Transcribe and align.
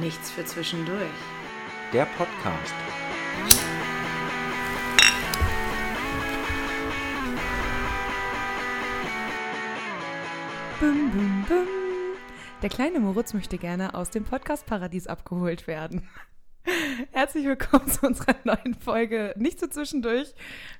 Nichts 0.00 0.30
für 0.30 0.42
zwischendurch. 0.46 1.02
Der 1.92 2.06
Podcast. 2.06 2.74
Bum, 10.80 11.10
bum, 11.10 11.44
bum. 11.46 11.66
Der 12.62 12.70
kleine 12.70 13.00
Moritz 13.00 13.34
möchte 13.34 13.58
gerne 13.58 13.94
aus 13.94 14.08
dem 14.08 14.24
Podcast-Paradies 14.24 15.08
abgeholt 15.08 15.66
werden. 15.66 16.08
Herzlich 17.12 17.44
willkommen 17.44 17.86
zu 17.88 18.06
unserer 18.06 18.36
neuen 18.44 18.74
Folge 18.74 19.34
Nicht 19.36 19.60
so 19.60 19.66
zwischendurch 19.66 20.32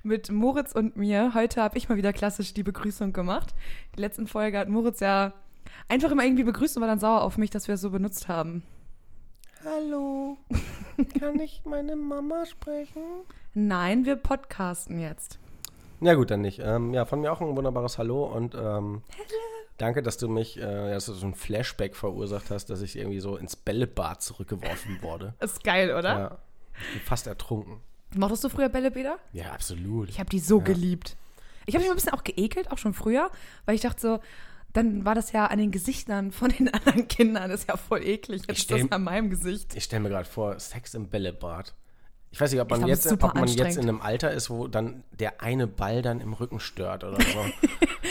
mit 0.02 0.30
Moritz 0.30 0.72
und 0.72 0.96
mir. 0.96 1.34
Heute 1.34 1.60
habe 1.60 1.76
ich 1.76 1.90
mal 1.90 1.98
wieder 1.98 2.14
klassisch 2.14 2.54
die 2.54 2.62
Begrüßung 2.62 3.12
gemacht. 3.12 3.54
Die 3.94 4.00
letzten 4.00 4.26
Folge 4.26 4.58
hat 4.58 4.70
Moritz 4.70 5.00
ja 5.00 5.34
einfach 5.88 6.10
immer 6.10 6.24
irgendwie 6.24 6.44
begrüßt 6.44 6.79
und 6.79 6.80
war 6.80 6.88
dann 6.88 6.98
sauer 6.98 7.20
auf 7.20 7.36
mich, 7.36 7.50
dass 7.50 7.68
wir 7.68 7.74
es 7.74 7.82
so 7.82 7.90
benutzt 7.90 8.29
haben. 8.29 8.62
Hallo, 9.64 10.38
kann 11.21 11.39
ich 11.39 11.62
meine 11.64 11.94
Mama 11.94 12.46
sprechen? 12.46 13.02
Nein, 13.54 14.04
wir 14.04 14.16
podcasten 14.16 14.98
jetzt. 14.98 15.38
Ja 16.00 16.14
gut, 16.14 16.32
dann 16.32 16.40
nicht. 16.40 16.58
Ähm, 16.58 16.93
ja, 16.93 17.04
von 17.04 17.21
mir 17.21 17.32
auch 17.32 17.40
ein 17.40 17.57
wunderbares 17.57 17.96
Hallo 17.96 18.25
und 18.25 18.57
ähm, 18.57 19.02
danke, 19.79 20.02
dass 20.02 20.18
du 20.18 20.29
mich, 20.29 20.58
äh, 20.58 20.90
dass 20.90 21.07
du 21.07 21.12
so 21.12 21.26
ein 21.26 21.36
Flashback 21.36 21.94
verursacht 21.94 22.50
hast, 22.50 22.71
dass 22.71 22.82
ich 22.82 22.96
irgendwie 22.96 23.21
so 23.21 23.36
ins 23.36 23.54
Bällebad 23.54 24.21
zurückgeworfen 24.21 25.00
wurde. 25.00 25.35
Ist 25.40 25.63
geil, 25.63 25.94
oder? 25.94 26.18
Ja, 26.18 26.38
ich 26.88 26.94
bin 26.94 27.02
fast 27.02 27.29
ertrunken. 27.29 27.80
Mochtest 28.16 28.43
du 28.43 28.49
früher 28.49 28.68
Bällebäder? 28.68 29.18
Ja, 29.32 29.52
absolut. 29.52 30.08
Ich 30.08 30.18
habe 30.18 30.29
die 30.29 30.40
so 30.40 30.60
geliebt. 30.60 31.16
Ich 31.66 31.76
habe 31.76 31.82
mich 31.82 31.90
ein 31.90 31.94
bisschen 31.94 32.14
auch 32.14 32.24
geekelt, 32.24 32.72
auch 32.72 32.78
schon 32.78 32.94
früher, 32.94 33.30
weil 33.64 33.77
ich 33.77 33.80
dachte 33.83 34.00
so, 34.00 34.20
dann 34.72 35.05
war 35.05 35.14
das 35.14 35.33
ja 35.33 35.47
an 35.47 35.58
den 35.58 35.70
Gesichtern 35.70 36.33
von 36.33 36.50
den 36.50 36.69
anderen 36.72 37.08
Kindern, 37.08 37.50
das 37.50 37.61
ist 37.61 37.69
ja 37.69 37.77
voll 37.77 38.03
eklig. 38.03 38.42
Jetzt 38.47 38.50
ist 38.58 38.62
stell- 38.62 38.83
das 38.83 38.92
an 38.92 39.05
meinem 39.05 39.30
Gesicht. 39.30 39.75
Ich 39.75 39.84
stelle 39.84 40.03
mir 40.03 40.08
gerade 40.08 40.28
vor, 40.28 40.58
Sex 40.58 40.94
im 40.94 41.08
Bällebad. 41.08 41.75
Ich 42.34 42.41
weiß 42.41 42.50
nicht, 42.50 42.62
ob 42.62 42.70
man, 42.70 42.78
glaub, 42.80 42.91
ist 42.91 43.05
jetzt, 43.05 43.22
ob 43.22 43.34
man 43.34 43.46
jetzt 43.46 43.77
in 43.77 43.83
einem 43.83 44.00
Alter 44.00 44.30
ist, 44.30 44.48
wo 44.48 44.66
dann 44.66 45.05
der 45.11 45.42
eine 45.42 45.66
Ball 45.66 46.00
dann 46.00 46.22
im 46.22 46.33
Rücken 46.33 46.61
stört 46.61 47.05
oder 47.05 47.19
so. 47.20 47.44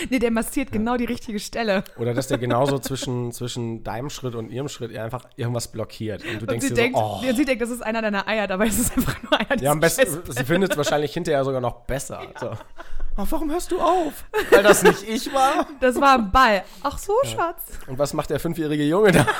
Nee, 0.09 0.19
der 0.19 0.31
massiert 0.31 0.71
genau 0.71 0.95
die 0.97 1.05
richtige 1.05 1.39
Stelle. 1.39 1.83
Oder 1.97 2.13
dass 2.13 2.27
der 2.27 2.37
genauso 2.37 2.79
zwischen, 2.79 3.31
zwischen 3.33 3.83
deinem 3.83 4.09
Schritt 4.09 4.33
und 4.35 4.49
ihrem 4.49 4.67
Schritt 4.69 4.95
einfach 4.97 5.25
irgendwas 5.35 5.67
blockiert. 5.71 6.23
Und 6.23 6.35
du 6.35 6.39
Und 6.39 6.49
denkst 6.51 6.67
sie 6.67 6.73
dir 6.73 6.81
denkt, 6.81 6.97
so, 6.97 7.03
oh. 7.03 7.21
ja, 7.23 7.35
sie 7.35 7.45
denkt, 7.45 7.61
das 7.61 7.69
ist 7.69 7.81
einer 7.81 8.01
deiner 8.01 8.27
Eier, 8.27 8.47
dabei 8.47 8.67
ist 8.67 8.79
es 8.79 8.91
einfach 8.97 9.21
nur 9.21 9.37
einer 9.39 9.61
Ja, 9.61 9.71
am 9.71 9.79
besten, 9.79 10.21
sie 10.27 10.45
findet 10.45 10.71
es 10.71 10.77
wahrscheinlich 10.77 11.13
hinterher 11.13 11.43
sogar 11.43 11.61
noch 11.61 11.81
besser. 11.81 12.21
So. 12.39 12.51
Oh, 13.17 13.25
warum 13.29 13.51
hörst 13.51 13.71
du 13.71 13.79
auf? 13.79 14.23
Weil 14.49 14.63
das 14.63 14.83
nicht 14.83 15.03
ich 15.07 15.33
war? 15.33 15.67
Das 15.81 15.99
war 15.99 16.17
ein 16.17 16.31
Ball. 16.31 16.63
Ach 16.81 16.97
so, 16.97 17.13
Schatz. 17.25 17.61
Und 17.87 17.99
was 17.99 18.13
macht 18.13 18.29
der 18.29 18.39
fünfjährige 18.39 18.83
Junge 18.85 19.11
da? 19.11 19.25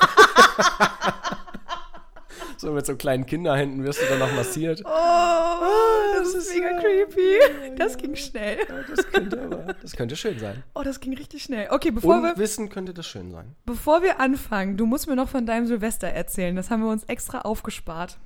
so 2.58 2.72
mit 2.73 2.86
so 2.86 2.95
kleinen 2.95 3.25
Kinderhänden 3.25 3.83
wirst 3.83 4.02
du 4.02 4.05
dann 4.08 4.19
noch 4.19 4.31
massiert. 4.33 4.81
Oh, 4.86 4.89
das, 4.89 6.33
das 6.33 6.44
ist 6.44 6.47
ist 6.49 6.55
mega 6.55 6.75
so- 6.75 6.81
creepy. 6.81 7.75
Das 7.77 7.97
ging 7.97 8.16
schnell. 8.16 8.58
Das 8.94 9.08
könnte, 9.09 9.42
aber, 9.42 9.73
das 9.81 9.94
könnte 9.94 10.16
schön 10.16 10.38
sein. 10.38 10.64
Oh, 10.75 10.83
das 10.83 10.99
ging 10.99 11.16
richtig 11.16 11.42
schnell. 11.44 11.67
Okay, 11.72 11.92
bevor 11.92 12.22
wir, 12.22 12.33
Unwissen 12.33 12.69
könnte 12.69 12.94
das 12.94 13.08
schön 13.08 13.31
sein. 13.31 13.55
bevor 13.66 14.03
wir 14.03 14.19
anfangen, 14.19 14.77
du 14.77 14.86
musst 14.86 15.08
mir 15.08 15.16
noch 15.16 15.30
von 15.30 15.45
deinem 15.45 15.66
Silvester 15.66 16.09
erzählen. 16.09 16.55
Das 16.55 16.69
haben 16.69 16.83
wir 16.83 16.92
uns 16.92 17.03
extra 17.05 17.39
aufgespart. 17.42 18.17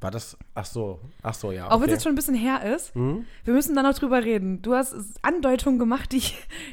War 0.00 0.10
das, 0.10 0.36
ach 0.54 0.66
so, 0.66 1.00
ach 1.22 1.32
so, 1.32 1.52
ja. 1.52 1.68
Auch 1.68 1.70
wenn 1.70 1.76
es 1.76 1.82
okay. 1.82 1.92
jetzt 1.92 2.02
schon 2.02 2.12
ein 2.12 2.16
bisschen 2.16 2.34
her 2.34 2.62
ist. 2.74 2.94
Hm? 2.94 3.24
Wir 3.44 3.54
müssen 3.54 3.74
da 3.74 3.82
noch 3.82 3.94
drüber 3.94 4.22
reden. 4.22 4.60
Du 4.60 4.74
hast 4.74 4.94
Andeutungen 5.22 5.78
gemacht, 5.78 6.12
die, 6.12 6.22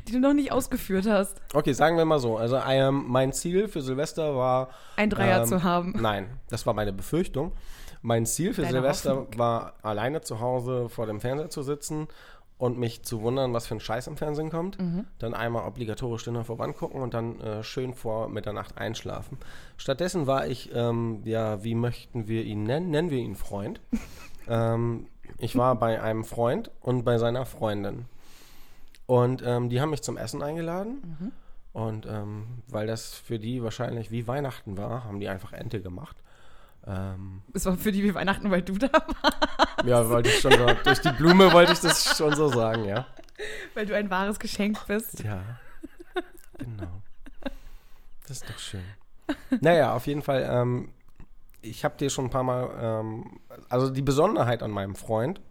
die 0.07 0.11
du 0.11 0.19
noch 0.19 0.33
nicht 0.33 0.51
ausgeführt 0.51 1.07
hast. 1.07 1.41
Okay, 1.53 1.71
sagen 1.71 1.97
wir 1.97 2.03
mal 2.03 2.19
so. 2.19 2.37
Also 2.37 2.57
ähm, 2.67 3.05
mein 3.07 3.31
Ziel 3.31 3.69
für 3.69 3.81
Silvester 3.81 4.35
war. 4.35 4.69
Ein 4.97 5.09
Dreier 5.09 5.41
ähm, 5.41 5.47
zu 5.47 5.63
haben. 5.63 5.93
Nein, 5.97 6.37
das 6.49 6.65
war 6.65 6.73
meine 6.73 6.91
Befürchtung. 6.91 7.53
Mein 8.01 8.25
Ziel 8.25 8.53
für 8.53 8.63
Deine 8.63 8.73
Silvester 8.73 9.11
Hoffnung. 9.15 9.39
war, 9.39 9.75
alleine 9.81 10.19
zu 10.19 10.41
Hause 10.41 10.89
vor 10.89 11.05
dem 11.05 11.21
Fernseher 11.21 11.49
zu 11.49 11.63
sitzen 11.63 12.09
und 12.57 12.77
mich 12.77 13.03
zu 13.03 13.21
wundern, 13.21 13.53
was 13.53 13.67
für 13.67 13.75
ein 13.75 13.79
Scheiß 13.79 14.07
im 14.07 14.17
Fernsehen 14.17 14.49
kommt. 14.49 14.79
Mhm. 14.79 15.05
Dann 15.19 15.33
einmal 15.33 15.67
obligatorisch 15.67 16.23
Dinner 16.23 16.43
voran 16.43 16.75
gucken 16.75 17.01
und 17.01 17.13
dann 17.13 17.39
äh, 17.41 17.63
schön 17.63 17.93
vor 17.93 18.29
Mitternacht 18.29 18.77
einschlafen. 18.77 19.37
Stattdessen 19.77 20.27
war 20.27 20.47
ich, 20.47 20.73
ähm, 20.73 21.21
ja, 21.25 21.63
wie 21.63 21.75
möchten 21.75 22.27
wir 22.27 22.43
ihn 22.43 22.63
nennen? 22.63 22.89
Nennen 22.89 23.09
wir 23.09 23.19
ihn 23.19 23.35
Freund. 23.35 23.81
ähm, 24.47 25.07
ich 25.39 25.55
war 25.55 25.75
bei 25.75 26.01
einem 26.01 26.23
Freund 26.23 26.71
und 26.81 27.03
bei 27.03 27.17
seiner 27.17 27.45
Freundin. 27.45 28.05
Und 29.05 29.43
ähm, 29.45 29.69
die 29.69 29.81
haben 29.81 29.89
mich 29.89 30.01
zum 30.01 30.17
Essen 30.17 30.41
eingeladen. 30.41 31.17
Mhm. 31.19 31.31
Und 31.73 32.05
ähm, 32.05 32.45
weil 32.69 32.87
das 32.87 33.15
für 33.15 33.39
die 33.39 33.63
wahrscheinlich 33.63 34.11
wie 34.11 34.27
Weihnachten 34.27 34.77
war, 34.77 35.03
haben 35.03 35.19
die 35.19 35.27
einfach 35.27 35.53
Ente 35.53 35.81
gemacht. 35.81 36.22
Ähm, 36.85 37.41
Es 37.53 37.65
war 37.65 37.77
für 37.77 37.91
die 37.91 38.03
wie 38.03 38.13
Weihnachten, 38.13 38.51
weil 38.51 38.61
du 38.61 38.77
da 38.77 38.89
warst. 38.91 39.83
ja, 39.85 40.09
wollte 40.09 40.29
ich 40.29 40.39
schon 40.39 40.51
so, 40.51 40.65
durch 40.83 40.99
die 40.99 41.11
Blume 41.11 41.51
wollte 41.53 41.73
ich 41.73 41.79
das 41.79 42.17
schon 42.17 42.35
so 42.35 42.49
sagen, 42.49 42.85
ja. 42.85 43.05
Weil 43.73 43.85
du 43.85 43.95
ein 43.95 44.09
wahres 44.09 44.39
Geschenk 44.39 44.85
bist. 44.87 45.23
Ja, 45.23 45.41
genau. 46.57 47.01
Das 48.27 48.37
ist 48.37 48.49
doch 48.49 48.57
schön. 48.59 48.83
Naja, 49.61 49.93
auf 49.93 50.07
jeden 50.07 50.21
Fall, 50.21 50.47
ähm, 50.49 50.89
ich 51.61 51.83
habe 51.85 51.97
dir 51.97 52.09
schon 52.09 52.25
ein 52.25 52.29
paar 52.29 52.43
Mal, 52.43 52.69
ähm, 52.79 53.39
also 53.69 53.89
die 53.89 54.01
Besonderheit 54.01 54.61
an 54.63 54.71
meinem 54.71 54.95
Freund 54.95 55.41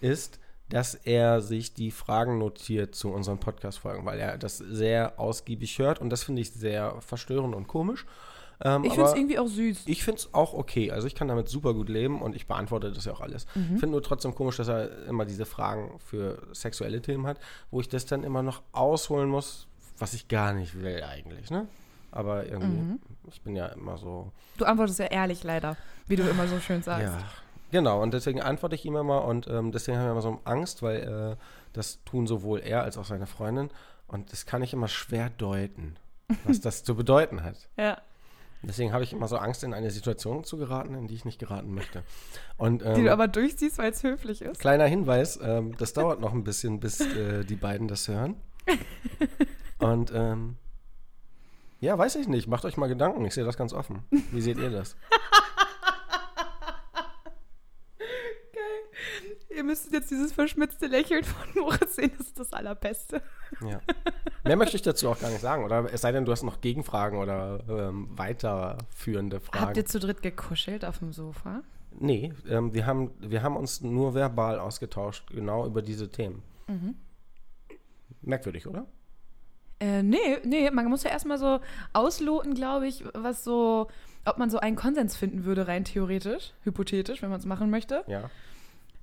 ist, 0.00 0.40
dass 0.70 0.94
er 0.94 1.40
sich 1.40 1.74
die 1.74 1.90
Fragen 1.90 2.38
notiert 2.38 2.94
zu 2.94 3.10
unseren 3.12 3.38
Podcast-Folgen, 3.38 4.06
weil 4.06 4.18
er 4.18 4.38
das 4.38 4.58
sehr 4.58 5.18
ausgiebig 5.18 5.78
hört 5.78 6.00
und 6.00 6.10
das 6.10 6.22
finde 6.22 6.42
ich 6.42 6.52
sehr 6.52 7.00
verstörend 7.00 7.54
und 7.54 7.66
komisch. 7.66 8.06
Ähm, 8.62 8.84
Ich 8.84 8.92
finde 8.94 9.08
es 9.10 9.14
irgendwie 9.16 9.38
auch 9.38 9.46
süß. 9.46 9.82
Ich 9.86 10.04
finde 10.04 10.18
es 10.20 10.34
auch 10.34 10.52
okay. 10.54 10.90
Also 10.90 11.06
ich 11.06 11.14
kann 11.14 11.28
damit 11.28 11.48
super 11.48 11.72
gut 11.74 11.88
leben 11.88 12.20
und 12.20 12.36
ich 12.36 12.46
beantworte 12.46 12.92
das 12.92 13.04
ja 13.06 13.12
auch 13.12 13.20
alles. 13.20 13.46
Mhm. 13.54 13.62
Ich 13.74 13.80
finde 13.80 13.88
nur 13.88 14.02
trotzdem 14.02 14.34
komisch, 14.34 14.56
dass 14.58 14.68
er 14.68 15.06
immer 15.06 15.24
diese 15.24 15.46
Fragen 15.46 15.98
für 16.00 16.42
sexuelle 16.52 17.00
Themen 17.00 17.26
hat, 17.26 17.38
wo 17.70 17.80
ich 17.80 17.88
das 17.88 18.06
dann 18.06 18.22
immer 18.24 18.42
noch 18.42 18.62
ausholen 18.72 19.28
muss, 19.28 19.66
was 19.98 20.12
ich 20.14 20.28
gar 20.28 20.52
nicht 20.52 20.80
will 20.82 21.02
eigentlich, 21.02 21.50
ne? 21.50 21.66
Aber 22.12 22.44
irgendwie, 22.46 22.66
Mhm. 22.82 22.98
ich 23.28 23.40
bin 23.42 23.54
ja 23.54 23.66
immer 23.66 23.96
so. 23.96 24.32
Du 24.58 24.64
antwortest 24.64 24.98
ja 24.98 25.06
ehrlich 25.06 25.44
leider, 25.44 25.76
wie 26.08 26.16
du 26.16 26.24
immer 26.28 26.48
so 26.48 26.58
schön 26.58 26.82
sagst. 26.82 27.04
Ja. 27.04 27.18
Genau, 27.70 28.02
und 28.02 28.12
deswegen 28.12 28.42
antworte 28.42 28.74
ich 28.74 28.84
ihm 28.84 28.96
immer 28.96 29.24
und 29.24 29.46
ähm, 29.46 29.70
deswegen 29.70 29.96
haben 29.96 30.06
wir 30.06 30.10
immer 30.12 30.22
so 30.22 30.40
Angst, 30.44 30.82
weil 30.82 31.36
äh, 31.38 31.44
das 31.72 32.02
tun 32.04 32.26
sowohl 32.26 32.58
er 32.60 32.82
als 32.82 32.98
auch 32.98 33.04
seine 33.04 33.26
Freundin 33.28 33.70
und 34.08 34.32
das 34.32 34.44
kann 34.44 34.60
ich 34.62 34.72
immer 34.72 34.88
schwer 34.88 35.30
deuten, 35.38 35.94
was 36.44 36.60
das 36.60 36.82
zu 36.82 36.96
bedeuten 36.96 37.44
hat. 37.44 37.68
Ja. 37.78 37.98
Deswegen 38.62 38.92
habe 38.92 39.04
ich 39.04 39.12
immer 39.12 39.26
so 39.26 39.36
Angst, 39.36 39.64
in 39.64 39.72
eine 39.72 39.90
Situation 39.90 40.44
zu 40.44 40.58
geraten, 40.58 40.94
in 40.94 41.06
die 41.06 41.14
ich 41.14 41.24
nicht 41.24 41.38
geraten 41.38 41.72
möchte. 41.74 42.02
Und 42.58 42.82
Die 42.82 42.86
ähm, 42.86 43.04
du 43.04 43.12
aber 43.12 43.26
durchziehst, 43.26 43.78
weil 43.78 43.90
es 43.90 44.02
höflich 44.02 44.42
ist. 44.42 44.60
kleiner 44.60 44.84
Hinweis, 44.84 45.38
ähm, 45.42 45.76
das 45.78 45.94
dauert 45.94 46.20
noch 46.20 46.32
ein 46.32 46.44
bisschen, 46.44 46.80
bis 46.80 47.00
äh, 47.00 47.44
die 47.44 47.56
beiden 47.56 47.88
das 47.88 48.06
hören. 48.08 48.36
Und 49.78 50.12
ähm, 50.14 50.56
ja, 51.80 51.96
weiß 51.96 52.16
ich 52.16 52.28
nicht. 52.28 52.46
Macht 52.46 52.66
euch 52.66 52.76
mal 52.76 52.88
Gedanken. 52.88 53.24
Ich 53.24 53.32
sehe 53.32 53.44
das 53.44 53.56
ganz 53.56 53.72
offen. 53.72 54.04
Wie 54.30 54.42
seht 54.42 54.58
ihr 54.58 54.70
das? 54.70 54.96
Ihr 59.60 59.64
müsstet 59.64 59.92
jetzt 59.92 60.10
dieses 60.10 60.32
verschmitzte 60.32 60.86
Lächeln 60.86 61.22
von 61.22 61.46
Moritz 61.62 61.96
sehen, 61.96 62.10
das 62.16 62.28
ist 62.28 62.40
das 62.40 62.54
Allerbeste. 62.54 63.20
Ja. 63.60 63.78
Mehr 64.42 64.56
möchte 64.56 64.74
ich 64.74 64.80
dazu 64.80 65.10
auch 65.10 65.20
gar 65.20 65.28
nicht 65.28 65.42
sagen. 65.42 65.64
Oder 65.64 65.92
es 65.92 66.00
sei 66.00 66.12
denn, 66.12 66.24
du 66.24 66.32
hast 66.32 66.44
noch 66.44 66.62
Gegenfragen 66.62 67.18
oder 67.18 67.62
ähm, 67.68 68.08
weiterführende 68.12 69.38
Fragen. 69.38 69.66
Habt 69.66 69.76
ihr 69.76 69.84
zu 69.84 70.00
dritt 70.00 70.22
gekuschelt 70.22 70.86
auf 70.86 71.00
dem 71.00 71.12
Sofa? 71.12 71.62
nee, 71.98 72.32
ähm, 72.48 72.72
wir, 72.72 72.86
haben, 72.86 73.10
wir 73.20 73.42
haben 73.42 73.54
uns 73.54 73.82
nur 73.82 74.14
verbal 74.14 74.58
ausgetauscht, 74.58 75.28
genau 75.30 75.66
über 75.66 75.82
diese 75.82 76.10
Themen. 76.10 76.42
Mhm. 76.66 76.94
Merkwürdig, 78.22 78.66
oder? 78.66 78.86
Äh, 79.78 80.02
nee, 80.02 80.38
nee, 80.44 80.70
man 80.70 80.86
muss 80.86 81.02
ja 81.02 81.10
erstmal 81.10 81.36
so 81.36 81.60
ausloten, 81.92 82.54
glaube 82.54 82.86
ich, 82.86 83.04
was 83.12 83.44
so, 83.44 83.88
ob 84.24 84.38
man 84.38 84.48
so 84.48 84.58
einen 84.58 84.76
Konsens 84.76 85.16
finden 85.16 85.44
würde, 85.44 85.68
rein 85.68 85.84
theoretisch, 85.84 86.54
hypothetisch, 86.62 87.20
wenn 87.20 87.28
man 87.28 87.40
es 87.40 87.46
machen 87.46 87.68
möchte. 87.68 88.04
Ja. 88.06 88.30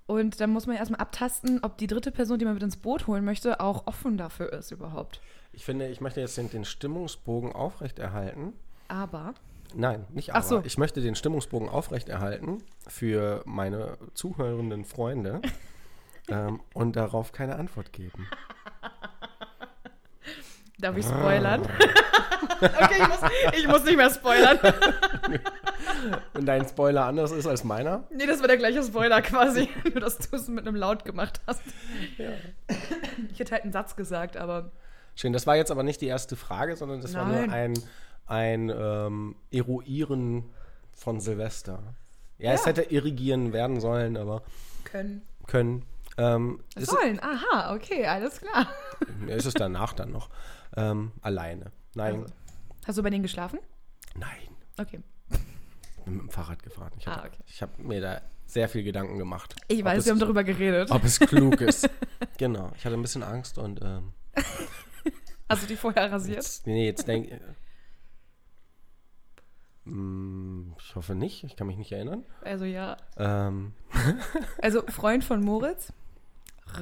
Und 0.08 0.40
dann 0.40 0.52
muss 0.52 0.68
man 0.68 0.78
erstmal 0.78 1.02
abtasten, 1.02 1.60
ob 1.64 1.78
die 1.78 1.88
dritte 1.88 2.12
Person, 2.12 2.40
die 2.40 2.46
man 2.46 2.54
mit 2.54 2.64
ins 2.64 2.78
Boot 2.78 3.08
holen 3.08 3.26
möchte, 3.26 3.60
auch 3.60 3.88
offen 3.88 4.18
dafür 4.18 4.54
ist 4.54 4.72
überhaupt. 4.72 5.20
Ich 5.52 5.66
finde, 5.66 5.88
ich 5.90 6.00
möchte 6.02 6.22
jetzt 6.22 6.38
den, 6.38 6.50
den 6.50 6.66
Stimmungsbogen 6.66 7.52
aufrechterhalten. 7.52 8.54
Aber. 8.88 9.34
Nein, 9.76 10.06
nicht 10.10 10.32
Ach 10.32 10.38
aber. 10.38 10.46
so. 10.46 10.62
Ich 10.64 10.78
möchte 10.78 11.02
den 11.02 11.16
Stimmungsbogen 11.16 11.68
aufrechterhalten 11.68 12.64
für 12.88 13.44
meine 13.46 13.98
zuhörenden 14.14 14.86
Freunde 14.86 15.42
ähm, 16.30 16.62
und 16.74 16.96
darauf 16.96 17.34
keine 17.34 17.58
Antwort 17.58 17.92
geben. 17.92 18.28
Darf 20.80 20.96
ich 20.96 21.06
spoilern? 21.06 21.62
okay, 22.62 23.02
ich 23.02 23.08
muss, 23.08 23.20
ich 23.60 23.68
muss 23.68 23.84
nicht 23.84 23.98
mehr 23.98 24.10
spoilern. 24.12 24.60
Wenn 26.34 26.46
dein 26.46 26.68
Spoiler 26.68 27.06
anders 27.06 27.32
ist 27.32 27.48
als 27.48 27.64
meiner. 27.64 28.04
nee, 28.12 28.28
das 28.28 28.42
war 28.42 28.48
der 28.48 28.58
gleiche 28.58 28.84
Spoiler 28.84 29.22
quasi. 29.22 29.70
Nur, 29.92 30.02
dass 30.02 30.18
du 30.20 30.36
es 30.36 30.48
mit 30.48 30.68
einem 30.68 30.76
Laut 30.76 31.04
gemacht 31.06 31.42
hast. 31.48 31.62
Ja. 32.18 32.30
Ich 33.32 33.40
hätte 33.40 33.54
halt 33.54 33.64
einen 33.64 33.74
Satz 33.74 33.96
gesagt, 33.96 34.38
aber 34.38 34.72
Schön, 35.16 35.34
das 35.34 35.48
war 35.48 35.56
jetzt 35.56 35.72
aber 35.72 35.82
nicht 35.82 36.00
die 36.02 36.06
erste 36.08 36.36
Frage, 36.36 36.76
sondern 36.76 37.02
das 37.02 37.16
war 37.16 37.26
Nein. 37.26 37.46
nur 37.46 37.54
ein, 37.54 37.74
ein 38.28 38.70
ähm, 38.70 39.36
Eruieren 39.52 40.46
von 40.94 41.20
Silvester. 41.20 41.80
Ja, 42.38 42.52
es 42.52 42.62
Ja. 42.62 42.68
hätte 42.68 42.84
irrigieren 42.84 43.52
werden 43.52 43.80
sollen, 43.80 44.16
aber 44.16 44.44
Können. 44.84 45.24
können. 45.48 45.86
Ähm, 46.20 46.64
Sollen, 46.76 47.20
aha, 47.22 47.74
okay, 47.76 48.06
alles 48.06 48.42
klar. 48.42 48.68
Ist 49.28 49.46
es 49.46 49.54
danach 49.54 49.94
dann 49.94 50.12
noch. 50.12 50.30
Ähm, 50.76 51.12
alleine. 51.22 51.72
Nein, 51.96 52.22
Also. 52.22 52.34
Hast 52.86 52.98
du 52.98 53.04
bei 53.04 53.10
denen 53.10 53.24
geschlafen? 53.24 53.60
nein. 54.16 54.48
Okay. 54.80 55.02
bin 56.06 56.14
mit 56.14 56.22
dem 56.24 56.30
Fahrrad 56.30 56.62
gefahren. 56.64 56.92
Ich 56.98 57.08
habe 57.08 57.24
Ah, 57.24 57.26
okay. 57.26 57.44
hab 57.62 57.80
mir 57.80 58.00
da 58.00 58.22
sehr 58.46 58.70
viel 58.70 58.84
Gedanken 58.84 59.18
gemacht. 59.18 59.56
Ich 59.68 59.84
weiß, 59.84 60.06
wir 60.06 60.12
haben 60.12 60.20
darüber 60.20 60.44
geredet. 60.44 60.92
Ob 60.92 61.04
es 61.04 61.20
klug 61.20 61.60
ist. 61.62 61.90
genau. 62.38 62.72
Ich 62.78 62.86
hatte 62.86 62.96
ein 62.96 63.02
bisschen 63.02 63.24
Angst 63.24 63.58
und 63.58 63.82
ähm, 63.82 64.14
Hast 65.50 65.64
du 65.64 65.68
die 65.68 65.76
vorher 65.76 66.12
rasiert? 66.12 66.38
jetzt, 66.38 66.68
nee, 66.68 66.86
jetzt 66.86 67.08
denke 67.08 67.40
Mm, 69.86 70.74
ich 70.80 70.96
hoffe 70.96 71.16
nicht. 71.16 71.44
Ich 71.46 71.56
kann 71.56 71.66
mich 71.68 71.78
nicht 71.78 71.92
erinnern. 71.94 72.26
Also 72.44 72.66
ja. 72.66 72.98
Ähm, 73.18 73.74
Also 74.62 74.82
Freund 74.88 75.24
von 75.24 75.42
Moritz. 75.42 75.94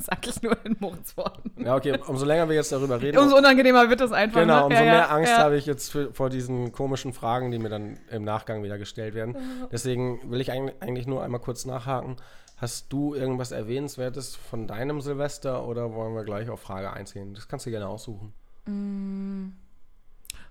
Sag 0.00 0.26
ich 0.26 0.42
nur 0.42 0.56
in 0.64 0.76
Moritz 0.80 1.16
Worten. 1.16 1.52
ja, 1.62 1.76
okay. 1.76 1.98
Umso 2.06 2.24
länger 2.24 2.48
wir 2.48 2.56
jetzt 2.56 2.72
darüber 2.72 3.00
reden, 3.00 3.18
Umso 3.18 3.36
unangenehmer 3.36 3.88
wird 3.90 4.00
es 4.00 4.12
einfach. 4.12 4.40
genau, 4.40 4.60
ne? 4.60 4.64
umso 4.66 4.78
Ja, 4.78 4.84
ja, 4.84 4.92
mehr 4.92 5.10
Angst 5.12 5.32
ja. 5.32 5.38
habe 5.38 5.56
ich 5.56 5.66
jetzt 5.66 5.90
für, 5.92 6.12
vor 6.12 6.30
diesen 6.30 6.72
komischen 6.72 7.12
Fragen, 7.12 7.50
die 7.50 7.58
mir 7.58 7.68
dann 7.68 7.98
im 8.10 8.24
Nachgang 8.24 8.62
wieder 8.62 8.78
gestellt 8.78 9.14
werden. 9.14 9.36
Deswegen 9.70 10.30
will 10.30 10.40
ich 10.40 10.50
eigentlich, 10.52 11.06
nur 11.06 11.22
einmal 11.22 11.40
kurz 11.40 11.64
nachhaken. 11.66 12.16
Hast 12.56 12.92
du 12.92 13.14
irgendwas 13.14 13.52
Erwähnenswertes 13.52 14.36
von 14.36 14.66
deinem 14.66 15.00
Silvester 15.00 15.66
oder 15.66 15.94
wollen 15.94 16.14
wir 16.14 16.24
gleich 16.24 16.50
auf 16.50 16.60
Frage 16.60 16.92
1 16.92 17.12
gehen? 17.14 17.34
Das 17.34 17.48
kannst 17.48 17.66
du 17.66 17.70
gerne 17.70 17.88
aussuchen. 17.88 18.32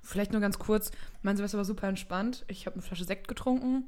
Vielleicht 0.02 0.32
nur 0.32 0.42
ganz 0.42 0.58
kurz. 0.60 0.92
Mein 1.22 1.36
Silvester 1.38 1.58
war 1.58 1.66
super 1.66 1.88
entspannt. 1.88 2.46
Ich 2.48 2.66
habe 2.66 2.76
eine 2.76 2.82
Flasche 2.84 3.04
Sekt 3.04 3.28
getrunken 3.28 3.84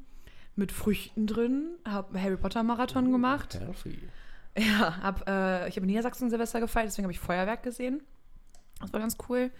mit 0.55 0.71
Früchten 0.71 1.27
drin, 1.27 1.69
habe 1.87 2.21
Harry 2.21 2.37
Potter 2.37 2.61
Marathon 2.63 3.11
gemacht. 3.11 3.59
Healthy. 3.59 3.97
Ja, 4.57 5.01
hab, 5.01 5.27
äh, 5.29 5.67
ich 5.69 5.75
habe 5.75 5.85
in 5.85 5.87
Niedersachsen 5.87 6.29
Silvester 6.29 6.59
gefeiert, 6.59 6.87
deswegen 6.87 7.05
habe 7.05 7.13
ich 7.13 7.19
Feuerwerk 7.19 7.63
gesehen. 7.63 8.01
Das 8.81 8.91
war 8.91 8.99
ganz 8.99 9.17
cool. 9.29 9.51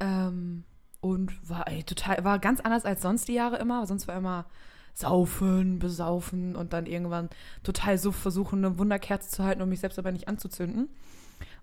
Ähm, 0.00 0.64
und 1.00 1.48
war 1.48 1.68
ey, 1.68 1.82
total, 1.84 2.24
war 2.24 2.38
ganz 2.38 2.60
anders 2.60 2.84
als 2.84 3.02
sonst 3.02 3.28
die 3.28 3.34
Jahre 3.34 3.56
immer. 3.56 3.86
Sonst 3.86 4.06
war 4.08 4.16
immer 4.16 4.46
saufen, 4.94 5.78
besaufen 5.78 6.56
und 6.56 6.72
dann 6.72 6.86
irgendwann 6.86 7.28
total 7.62 7.98
so 7.98 8.12
versuchen, 8.12 8.64
eine 8.64 8.78
Wunderkerze 8.78 9.28
zu 9.28 9.44
halten, 9.44 9.60
um 9.60 9.68
mich 9.68 9.80
selbst 9.80 9.98
aber 9.98 10.10
nicht 10.10 10.28
anzuzünden. 10.28 10.88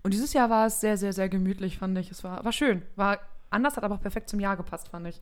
Und 0.02 0.14
dieses 0.14 0.32
Jahr 0.32 0.50
war 0.50 0.66
es 0.66 0.80
sehr, 0.80 0.96
sehr, 0.96 1.12
sehr 1.12 1.28
gemütlich, 1.28 1.78
fand 1.78 1.98
ich. 1.98 2.10
Es 2.10 2.22
war, 2.22 2.44
war 2.44 2.52
schön. 2.52 2.82
War 2.94 3.18
anders, 3.50 3.76
hat 3.76 3.84
aber 3.84 3.96
auch 3.96 4.00
perfekt 4.00 4.28
zum 4.28 4.38
Jahr 4.38 4.56
gepasst, 4.56 4.88
fand 4.88 5.08
ich. 5.08 5.20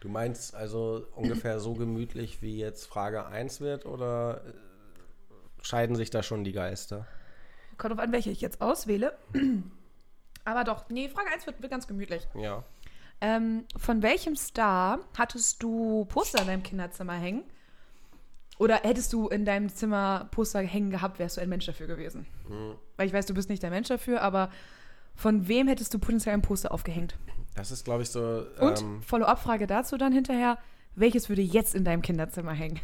Du 0.00 0.08
meinst 0.08 0.54
also 0.54 1.06
ungefähr 1.14 1.60
so 1.60 1.74
gemütlich, 1.74 2.42
wie 2.42 2.58
jetzt 2.58 2.86
Frage 2.86 3.26
1 3.26 3.60
wird 3.60 3.86
oder 3.86 4.42
scheiden 5.62 5.96
sich 5.96 6.10
da 6.10 6.22
schon 6.22 6.44
die 6.44 6.52
Geister? 6.52 7.06
Kommt 7.78 7.94
drauf 7.94 8.00
an, 8.00 8.12
welche 8.12 8.30
ich 8.30 8.40
jetzt 8.40 8.60
auswähle. 8.60 9.16
aber 10.44 10.64
doch, 10.64 10.88
nee, 10.90 11.08
Frage 11.08 11.30
1 11.32 11.46
wird, 11.46 11.62
wird 11.62 11.70
ganz 11.72 11.86
gemütlich. 11.86 12.26
Ja. 12.34 12.64
Ähm, 13.20 13.64
von 13.76 14.02
welchem 14.02 14.36
Star 14.36 14.98
hattest 15.16 15.62
du 15.62 16.04
Poster 16.06 16.40
in 16.42 16.48
deinem 16.48 16.62
Kinderzimmer 16.62 17.14
hängen? 17.14 17.44
Oder 18.58 18.80
hättest 18.82 19.12
du 19.12 19.28
in 19.28 19.44
deinem 19.44 19.68
Zimmer 19.70 20.28
Poster 20.30 20.60
hängen 20.60 20.90
gehabt, 20.90 21.18
wärst 21.18 21.36
du 21.36 21.40
ein 21.40 21.48
Mensch 21.48 21.66
dafür 21.66 21.86
gewesen? 21.86 22.26
Weil 22.96 23.06
ich 23.06 23.12
weiß, 23.12 23.26
du 23.26 23.34
bist 23.34 23.48
nicht 23.48 23.62
der 23.62 23.70
Mensch 23.70 23.88
dafür, 23.88 24.20
aber 24.22 24.50
von 25.14 25.48
wem 25.48 25.68
hättest 25.68 25.94
du 25.94 25.98
potenziell 25.98 26.34
ein 26.34 26.42
Poster 26.42 26.72
aufgehängt? 26.72 27.16
Das 27.54 27.70
ist, 27.70 27.84
glaube 27.84 28.02
ich, 28.02 28.10
so. 28.10 28.44
Und 28.60 28.80
Ähm, 28.80 29.02
Follow-up-Frage 29.02 29.66
dazu 29.66 29.96
dann 29.96 30.12
hinterher, 30.12 30.58
welches 30.94 31.28
würde 31.28 31.42
jetzt 31.42 31.74
in 31.74 31.84
deinem 31.84 32.02
Kinderzimmer 32.02 32.52
hängen? 32.52 32.80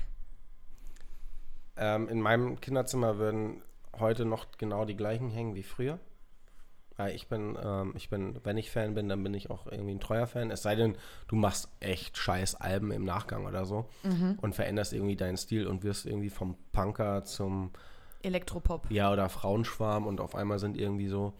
Ähm, 1.79 2.09
in 2.09 2.21
meinem 2.21 2.61
Kinderzimmer 2.61 3.19
würden 3.19 3.63
heute 3.99 4.25
noch 4.25 4.47
genau 4.59 4.85
die 4.85 4.97
gleichen 4.97 5.31
hängen 5.31 5.55
wie 5.55 5.63
früher. 5.63 5.99
Weil 6.97 7.15
ich 7.15 7.29
bin, 7.29 7.57
ähm, 7.63 7.93
ich 7.97 8.11
bin, 8.11 8.41
wenn 8.43 8.57
ich 8.57 8.73
Fan 8.73 8.95
bin, 8.95 9.09
dann 9.09 9.23
bin 9.23 9.33
ich 9.33 9.51
auch 9.51 9.67
irgendwie 9.69 9.93
ein 9.93 10.01
treuer 10.01 10.27
Fan. 10.27 10.51
Es 10.51 10.63
sei 10.63 10.75
denn, 10.75 10.97
du 11.29 11.37
machst 11.37 11.69
echt 11.79 12.17
scheiß 12.17 12.57
Alben 12.57 12.91
im 12.91 13.05
Nachgang 13.05 13.47
oder 13.47 13.65
so 13.65 13.89
und 14.43 14.55
veränderst 14.57 14.93
irgendwie 14.93 15.15
deinen 15.15 15.37
Stil 15.37 15.69
und 15.69 15.85
wirst 15.85 16.07
irgendwie 16.07 16.29
vom 16.31 16.57
Punker 16.73 17.23
zum 17.23 17.71
Elektropop. 18.23 18.91
Ja, 18.91 19.13
oder 19.13 19.29
Frauenschwarm 19.29 20.09
und 20.09 20.21
auf 20.21 20.35
einmal 20.35 20.59
sind 20.59 20.77
irgendwie 20.77 21.07
so 21.07 21.35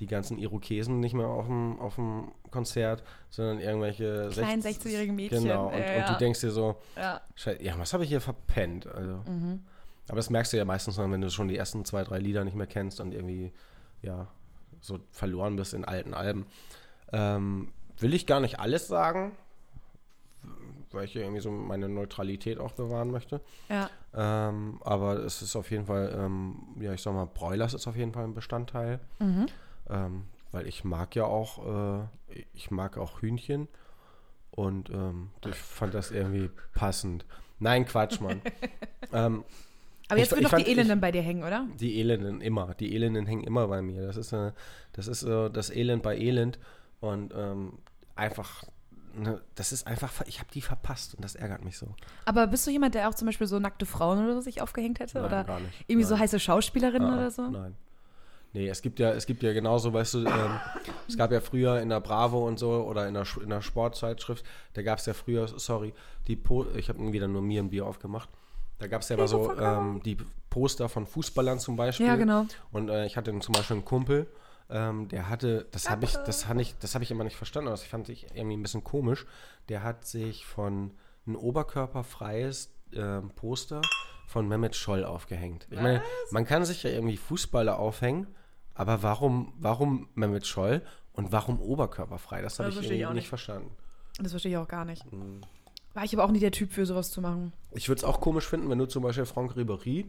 die 0.00 0.08
ganzen 0.08 0.36
Irokesen 0.36 0.98
nicht 0.98 1.14
mehr 1.14 1.28
auf 1.28 1.46
dem, 1.46 1.78
auf 1.78 1.94
dem 1.94 2.32
Konzert, 2.50 3.04
sondern 3.30 3.60
irgendwelche 3.60 4.30
Kleinen 4.32 4.60
16 4.62 4.90
16-jährige 4.90 5.12
Mädchen. 5.12 5.44
Genau, 5.44 5.68
und, 5.68 5.74
Ja, 5.78 5.78
und 5.78 6.00
ja. 6.00 6.12
du 6.12 6.18
denkst 6.18 6.40
dir 6.40 6.50
so, 6.50 6.74
Ja. 6.96 7.20
Schei- 7.36 7.58
ja, 7.62 7.78
was 7.78 7.92
habe 7.92 8.02
ich 8.02 8.08
hier 8.10 8.20
verpennt? 8.20 8.88
Also, 8.88 9.20
Mhm. 9.30 9.64
Aber 10.08 10.16
das 10.16 10.30
merkst 10.30 10.52
du 10.52 10.56
ja 10.56 10.64
meistens 10.64 10.96
dann, 10.96 11.10
wenn 11.12 11.20
du 11.20 11.30
schon 11.30 11.48
die 11.48 11.56
ersten 11.56 11.84
zwei, 11.84 12.04
drei 12.04 12.18
Lieder 12.18 12.44
nicht 12.44 12.56
mehr 12.56 12.66
kennst 12.66 13.00
und 13.00 13.12
irgendwie, 13.12 13.52
ja, 14.02 14.28
so 14.80 14.98
verloren 15.10 15.56
bist 15.56 15.72
in 15.72 15.84
alten 15.84 16.12
Alben. 16.12 16.46
Ähm, 17.12 17.72
will 17.98 18.12
ich 18.12 18.26
gar 18.26 18.40
nicht 18.40 18.60
alles 18.60 18.86
sagen, 18.86 19.32
weil 20.92 21.06
ich 21.06 21.14
ja 21.14 21.22
irgendwie 21.22 21.40
so 21.40 21.50
meine 21.50 21.88
Neutralität 21.88 22.58
auch 22.58 22.72
bewahren 22.72 23.10
möchte. 23.10 23.40
ja. 23.68 23.88
Ähm, 24.16 24.80
aber 24.84 25.16
es 25.24 25.42
ist 25.42 25.56
auf 25.56 25.70
jeden 25.72 25.86
Fall, 25.86 26.14
ähm, 26.16 26.76
ja, 26.78 26.92
ich 26.92 27.02
sag 27.02 27.14
mal, 27.14 27.26
Broilers 27.26 27.74
ist 27.74 27.88
auf 27.88 27.96
jeden 27.96 28.12
Fall 28.12 28.24
ein 28.24 28.34
Bestandteil. 28.34 29.00
Mhm. 29.18 29.46
Ähm, 29.90 30.24
weil 30.52 30.68
ich 30.68 30.84
mag 30.84 31.16
ja 31.16 31.24
auch, 31.24 32.04
äh, 32.30 32.44
ich 32.52 32.70
mag 32.70 32.96
auch 32.96 33.22
Hühnchen. 33.22 33.66
Und 34.52 34.88
ähm, 34.90 35.30
ich 35.44 35.56
fand 35.56 35.94
das 35.94 36.12
irgendwie 36.12 36.48
passend. 36.74 37.26
Nein, 37.58 37.86
Quatsch, 37.86 38.20
Mann. 38.20 38.40
ähm, 39.12 39.44
Aber 40.08 40.18
jetzt 40.18 40.28
Ich- 40.28 40.36
wird 40.36 40.44
ich 40.44 40.50
doch 40.50 40.58
die 40.58 40.70
Elenden 40.70 41.00
bei 41.00 41.10
dir 41.12 41.22
hängen, 41.22 41.44
oder? 41.44 41.66
die 41.80 41.98
Elenden 42.00 42.40
immer. 42.40 42.74
Die 42.74 42.94
Elenden 42.94 43.26
hängen 43.26 43.44
immer 43.44 43.66
bei 43.68 43.80
mir. 43.82 44.06
Das 44.06 44.16
ist, 44.16 44.32
äh, 44.32 44.52
das 44.92 45.06
ist 45.08 45.22
äh, 45.22 45.48
das 45.50 45.70
Elend 45.70 46.02
bei 46.02 46.16
Elend. 46.16 46.58
Und 47.00 47.32
ähm, 47.36 47.78
einfach, 48.14 48.64
ne, 49.14 49.40
das 49.54 49.72
ist 49.72 49.86
einfach, 49.86 50.12
ich 50.26 50.38
habe 50.40 50.48
die 50.52 50.60
verpasst 50.60 51.14
und 51.14 51.24
das 51.24 51.34
ärgert 51.34 51.64
mich 51.64 51.76
so. 51.78 51.88
Aber 52.26 52.46
bist 52.46 52.66
du 52.66 52.70
jemand, 52.70 52.94
der 52.94 53.08
auch 53.08 53.14
zum 53.14 53.26
Beispiel 53.26 53.46
so 53.46 53.58
nackte 53.58 53.86
Frauen 53.86 54.24
oder 54.24 54.34
so 54.34 54.40
sich 54.40 54.60
aufgehängt 54.62 55.00
hätte? 55.00 55.18
Nein, 55.18 55.26
oder 55.26 55.44
gar 55.44 55.60
nicht. 55.60 55.72
irgendwie 55.86 56.04
so 56.06 56.14
Nein. 56.14 56.22
heiße 56.22 56.38
Schauspielerinnen 56.40 57.08
Ah, 57.10 57.16
oder 57.16 57.30
so? 57.30 57.48
Nein. 57.48 57.74
Nee, 58.52 58.68
es 58.68 58.82
gibt 58.82 59.00
ja, 59.00 59.10
es 59.10 59.26
gibt 59.26 59.42
ja 59.42 59.52
genauso, 59.52 59.92
weißt 59.92 60.14
du, 60.14 60.18
ähm, 60.26 60.60
es 61.08 61.16
gab 61.16 61.32
ja 61.32 61.40
früher 61.40 61.80
in 61.80 61.88
der 61.88 62.00
Bravo 62.00 62.46
und 62.46 62.58
so 62.58 62.70
oder 62.84 63.08
in 63.08 63.14
der, 63.14 63.26
in 63.42 63.50
der 63.50 63.60
Sportzeitschrift, 63.62 64.44
da 64.74 64.82
gab 64.82 64.98
es 65.00 65.06
ja 65.06 65.12
früher, 65.12 65.48
sorry, 65.48 65.92
die 66.28 66.36
po 66.36 66.64
ich 66.76 66.88
habe 66.88 67.12
wieder 67.12 67.26
nur 67.26 67.42
mir 67.42 67.62
ein 67.62 67.70
Bier 67.70 67.84
aufgemacht. 67.84 68.28
Da 68.84 68.88
gab 68.88 69.00
es 69.00 69.08
ja 69.08 69.16
immer 69.16 69.26
so 69.26 69.56
ähm, 69.56 70.02
die 70.04 70.14
Poster 70.50 70.90
von 70.90 71.06
Fußballern 71.06 71.58
zum 71.58 71.74
Beispiel. 71.74 72.06
Ja, 72.06 72.16
genau. 72.16 72.44
Und 72.70 72.90
äh, 72.90 73.06
ich 73.06 73.16
hatte 73.16 73.36
zum 73.38 73.54
Beispiel 73.54 73.76
einen 73.76 73.86
Kumpel, 73.86 74.26
ähm, 74.68 75.08
der 75.08 75.30
hatte, 75.30 75.66
das 75.70 75.88
habe 75.88 76.04
ich, 76.04 76.12
das 76.12 76.48
habe 76.48 76.60
ich, 76.60 76.76
das 76.80 76.92
habe 76.92 77.02
ich 77.02 77.10
immer 77.10 77.24
nicht 77.24 77.36
verstanden, 77.36 77.70
das 77.70 77.82
fand 77.82 78.10
ich 78.10 78.26
irgendwie 78.34 78.58
ein 78.58 78.60
bisschen 78.60 78.84
komisch. 78.84 79.24
Der 79.70 79.82
hat 79.82 80.06
sich 80.06 80.44
von 80.44 80.90
ein 81.26 81.34
oberkörperfreies 81.34 82.74
ähm, 82.92 83.30
Poster 83.30 83.80
von 84.26 84.48
Mehmet 84.48 84.76
Scholl 84.76 85.02
aufgehängt. 85.02 85.66
Ich 85.70 85.80
meine, 85.80 86.02
man 86.30 86.44
kann 86.44 86.66
sich 86.66 86.82
ja 86.82 86.90
irgendwie 86.90 87.16
Fußballer 87.16 87.78
aufhängen, 87.78 88.26
aber 88.74 89.02
warum, 89.02 89.54
warum 89.56 90.10
Mehmet 90.14 90.46
Scholl 90.46 90.82
und 91.14 91.32
warum 91.32 91.58
oberkörperfrei? 91.58 92.42
Das 92.42 92.58
habe 92.58 92.68
ich 92.68 92.78
ich 92.82 92.90
nicht 92.90 93.10
nicht. 93.14 93.28
verstanden. 93.28 93.70
Das 94.18 94.32
verstehe 94.32 94.52
ich 94.52 94.58
auch 94.58 94.68
gar 94.68 94.84
nicht. 94.84 95.10
Mhm. 95.10 95.40
War 95.94 96.04
ich 96.04 96.12
aber 96.14 96.24
auch 96.24 96.30
nie 96.30 96.40
der 96.40 96.50
Typ 96.52 96.72
für 96.72 96.86
sowas 96.86 97.10
zu 97.10 97.20
machen. 97.20 97.52
Ich 97.72 97.88
würde 97.88 98.00
es 98.00 98.04
auch 98.04 98.20
komisch 98.20 98.46
finden, 98.48 98.68
wenn 98.68 98.78
du 98.78 98.86
zum 98.86 99.02
Beispiel 99.02 99.24
Franck 99.26 99.52
Ribéry 99.56 100.06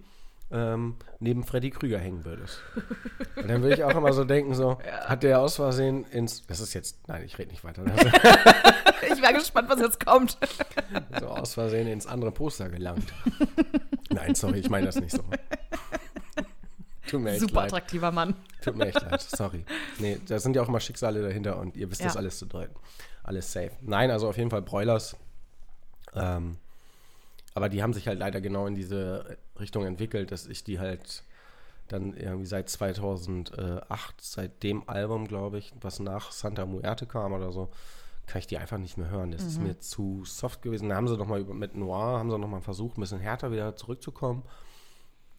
ähm, 0.52 0.96
neben 1.20 1.44
Freddy 1.44 1.70
Krüger 1.72 1.98
hängen 2.00 2.26
würdest. 2.26 2.60
Und 3.36 3.48
dann 3.48 3.62
würde 3.64 3.76
ich 3.76 3.84
auch 3.84 3.96
immer 3.96 4.14
so 4.14 4.24
denken, 4.24 4.54
so, 4.56 4.78
hat 5.06 5.24
der 5.24 5.42
aus 5.42 5.56
Versehen 5.56 6.06
ins, 6.06 6.46
das 6.48 6.60
ist 6.60 6.74
jetzt, 6.74 7.08
nein, 7.08 7.24
ich 7.26 7.38
rede 7.38 7.50
nicht 7.52 7.64
weiter, 7.64 7.84
also, 7.96 9.16
Ich 9.16 9.22
war 9.22 9.34
gespannt, 9.34 9.70
was 9.70 9.80
jetzt 9.80 10.04
kommt. 10.06 10.38
so 11.20 11.28
aus 11.28 11.54
Versehen 11.56 11.88
ins 11.88 12.06
andere 12.08 12.32
Poster 12.32 12.70
gelangt. 12.70 13.12
Nein, 14.12 14.36
sorry, 14.36 14.60
ich 14.60 14.70
meine 14.70 14.86
das 14.88 14.96
nicht 15.00 15.12
so. 15.12 15.24
Tut 17.08 17.22
mir 17.22 17.32
echt 17.32 17.42
Super 17.42 17.56
leid. 17.62 17.66
attraktiver 17.74 18.12
Mann. 18.12 18.36
Tut 18.64 18.76
mir 18.76 18.88
echt 18.88 19.02
leid, 19.02 19.22
sorry. 19.22 19.64
Nee, 20.00 20.20
da 20.28 20.40
sind 20.40 20.56
ja 20.56 20.64
auch 20.64 20.68
mal 20.68 20.80
Schicksale 20.80 21.22
dahinter 21.22 21.60
und 21.60 21.76
ihr 21.78 21.90
wisst 21.92 22.02
Ja. 22.02 22.08
das 22.08 22.18
alles 22.18 22.40
zu 22.40 22.46
deuten. 22.46 22.76
Alles 23.24 23.52
safe. 23.52 23.72
Nein, 23.82 24.10
also 24.12 24.28
auf 24.30 24.38
jeden 24.38 24.50
Fall 24.50 24.62
Broilers. 24.64 25.16
Ähm, 26.16 26.58
aber 27.54 27.70
die 27.70 27.82
haben 27.82 27.94
sich 27.94 28.08
halt 28.08 28.20
leider 28.20 28.42
genau 28.42 28.68
in 28.68 28.76
diese 28.76 29.38
Richtung 29.60 29.86
entwickelt, 29.86 30.32
dass 30.32 30.46
ich 30.46 30.64
die 30.64 30.80
halt 30.80 31.24
dann 31.88 32.14
irgendwie 32.16 32.48
seit 32.48 32.70
2008, 32.70 34.16
seit 34.20 34.64
dem 34.64 34.90
Album, 34.90 35.28
glaube 35.28 35.60
ich, 35.60 35.74
was 35.80 36.00
nach 36.00 36.32
Santa 36.32 36.66
Muerte 36.66 37.06
kam 37.06 37.34
oder 37.34 37.52
so, 37.52 37.70
kann 38.26 38.40
ich 38.40 38.48
die 38.48 38.58
einfach 38.58 38.80
nicht 38.80 38.98
mehr 38.98 39.10
hören. 39.10 39.32
Das 39.32 39.44
ist 39.44 39.62
mir 39.62 39.80
zu 39.80 40.24
soft 40.26 40.64
gewesen. 40.64 40.90
Da 40.90 40.96
haben 40.96 41.08
sie 41.08 41.16
noch 41.16 41.28
mal 41.28 41.40
über, 41.40 41.54
mit 41.54 41.76
Noir, 41.76 42.18
haben 42.18 42.32
sie 42.32 42.40
noch 42.40 42.48
mal 42.48 42.62
versucht, 42.62 42.98
ein 42.98 43.02
bisschen 43.02 43.20
härter 43.20 43.52
wieder 43.52 43.76
zurückzukommen. 43.76 44.44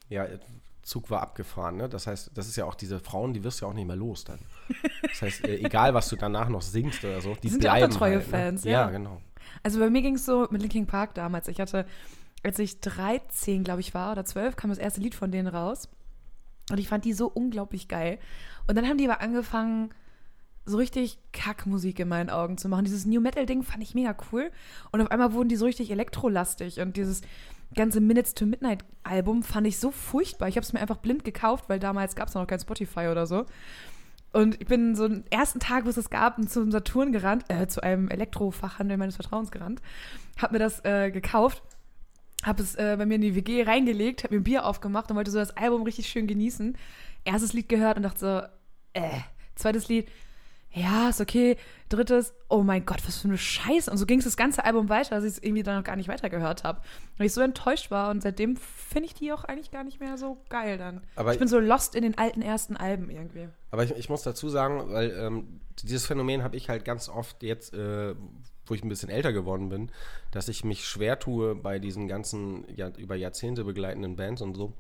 Ja, 0.09 0.27
Zug 0.83 1.11
war 1.11 1.21
abgefahren. 1.21 1.77
Ne? 1.77 1.89
Das 1.89 2.07
heißt, 2.07 2.31
das 2.35 2.47
ist 2.47 2.55
ja 2.55 2.65
auch 2.65 2.77
diese 2.77 3.01
Frauen, 3.01 3.35
die 3.35 3.43
wirst 3.43 3.61
du 3.61 3.65
ja 3.65 3.71
auch 3.71 3.75
nicht 3.75 3.87
mehr 3.87 3.97
los 3.97 4.25
dann. 4.25 4.39
Das 5.03 5.23
heißt, 5.23 5.45
äh, 5.47 5.57
egal 5.65 5.95
was 5.95 6.11
du 6.11 6.17
danach 6.17 6.51
noch 6.51 6.61
singst 6.61 7.03
oder 7.03 7.23
so, 7.23 7.35
die 7.43 7.49
Sind 7.49 7.65
ja 7.65 7.73
auch 7.73 7.77
bleiben 7.77 7.93
treue 7.95 8.17
halt, 8.17 8.27
ne? 8.27 8.31
Fans, 8.31 8.65
ja. 8.65 8.71
ja. 8.73 8.91
genau. 8.91 9.23
Also 9.63 9.81
bei 9.81 9.91
mir 9.91 10.03
ging 10.03 10.17
es 10.17 10.27
so 10.27 10.47
mit 10.51 10.63
Linkin 10.63 10.87
Park 10.87 11.15
damals. 11.15 11.49
Ich 11.49 11.61
hatte, 11.61 11.87
als 12.43 12.59
ich 12.59 12.81
13, 12.81 13.65
glaube 13.65 13.81
ich, 13.81 13.95
war 13.95 14.13
oder 14.13 14.25
12, 14.25 14.57
kam 14.57 14.71
das 14.71 14.79
erste 14.79 15.01
Lied 15.01 15.15
von 15.15 15.31
denen 15.31 15.49
raus. 15.49 15.89
Und 16.71 16.79
ich 16.79 16.89
fand 16.89 17.05
die 17.05 17.13
so 17.13 17.29
unglaublich 17.29 17.89
geil. 17.89 18.19
Und 18.67 18.77
dann 18.77 18.87
haben 18.89 18.99
die 18.99 19.09
aber 19.09 19.21
angefangen, 19.21 19.91
so 20.65 20.79
richtig 20.79 21.19
Kackmusik 21.33 22.01
in 22.01 22.09
meinen 22.09 22.29
Augen 22.29 22.59
zu 22.59 22.69
machen. 22.69 22.85
Dieses 22.85 23.07
New 23.07 23.21
Metal-Ding 23.21 23.63
fand 23.63 23.83
ich 23.83 23.95
mega 23.95 24.17
cool. 24.33 24.51
Und 24.91 25.01
auf 25.01 25.11
einmal 25.13 25.33
wurden 25.33 25.49
die 25.49 25.57
so 25.57 25.65
richtig 25.65 25.93
elektrolastig. 25.93 26.81
Und 26.81 26.97
dieses 26.97 27.23
ganze 27.75 28.01
Minutes 28.01 28.35
to 28.35 28.47
Midnight-Album 28.47 29.45
fand 29.45 29.67
ich 29.69 29.79
so 29.79 29.93
furchtbar. 29.93 30.49
Ich 30.49 30.57
habe 30.57 30.65
es 30.65 30.73
mir 30.73 30.81
einfach 30.81 30.97
blind 30.97 31.25
gekauft, 31.25 31.69
weil 31.69 31.79
damals 31.79 32.17
gab 32.17 32.29
es 32.29 32.35
noch 32.35 32.47
kein 32.47 32.59
Spotify 32.59 33.09
oder 33.09 33.27
so. 33.27 33.47
Und 34.37 34.61
ich 34.61 34.67
bin 34.67 34.95
so 34.95 35.09
den 35.09 35.25
ersten 35.31 35.61
Tag, 35.61 35.87
wo 35.87 35.89
es 35.89 35.95
das 35.95 36.11
gab, 36.11 36.37
zum 36.51 36.71
Saturn 36.71 37.11
gerannt, 37.11 37.47
äh, 37.49 37.69
zu 37.69 37.83
einem 37.83 38.11
Elektrofachhandel 38.11 38.99
meines 38.99 39.17
Vertrauens 39.17 39.51
gerannt, 39.51 39.81
hab 40.37 40.53
mir 40.53 40.59
das 40.59 40.85
äh, 40.85 41.11
gekauft, 41.11 41.63
hab 42.45 42.61
es 42.61 42.75
äh, 42.75 42.97
bei 42.99 43.07
mir 43.07 43.15
in 43.15 43.23
die 43.23 43.35
WG 43.35 43.63
reingelegt, 43.63 44.25
hab 44.25 44.33
mir 44.33 44.37
ein 44.37 44.45
Bier 44.45 44.67
aufgemacht 44.67 45.11
und 45.11 45.17
wollte 45.17 45.31
so 45.31 45.39
das 45.39 45.57
Album 45.57 45.85
richtig 45.85 46.09
schön 46.09 46.27
genießen. 46.27 46.77
Erstes 47.25 47.55
Lied 47.55 47.71
gehört 47.71 47.97
und 47.97 48.03
dachte 48.03 48.19
so, 48.19 49.01
äh, 49.01 49.21
zweites 49.55 49.89
Lied, 49.89 50.07
ja, 50.73 51.09
ist 51.09 51.21
okay. 51.21 51.57
Drittes, 51.89 52.35
oh 52.49 52.63
mein 52.63 52.85
Gott, 52.85 52.99
was 53.07 53.19
für 53.19 53.29
eine 53.29 53.39
Scheiße. 53.39 53.91
Und 53.91 53.97
so 53.97 54.05
ging 54.05 54.19
es 54.19 54.25
das 54.25 54.37
ganze 54.37 54.65
Album 54.65 54.89
weiter, 54.89 55.11
dass 55.17 55.25
ich 55.25 55.33
es 55.33 55.43
irgendwie 55.43 55.63
dann 55.63 55.77
noch 55.77 55.85
gar 55.85 55.97
nicht 55.97 56.09
weitergehört 56.09 56.65
habe. 56.65 56.83
Weil 57.17 57.29
ich 57.29 57.33
so 57.33 57.41
enttäuscht 57.41 57.91
war 57.91 58.11
und 58.11 58.23
seitdem 58.23 58.57
finde 58.57 59.07
ich 59.07 59.15
die 59.15 59.33
auch 59.33 59.45
eigentlich 59.45 59.71
gar 59.71 59.85
nicht 59.85 60.01
mehr 60.01 60.19
so 60.19 60.37
geil 60.49 60.77
dann. 60.77 61.01
Aber 61.15 61.33
ich 61.33 61.39
bin 61.39 61.49
so 61.49 61.59
lost 61.59 61.95
in 61.95 62.03
den 62.03 62.19
alten 62.19 62.43
ersten 62.43 62.77
Alben 62.77 63.09
irgendwie. 63.09 63.49
Aber 63.71 63.85
ich, 63.85 63.93
ich 63.93 64.09
muss 64.11 64.23
dazu 64.23 64.49
sagen, 64.49 64.93
weil 64.93 65.11
ähm, 65.19 65.61
dieses 65.83 66.07
Phänomen 66.07 66.43
habe 66.43 66.57
ich 66.57 66.69
halt 66.69 66.85
ganz 66.85 67.09
oft 67.09 67.43
jetzt, 67.43 67.73
äh, 67.73 68.15
wo 68.67 68.75
ich 68.75 68.85
ein 68.85 68.89
bisschen 68.89 69.09
älter 69.09 69.33
geworden 69.33 69.69
bin, 69.69 69.91
dass 70.31 70.49
ich 70.49 70.65
mich 70.65 70.87
schwer 70.87 71.19
tue 71.19 71.55
bei 71.55 71.79
diesen 71.79 72.09
ganzen 72.09 72.65
ja, 72.75 72.91
über 72.99 73.15
Jahrzehnte 73.15 73.65
begleitenden 73.65 74.17
Bands 74.17 74.43
und 74.43 74.55
so, 74.55 74.73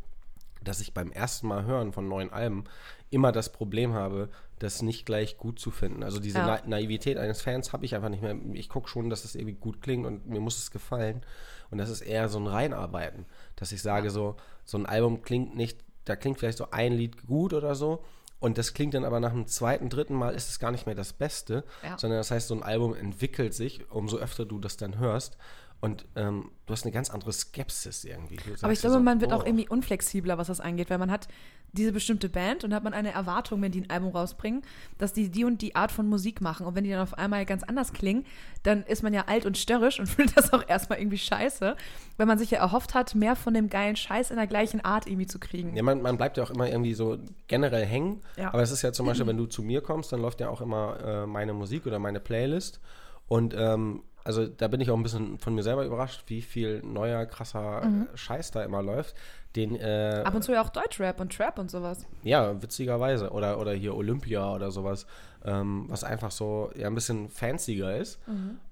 dass 0.62 0.80
ich 0.80 0.94
beim 0.94 1.12
ersten 1.12 1.46
Mal 1.48 1.64
hören 1.64 1.92
von 1.92 2.08
neuen 2.08 2.32
Alben 2.32 2.64
immer 3.10 3.32
das 3.32 3.52
Problem 3.52 3.92
habe, 3.94 4.28
das 4.58 4.82
nicht 4.82 5.06
gleich 5.06 5.36
gut 5.38 5.58
zu 5.60 5.70
finden. 5.70 6.02
Also 6.02 6.18
diese 6.18 6.38
Ja. 6.38 6.60
Na 6.64 6.68
Naivität 6.78 7.18
eines 7.18 7.42
Fans 7.42 7.72
habe 7.72 7.84
ich 7.84 7.94
einfach 7.94 8.08
nicht 8.08 8.22
mehr. 8.22 8.36
Ich 8.54 8.68
gucke 8.68 8.88
schon, 8.88 9.10
dass 9.10 9.24
es 9.24 9.34
irgendwie 9.34 9.54
gut 9.54 9.80
klingt 9.82 10.06
und 10.06 10.26
mir 10.26 10.40
muss 10.40 10.58
es 10.58 10.70
gefallen. 10.70 11.22
Und 11.70 11.78
das 11.78 11.90
ist 11.90 12.00
eher 12.00 12.28
so 12.28 12.38
ein 12.38 12.46
Reinarbeiten, 12.46 13.26
dass 13.56 13.72
ich 13.72 13.82
sage 13.82 14.10
so, 14.10 14.36
so 14.64 14.78
ein 14.78 14.86
Album 14.86 15.22
klingt 15.22 15.56
nicht, 15.56 15.78
da 16.04 16.16
klingt 16.16 16.38
vielleicht 16.38 16.58
so 16.58 16.70
ein 16.70 16.92
Lied 16.92 17.26
gut 17.26 17.52
oder 17.52 17.74
so. 17.74 18.02
Und 18.38 18.58
das 18.58 18.74
klingt 18.74 18.94
dann 18.94 19.04
aber 19.04 19.18
nach 19.18 19.32
dem 19.32 19.46
zweiten, 19.46 19.88
dritten 19.88 20.14
Mal 20.14 20.34
ist 20.34 20.48
es 20.50 20.58
gar 20.58 20.70
nicht 20.70 20.86
mehr 20.86 20.94
das 20.94 21.12
Beste, 21.14 21.64
Ja. 21.82 21.98
sondern 21.98 22.18
das 22.20 22.30
heißt, 22.30 22.48
so 22.48 22.54
ein 22.54 22.62
Album 22.62 22.94
entwickelt 22.94 23.54
sich, 23.54 23.90
umso 23.90 24.18
öfter 24.18 24.44
du 24.44 24.58
das 24.58 24.76
dann 24.76 24.98
hörst. 24.98 25.36
Und 25.80 26.06
ähm, 26.16 26.50
du 26.64 26.72
hast 26.72 26.84
eine 26.84 26.92
ganz 26.92 27.10
andere 27.10 27.32
Skepsis 27.32 28.04
irgendwie. 28.04 28.38
Aber 28.62 28.72
ich 28.72 28.80
glaube, 28.80 28.94
so, 28.94 29.00
man 29.00 29.20
wird 29.20 29.32
oh. 29.32 29.36
auch 29.36 29.46
irgendwie 29.46 29.68
unflexibler, 29.68 30.38
was 30.38 30.46
das 30.46 30.58
angeht, 30.58 30.88
weil 30.88 30.98
man 30.98 31.10
hat 31.10 31.28
diese 31.72 31.92
bestimmte 31.92 32.30
Band 32.30 32.64
und 32.64 32.72
hat 32.72 32.82
man 32.82 32.94
eine 32.94 33.12
Erwartung, 33.12 33.60
wenn 33.60 33.72
die 33.72 33.82
ein 33.82 33.90
Album 33.90 34.10
rausbringen, 34.10 34.62
dass 34.96 35.12
die 35.12 35.28
die 35.28 35.44
und 35.44 35.60
die 35.60 35.76
Art 35.76 35.92
von 35.92 36.08
Musik 36.08 36.40
machen. 36.40 36.66
Und 36.66 36.74
wenn 36.74 36.84
die 36.84 36.90
dann 36.90 37.00
auf 37.00 37.18
einmal 37.18 37.44
ganz 37.44 37.62
anders 37.62 37.92
klingen, 37.92 38.24
dann 38.62 38.84
ist 38.84 39.02
man 39.02 39.12
ja 39.12 39.24
alt 39.26 39.44
und 39.44 39.58
störrisch 39.58 40.00
und 40.00 40.06
findet 40.06 40.36
das 40.36 40.52
auch 40.54 40.66
erstmal 40.66 40.98
irgendwie 40.98 41.18
scheiße, 41.18 41.76
weil 42.16 42.26
man 42.26 42.38
sich 42.38 42.50
ja 42.50 42.58
erhofft 42.58 42.94
hat, 42.94 43.14
mehr 43.14 43.36
von 43.36 43.52
dem 43.52 43.68
geilen 43.68 43.96
Scheiß 43.96 44.30
in 44.30 44.36
der 44.36 44.46
gleichen 44.46 44.82
Art 44.82 45.06
irgendwie 45.06 45.26
zu 45.26 45.38
kriegen. 45.38 45.76
Ja, 45.76 45.82
man, 45.82 46.00
man 46.00 46.16
bleibt 46.16 46.38
ja 46.38 46.42
auch 46.42 46.50
immer 46.50 46.68
irgendwie 46.68 46.94
so 46.94 47.18
generell 47.48 47.84
hängen. 47.84 48.22
Ja. 48.38 48.48
Aber 48.52 48.62
es 48.62 48.70
ist 48.70 48.80
ja 48.80 48.92
zum 48.92 49.06
Beispiel, 49.06 49.26
wenn 49.28 49.36
du 49.36 49.46
zu 49.46 49.62
mir 49.62 49.82
kommst, 49.82 50.10
dann 50.12 50.22
läuft 50.22 50.40
ja 50.40 50.48
auch 50.48 50.62
immer 50.62 50.98
äh, 51.04 51.26
meine 51.26 51.52
Musik 51.52 51.86
oder 51.86 51.98
meine 51.98 52.20
Playlist. 52.20 52.80
Und 53.28 53.54
ähm, 53.58 54.02
also 54.26 54.46
da 54.46 54.66
bin 54.66 54.80
ich 54.80 54.90
auch 54.90 54.96
ein 54.96 55.04
bisschen 55.04 55.38
von 55.38 55.54
mir 55.54 55.62
selber 55.62 55.86
überrascht, 55.86 56.24
wie 56.26 56.42
viel 56.42 56.82
neuer, 56.82 57.26
krasser 57.26 57.82
äh, 57.84 58.16
Scheiß 58.16 58.50
da 58.50 58.64
immer 58.64 58.82
läuft. 58.82 59.14
Den, 59.54 59.76
äh, 59.76 60.22
Ab 60.24 60.34
und 60.34 60.42
zu 60.42 60.52
ja 60.52 60.62
auch 60.62 60.68
Deutschrap 60.68 61.20
und 61.20 61.34
Trap 61.34 61.58
und 61.60 61.70
sowas. 61.70 62.04
ja, 62.24 62.60
witzigerweise. 62.60 63.30
Oder, 63.30 63.60
oder 63.60 63.72
hier 63.72 63.94
Olympia 63.94 64.52
oder 64.52 64.72
sowas, 64.72 65.06
ähm, 65.44 65.84
was 65.88 66.02
einfach 66.02 66.32
so 66.32 66.70
ja, 66.74 66.88
ein 66.88 66.94
bisschen 66.94 67.30
fancier 67.30 67.96
ist. 67.96 68.18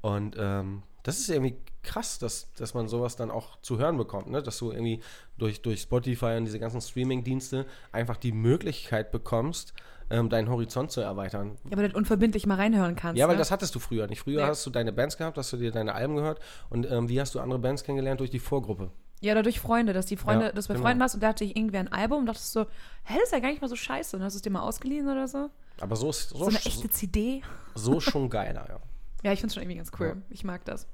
Und 0.02 0.36
ähm, 0.38 0.82
das 1.04 1.20
ist 1.20 1.30
irgendwie 1.30 1.56
krass, 1.84 2.18
dass, 2.18 2.52
dass 2.54 2.74
man 2.74 2.88
sowas 2.88 3.14
dann 3.14 3.30
auch 3.30 3.60
zu 3.60 3.78
hören 3.78 3.96
bekommt, 3.96 4.28
ne? 4.30 4.42
Dass 4.42 4.58
du 4.58 4.72
irgendwie 4.72 5.00
durch, 5.38 5.62
durch 5.62 5.82
Spotify 5.82 6.36
und 6.36 6.46
diese 6.46 6.58
ganzen 6.58 6.80
Streaming-Dienste 6.80 7.66
einfach 7.92 8.16
die 8.16 8.32
Möglichkeit 8.32 9.12
bekommst, 9.12 9.72
ähm, 10.10 10.28
deinen 10.28 10.48
Horizont 10.50 10.90
zu 10.90 11.00
erweitern. 11.00 11.56
Ja, 11.64 11.72
aber 11.72 11.88
du 11.88 11.96
unverbindlich 11.96 12.46
mal 12.46 12.56
reinhören 12.56 12.96
kannst. 12.96 13.18
Ja, 13.18 13.26
weil 13.28 13.34
ne? 13.34 13.38
das 13.38 13.50
hattest 13.50 13.74
du 13.74 13.78
früher 13.78 14.06
nicht. 14.06 14.20
Früher 14.20 14.42
Nee. 14.42 14.48
hast 14.48 14.64
du 14.66 14.70
deine 14.70 14.92
Bands 14.92 15.16
gehabt, 15.16 15.36
hast 15.38 15.52
du 15.52 15.56
dir 15.56 15.70
deine 15.72 15.94
Alben 15.94 16.16
gehört 16.16 16.40
und 16.70 16.90
ähm, 16.90 17.08
wie 17.08 17.20
hast 17.20 17.34
du 17.34 17.40
andere 17.40 17.58
Bands 17.58 17.84
kennengelernt? 17.84 18.20
Durch 18.20 18.30
die 18.30 18.38
Vorgruppe. 18.38 18.90
Ja, 19.20 19.32
oder 19.32 19.42
durch 19.42 19.58
Freunde, 19.60 19.92
dass 19.94 20.04
die 20.06 20.16
Freunde, 20.18 20.46
Ja, 20.46 20.52
dass 20.52 20.66
du 20.66 20.68
bei 20.68 20.74
genau. 20.74 20.86
Freunden 20.86 21.00
warst 21.00 21.14
und 21.14 21.22
da 21.22 21.28
hatte 21.28 21.44
ich 21.44 21.56
irgendwer 21.56 21.80
ein 21.80 21.90
Album 21.92 22.20
und 22.20 22.26
dachtest 22.26 22.52
so, 22.52 22.62
hä, 23.04 23.14
das 23.14 23.24
ist 23.24 23.32
ja 23.32 23.38
gar 23.38 23.48
nicht 23.48 23.62
mal 23.62 23.68
so 23.68 23.76
scheiße. 23.76 24.16
Und 24.16 24.22
hast 24.22 24.34
du 24.34 24.38
es 24.38 24.42
dir 24.42 24.50
mal 24.50 24.60
ausgeliehen 24.62 25.08
oder 25.08 25.26
so? 25.28 25.48
Aber 25.80 25.96
so 25.96 26.10
ist 26.10 26.28
so, 26.30 26.38
So 26.38 26.46
eine 26.46 26.58
echte 26.58 26.90
CD. 26.90 27.42
so 27.74 28.00
schon 28.00 28.28
geiler, 28.28 28.66
ja. 28.68 28.78
Ja, 29.22 29.32
ich 29.32 29.40
finde 29.40 29.48
es 29.48 29.54
schon 29.54 29.62
irgendwie 29.62 29.78
ganz 29.78 29.90
cool. 29.98 30.08
Ja. 30.08 30.16
Ich 30.28 30.44
mag 30.44 30.64
das. 30.66 30.86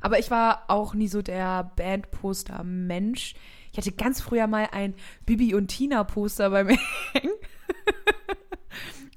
Aber 0.00 0.18
ich 0.18 0.30
war 0.30 0.64
auch 0.68 0.94
nie 0.94 1.08
so 1.08 1.20
der 1.20 1.70
Bandposter-Mensch. 1.76 3.34
Ich 3.72 3.78
hatte 3.78 3.92
ganz 3.92 4.20
früher 4.20 4.46
mal 4.46 4.68
ein 4.72 4.94
Bibi 5.26 5.54
und 5.54 5.68
Tina-Poster 5.68 6.50
bei 6.50 6.64
mir 6.64 6.78
hängen. 7.12 7.32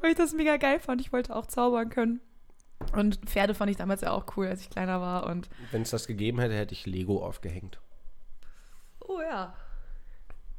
Weil 0.07 0.13
ich 0.13 0.17
das 0.17 0.31
mega 0.33 0.55
geil 0.55 0.79
fand. 0.79 1.01
Ich 1.01 1.11
wollte 1.11 1.35
auch 1.35 1.47
zaubern 1.47 1.89
können. 1.89 2.21
Und 2.93 3.17
Pferde 3.25 3.53
fand 3.53 3.69
ich 3.71 3.75
damals 3.75 3.99
ja 3.99 4.11
auch 4.11 4.37
cool, 4.37 4.47
als 4.47 4.61
ich 4.61 4.69
kleiner 4.69 5.01
war. 5.01 5.25
Und 5.25 5.49
Wenn 5.71 5.81
es 5.81 5.89
das 5.89 6.07
gegeben 6.07 6.39
hätte, 6.39 6.55
hätte 6.55 6.71
ich 6.73 6.85
Lego 6.85 7.25
aufgehängt. 7.25 7.81
oh 9.01 9.19
ja. 9.19 9.53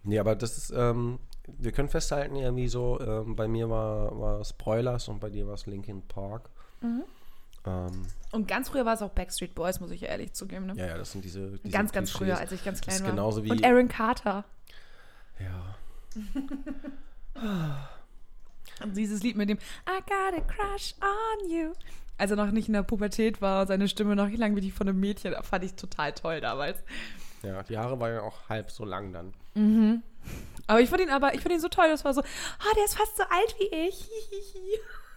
Nee, 0.03 0.19
aber 0.19 0.37
das 0.37 0.59
ist, 0.59 0.71
ähm, 0.77 1.19
wir 1.47 1.73
können 1.73 1.89
festhalten, 1.89 2.37
irgendwie 2.37 2.69
so, 2.69 3.01
ähm, 3.01 3.37
bei 3.37 3.49
mir 3.49 3.71
war, 3.71 4.19
war 4.21 4.45
Spoilers 4.45 5.09
und 5.09 5.19
bei 5.21 5.31
dir 5.31 5.47
war 5.47 5.55
es 5.55 5.65
Linkin 5.67 6.03
Park. 6.07 6.51
Mhm. 6.83 7.05
Ähm, 7.65 8.07
Und 8.33 8.49
ganz 8.49 8.69
früher 8.69 8.85
war 8.85 8.93
es 8.95 9.01
auch 9.03 9.11
Backstreet 9.11 9.55
Boys, 9.55 9.81
muss 9.81 9.91
ich 9.93 10.03
ehrlich 10.03 10.35
zugeben. 10.35 10.67
Ne? 10.67 10.75
ja, 10.77 10.89
ja, 10.89 10.99
das 10.99 11.13
sind 11.13 11.25
diese. 11.25 11.59
diese 11.59 11.71
ganz, 11.71 11.93
ganz 11.93 12.11
Klischees. 12.11 12.19
früher, 12.37 12.39
als 12.39 12.53
ich 12.53 12.65
ganz 12.65 12.83
klein 12.83 13.01
war. 13.01 13.11
genauso 13.11 13.45
wie- 13.45 13.51
Und 13.53 13.65
Aaron 13.65 13.89
Carter. 13.89 14.45
Ja. 15.41 15.77
Und 18.83 18.97
dieses 18.97 19.23
Lied 19.23 19.37
mit 19.37 19.49
dem 19.49 19.59
I 19.89 20.01
got 20.07 20.39
a 20.39 20.41
crush 20.41 20.95
on 21.01 21.51
you. 21.51 21.73
Als 22.17 22.31
er 22.31 22.37
noch 22.37 22.51
nicht 22.51 22.67
in 22.69 22.75
der 22.75 22.83
Pubertät 22.83 23.41
war, 23.41 23.67
seine 23.67 23.89
Stimme 23.89 24.17
noch 24.17 24.29
lang 24.31 24.57
wie 24.57 24.61
die 24.61 24.71
von 24.71 24.89
einem 24.89 24.99
Mädchen, 24.99 25.35
fand 25.43 25.65
ich 25.65 25.75
total 25.75 26.13
toll 26.13 26.41
damals. 26.41 26.79
Ja, 27.43 27.63
die 27.63 27.79
Haare 27.79 27.99
waren 28.01 28.15
ja 28.15 28.23
auch 28.23 28.49
halb 28.49 28.71
so 28.71 28.85
lang 28.85 29.13
dann. 29.13 29.33
Aber 30.67 30.81
ich 30.81 30.91
fand 30.91 31.03
ihn 31.03 31.11
aber, 31.11 31.35
ich 31.35 31.41
fand 31.41 31.55
ihn 31.55 31.61
so 31.61 31.69
toll, 31.69 31.87
das 31.89 32.05
war 32.05 32.13
so, 32.13 32.21
ah, 32.21 32.75
der 32.77 32.85
ist 32.85 32.97
fast 32.97 33.17
so 33.17 33.23
alt 33.23 33.55
wie 33.59 33.75
ich. 33.89 34.09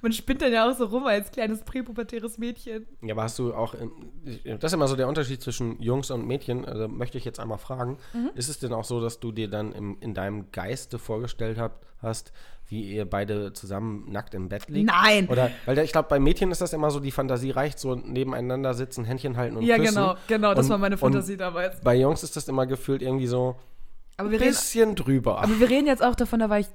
Man 0.00 0.12
spinnt 0.12 0.42
dann 0.42 0.52
ja 0.52 0.68
auch 0.70 0.74
so 0.76 0.84
rum 0.86 1.06
als 1.06 1.30
kleines 1.32 1.62
präpubertäres 1.62 2.38
Mädchen. 2.38 2.86
Ja, 3.02 3.14
aber 3.14 3.24
hast 3.24 3.38
du 3.38 3.52
auch, 3.52 3.74
das 3.74 4.64
ist 4.64 4.72
immer 4.72 4.86
so 4.88 4.94
der 4.96 5.08
Unterschied 5.08 5.42
zwischen 5.42 5.80
Jungs 5.82 6.10
und 6.10 6.26
Mädchen, 6.26 6.64
also 6.64 6.86
möchte 6.88 7.18
ich 7.18 7.24
jetzt 7.24 7.40
einmal 7.40 7.58
fragen, 7.58 7.98
Mhm. 8.12 8.30
ist 8.34 8.48
es 8.48 8.58
denn 8.60 8.72
auch 8.72 8.84
so, 8.84 9.00
dass 9.00 9.18
du 9.20 9.32
dir 9.32 9.48
dann 9.48 9.72
im, 9.72 9.96
in 10.00 10.14
deinem 10.14 10.52
Geiste 10.52 10.98
vorgestellt 10.98 11.58
habt, 11.58 11.84
hast, 12.00 12.32
wie 12.68 12.82
ihr 12.94 13.04
beide 13.08 13.52
zusammen 13.52 14.10
nackt 14.10 14.34
im 14.34 14.48
Bett 14.48 14.68
liegt? 14.68 14.86
Nein. 14.90 15.28
Oder, 15.28 15.50
weil 15.64 15.78
ich 15.78 15.92
glaube, 15.92 16.08
bei 16.08 16.18
Mädchen 16.20 16.50
ist 16.52 16.60
das 16.60 16.72
immer 16.72 16.90
so, 16.90 17.00
die 17.00 17.10
Fantasie 17.10 17.50
reicht 17.50 17.78
so 17.78 17.94
nebeneinander 17.94 18.74
sitzen, 18.74 19.04
Händchen 19.04 19.36
halten 19.36 19.56
und 19.56 19.62
Ja, 19.64 19.76
küssen. 19.78 19.94
genau, 19.94 20.14
genau, 20.28 20.54
das 20.54 20.66
Und- 20.66 20.70
war 20.72 20.78
meine 20.78 20.96
Fantasie 20.96 21.36
damals. 21.36 21.80
Bei 21.80 21.94
Jungs 21.96 22.22
ist 22.22 22.36
das 22.36 22.46
immer 22.48 22.66
gefühlt 22.66 23.02
irgendwie 23.02 23.26
so 23.26 23.56
Aber 24.16 24.28
ein 24.28 24.32
wir, 24.32 24.40
reden, 24.40 24.50
bisschen 24.50 24.94
drüber. 24.94 25.42
aber 25.42 25.58
wir 25.58 25.68
reden 25.68 25.86
jetzt 25.86 26.04
auch 26.04 26.14
davon, 26.14 26.38
da 26.40 26.50
war 26.50 26.58
ich 26.60 26.66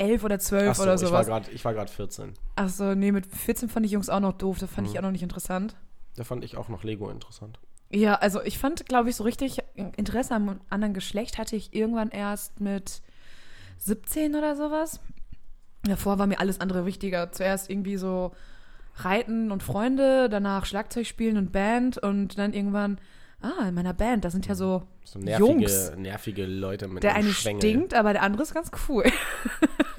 elf 0.00 0.24
oder 0.24 0.38
zwölf 0.38 0.76
so, 0.76 0.82
oder 0.82 0.94
ich 0.94 1.02
war 1.02 1.08
sowas. 1.08 1.26
grad- 1.26 1.48
ich 1.52 1.64
war 1.64 1.74
gerade 1.74 1.90
14. 1.92 2.34
Achso, 2.56 2.94
nee, 2.94 3.12
mit 3.12 3.26
14 3.26 3.68
fand 3.68 3.86
ich 3.86 3.92
Jungs 3.92 4.08
auch 4.08 4.20
noch 4.20 4.32
doof, 4.32 4.58
das 4.58 4.70
fand 4.70 4.86
Mhm. 4.88 4.92
ich 4.92 4.98
auch 4.98 5.02
noch 5.04 5.10
nicht 5.12 5.22
interessant. 5.22 5.76
Da 6.16 6.24
fand 6.24 6.42
ich 6.44 6.56
auch 6.56 6.68
noch 6.68 6.82
Lego 6.84 7.08
interessant. 7.10 7.58
Ja, 7.92 8.14
also 8.16 8.42
ich 8.42 8.58
fand, 8.58 8.86
glaube 8.86 9.10
ich, 9.10 9.16
so 9.16 9.24
richtig 9.24 9.58
Interesse 9.96 10.34
am 10.34 10.60
anderen 10.70 10.94
Geschlecht 10.94 11.38
hatte 11.38 11.56
ich 11.56 11.74
irgendwann 11.74 12.10
erst 12.10 12.60
mit 12.60 13.02
17 13.78 14.34
oder 14.34 14.56
sowas. 14.56 15.00
Davor 15.82 16.18
war 16.18 16.26
mir 16.26 16.40
alles 16.40 16.60
andere 16.60 16.84
wichtiger. 16.86 17.32
Zuerst 17.32 17.70
irgendwie 17.70 17.96
so 17.96 18.32
Reiten 18.96 19.50
und 19.50 19.62
Freunde, 19.62 20.28
danach 20.28 20.66
Schlagzeug 20.66 21.06
spielen 21.06 21.36
und 21.36 21.52
Band 21.52 21.98
und 21.98 22.38
dann 22.38 22.52
irgendwann, 22.52 22.98
ah, 23.42 23.68
in 23.68 23.74
meiner 23.74 23.94
Band, 23.94 24.24
da 24.24 24.30
sind 24.30 24.46
ja 24.46 24.54
so 24.54 24.82
So 25.04 25.18
nervige, 25.18 25.48
Jungs. 25.48 25.92
nervige 25.96 26.46
Leute 26.46 26.88
mit 26.88 27.02
Der 27.02 27.14
eine 27.14 27.30
Schwengel. 27.30 27.60
stinkt, 27.60 27.94
aber 27.94 28.12
der 28.12 28.22
andere 28.22 28.42
ist 28.42 28.54
ganz 28.54 28.70
cool. 28.88 29.04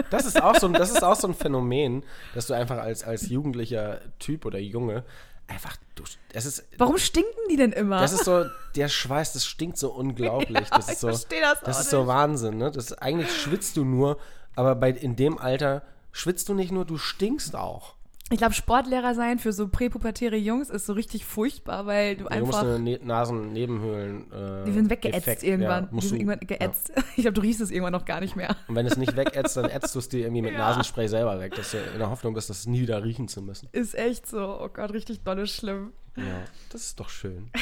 Das 0.09 0.25
ist 0.25 0.41
auch 0.43 0.57
so 0.57 0.67
ein, 0.67 0.73
das 0.73 0.91
ist 0.91 1.03
auch 1.03 1.15
so 1.15 1.25
ein 1.29 1.33
Phänomen, 1.33 2.03
dass 2.35 2.47
du 2.47 2.53
einfach 2.53 2.79
als, 2.79 3.05
als 3.05 3.29
jugendlicher 3.29 4.01
Typ 4.19 4.45
oder 4.45 4.59
Junge 4.59 5.05
einfach, 5.47 5.77
du, 5.95 6.03
es 6.33 6.45
ist, 6.45 6.65
Warum 6.77 6.97
stinken 6.97 7.29
die 7.49 7.55
denn 7.55 7.71
immer? 7.71 7.99
das 8.01 8.11
ist 8.11 8.25
so, 8.25 8.45
der 8.75 8.89
Schweiß, 8.89 9.31
das 9.31 9.45
stinkt 9.45 9.77
so 9.77 9.89
unglaublich. 9.93 10.69
das 10.69 10.87
ich 10.87 10.93
ist 10.95 10.99
so, 11.01 11.07
verstehe 11.07 11.39
das 11.39 11.61
das 11.61 11.79
ist 11.81 11.89
so. 11.91 12.07
Wahnsinn, 12.07 12.57
ne? 12.57 12.71
Das, 12.71 12.91
eigentlich 12.93 13.31
schwitzt 13.31 13.77
du 13.77 13.85
nur, 13.85 14.17
aber 14.55 14.75
bei, 14.75 14.91
in 14.91 15.15
dem 15.15 15.37
Alter 15.37 15.83
schwitzt 16.11 16.49
du 16.49 16.53
nicht 16.55 16.71
nur, 16.73 16.83
du 16.83 16.97
stinkst 16.97 17.55
auch. 17.55 17.95
Ich 18.31 18.37
glaube, 18.37 18.53
Sportlehrer 18.53 19.13
sein 19.13 19.39
für 19.39 19.51
so 19.51 19.67
präpubertäre 19.67 20.37
Jungs 20.37 20.69
ist 20.69 20.85
so 20.85 20.93
richtig 20.93 21.25
furchtbar, 21.25 21.85
weil 21.85 22.15
du 22.15 22.23
du 22.23 22.35
musst 22.45 22.57
einfach. 22.59 22.75
eine 22.75 22.79
ne 22.79 22.99
Nasennebenhöhlen. 23.03 24.31
Äh, 24.31 24.65
Die 24.65 24.71
sind 24.71 24.89
weggeätzt 24.89 25.17
Effekt, 25.17 25.43
irgendwann. 25.43 25.83
Ja, 25.85 25.89
die 25.99 26.07
sind 26.07 26.11
du, 26.11 26.15
irgendwann 26.23 26.47
geätzt. 26.47 26.91
Ich 27.17 27.23
glaube, 27.23 27.33
du 27.33 27.41
riechst 27.41 27.59
es 27.61 27.71
irgendwann 27.71 27.91
noch 27.93 28.05
gar 28.05 28.21
nicht 28.21 28.35
mehr. 28.37 28.55
Und 28.67 28.75
wenn 28.75 28.85
es 28.85 28.95
nicht 28.97 29.15
wegätzt, 29.17 29.57
dann 29.57 29.65
ätzt 29.65 29.93
du 29.95 29.99
es 29.99 30.07
dir 30.09 30.21
irgendwie 30.21 30.43
mit 30.43 30.53
Ja. 30.53 30.59
Nasenspray 30.59 31.07
selber 31.07 31.39
weg, 31.39 31.55
dass 31.55 31.71
du 31.71 31.77
in 31.77 31.99
der 31.99 32.09
Hoffnung 32.09 32.33
bist, 32.33 32.49
das 32.49 32.65
nie 32.67 32.81
wieder 32.81 33.03
riechen 33.03 33.27
zu 33.27 33.41
müssen. 33.41 33.67
Ist 33.73 33.95
echt 33.95 34.25
so. 34.27 34.59
Oh 34.61 34.69
Gott, 34.69 34.93
richtig 34.93 35.23
dolle 35.23 35.45
schlimm. 35.45 35.91
Ja, 36.15 36.23
das 36.71 36.81
ist 36.83 36.99
doch 36.99 37.09
schön. 37.09 37.49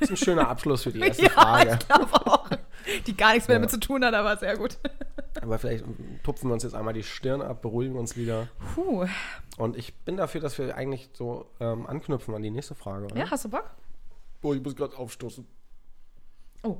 Das 0.00 0.10
ist 0.10 0.10
ein 0.10 0.16
schöner 0.16 0.48
Abschluss 0.48 0.82
für 0.84 0.90
die 0.92 1.00
erste 1.00 1.24
ja, 1.24 1.30
Frage. 1.30 1.78
ich 1.80 1.88
glaube 1.88 2.26
auch. 2.26 2.48
Die 3.06 3.16
gar 3.16 3.32
nichts 3.34 3.46
mehr 3.48 3.56
Ja. 3.56 3.58
damit 3.60 3.70
zu 3.70 3.80
tun 3.80 4.02
hat, 4.04 4.14
aber 4.14 4.36
sehr 4.38 4.56
gut. 4.56 4.78
Aber 5.42 5.58
vielleicht 5.58 5.84
tupfen 6.22 6.48
wir 6.48 6.54
uns 6.54 6.62
jetzt 6.62 6.74
einmal 6.74 6.94
die 6.94 7.02
Stirn 7.02 7.42
ab, 7.42 7.60
beruhigen 7.62 7.96
uns 7.96 8.16
wieder. 8.16 8.48
Puh. 8.74 9.06
Und 9.58 9.76
ich 9.76 9.94
bin 9.94 10.16
dafür, 10.16 10.40
dass 10.40 10.56
wir 10.58 10.74
eigentlich 10.76 11.10
so 11.12 11.46
ähm, 11.60 11.86
anknüpfen 11.86 12.34
an 12.34 12.42
die 12.42 12.50
nächste 12.50 12.74
Frage. 12.74 13.06
Oder? 13.06 13.16
Ja, 13.16 13.30
hast 13.30 13.44
du 13.44 13.50
Bock? 13.50 13.70
Oh, 14.42 14.54
ich 14.54 14.62
muss 14.62 14.76
gerade 14.76 14.96
aufstoßen. 14.96 15.46
Oh. 16.62 16.76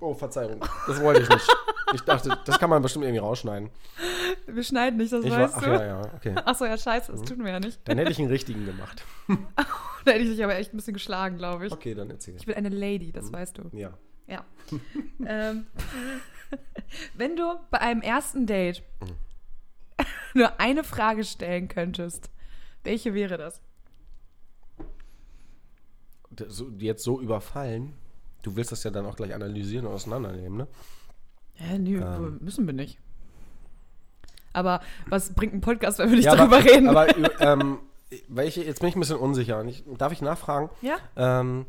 Oh, 0.00 0.14
Verzeihung. 0.14 0.60
Das 0.86 1.00
wollte 1.00 1.22
ich 1.22 1.28
nicht. 1.28 1.56
Ich 1.94 2.00
dachte, 2.02 2.36
das 2.44 2.58
kann 2.58 2.70
man 2.70 2.82
bestimmt 2.82 3.04
irgendwie 3.04 3.20
rausschneiden. 3.20 3.70
Wir 4.46 4.62
schneiden 4.62 4.98
nicht, 4.98 5.12
das 5.12 5.24
Ich 5.24 5.30
war, 5.30 5.40
weißt 5.40 5.54
ach 5.56 5.62
du. 5.62 5.70
ja, 5.70 5.84
ja, 5.84 6.14
okay. 6.14 6.34
Achso, 6.44 6.64
ja, 6.64 6.76
scheiße, 6.76 7.12
das 7.12 7.22
tun 7.22 7.44
wir 7.44 7.52
ja 7.52 7.60
nicht. 7.60 7.80
Dann 7.84 7.98
hätte 7.98 8.10
ich 8.10 8.18
einen 8.18 8.28
richtigen 8.28 8.66
gemacht. 8.66 9.04
Da 10.04 10.12
hätte 10.12 10.22
ich 10.22 10.30
dich 10.30 10.44
aber 10.44 10.54
echt 10.54 10.72
ein 10.72 10.76
bisschen 10.76 10.94
geschlagen, 10.94 11.36
glaube 11.36 11.66
ich. 11.66 11.72
Okay, 11.72 11.92
dann 11.92 12.08
erzähl. 12.10 12.36
Ich 12.36 12.46
bin 12.46 12.54
eine 12.54 12.68
Lady, 12.68 13.10
das 13.10 13.32
weißt 13.32 13.58
du. 13.58 13.76
Ja. 13.76 13.92
Ja. 14.28 14.44
ähm, 15.26 15.66
wenn 17.14 17.34
du 17.34 17.58
bei 17.72 17.80
einem 17.80 18.02
ersten 18.02 18.46
Date 18.46 18.84
nur 20.34 20.60
eine 20.60 20.84
Frage 20.84 21.24
stellen 21.24 21.68
könntest, 21.68 22.30
welche 22.84 23.14
wäre 23.14 23.36
das? 23.38 23.60
Jetzt 26.78 27.02
so 27.02 27.20
überfallen. 27.20 27.94
Du 28.42 28.56
willst 28.56 28.70
das 28.72 28.84
ja 28.84 28.90
dann 28.90 29.06
auch 29.06 29.16
gleich 29.16 29.34
analysieren 29.34 29.86
und 29.86 29.94
auseinandernehmen, 29.94 30.58
ne? 30.58 30.66
Hä, 31.54 31.78
nö, 31.78 32.00
Ähm. 32.00 32.38
müssen 32.42 32.66
wir 32.66 32.74
nicht. 32.74 32.98
Aber 34.52 34.80
was 35.08 35.34
bringt 35.34 35.54
ein 35.54 35.60
Podcast, 35.60 35.98
wenn 35.98 36.10
wir 36.10 36.16
nicht 36.16 36.26
ja, 36.26 36.36
darüber 36.36 36.58
aber, 36.58 36.64
reden? 36.64 36.88
Aber 36.88 37.16
ähm, 37.40 37.78
welche, 38.28 38.62
jetzt 38.62 38.80
bin 38.80 38.88
ich 38.88 38.96
ein 38.96 39.00
bisschen 39.00 39.18
unsicher. 39.18 39.60
Und 39.60 39.68
ich, 39.68 39.84
darf 39.98 40.12
ich 40.12 40.22
nachfragen? 40.22 40.70
ja? 40.82 40.96
Ähm, 41.16 41.66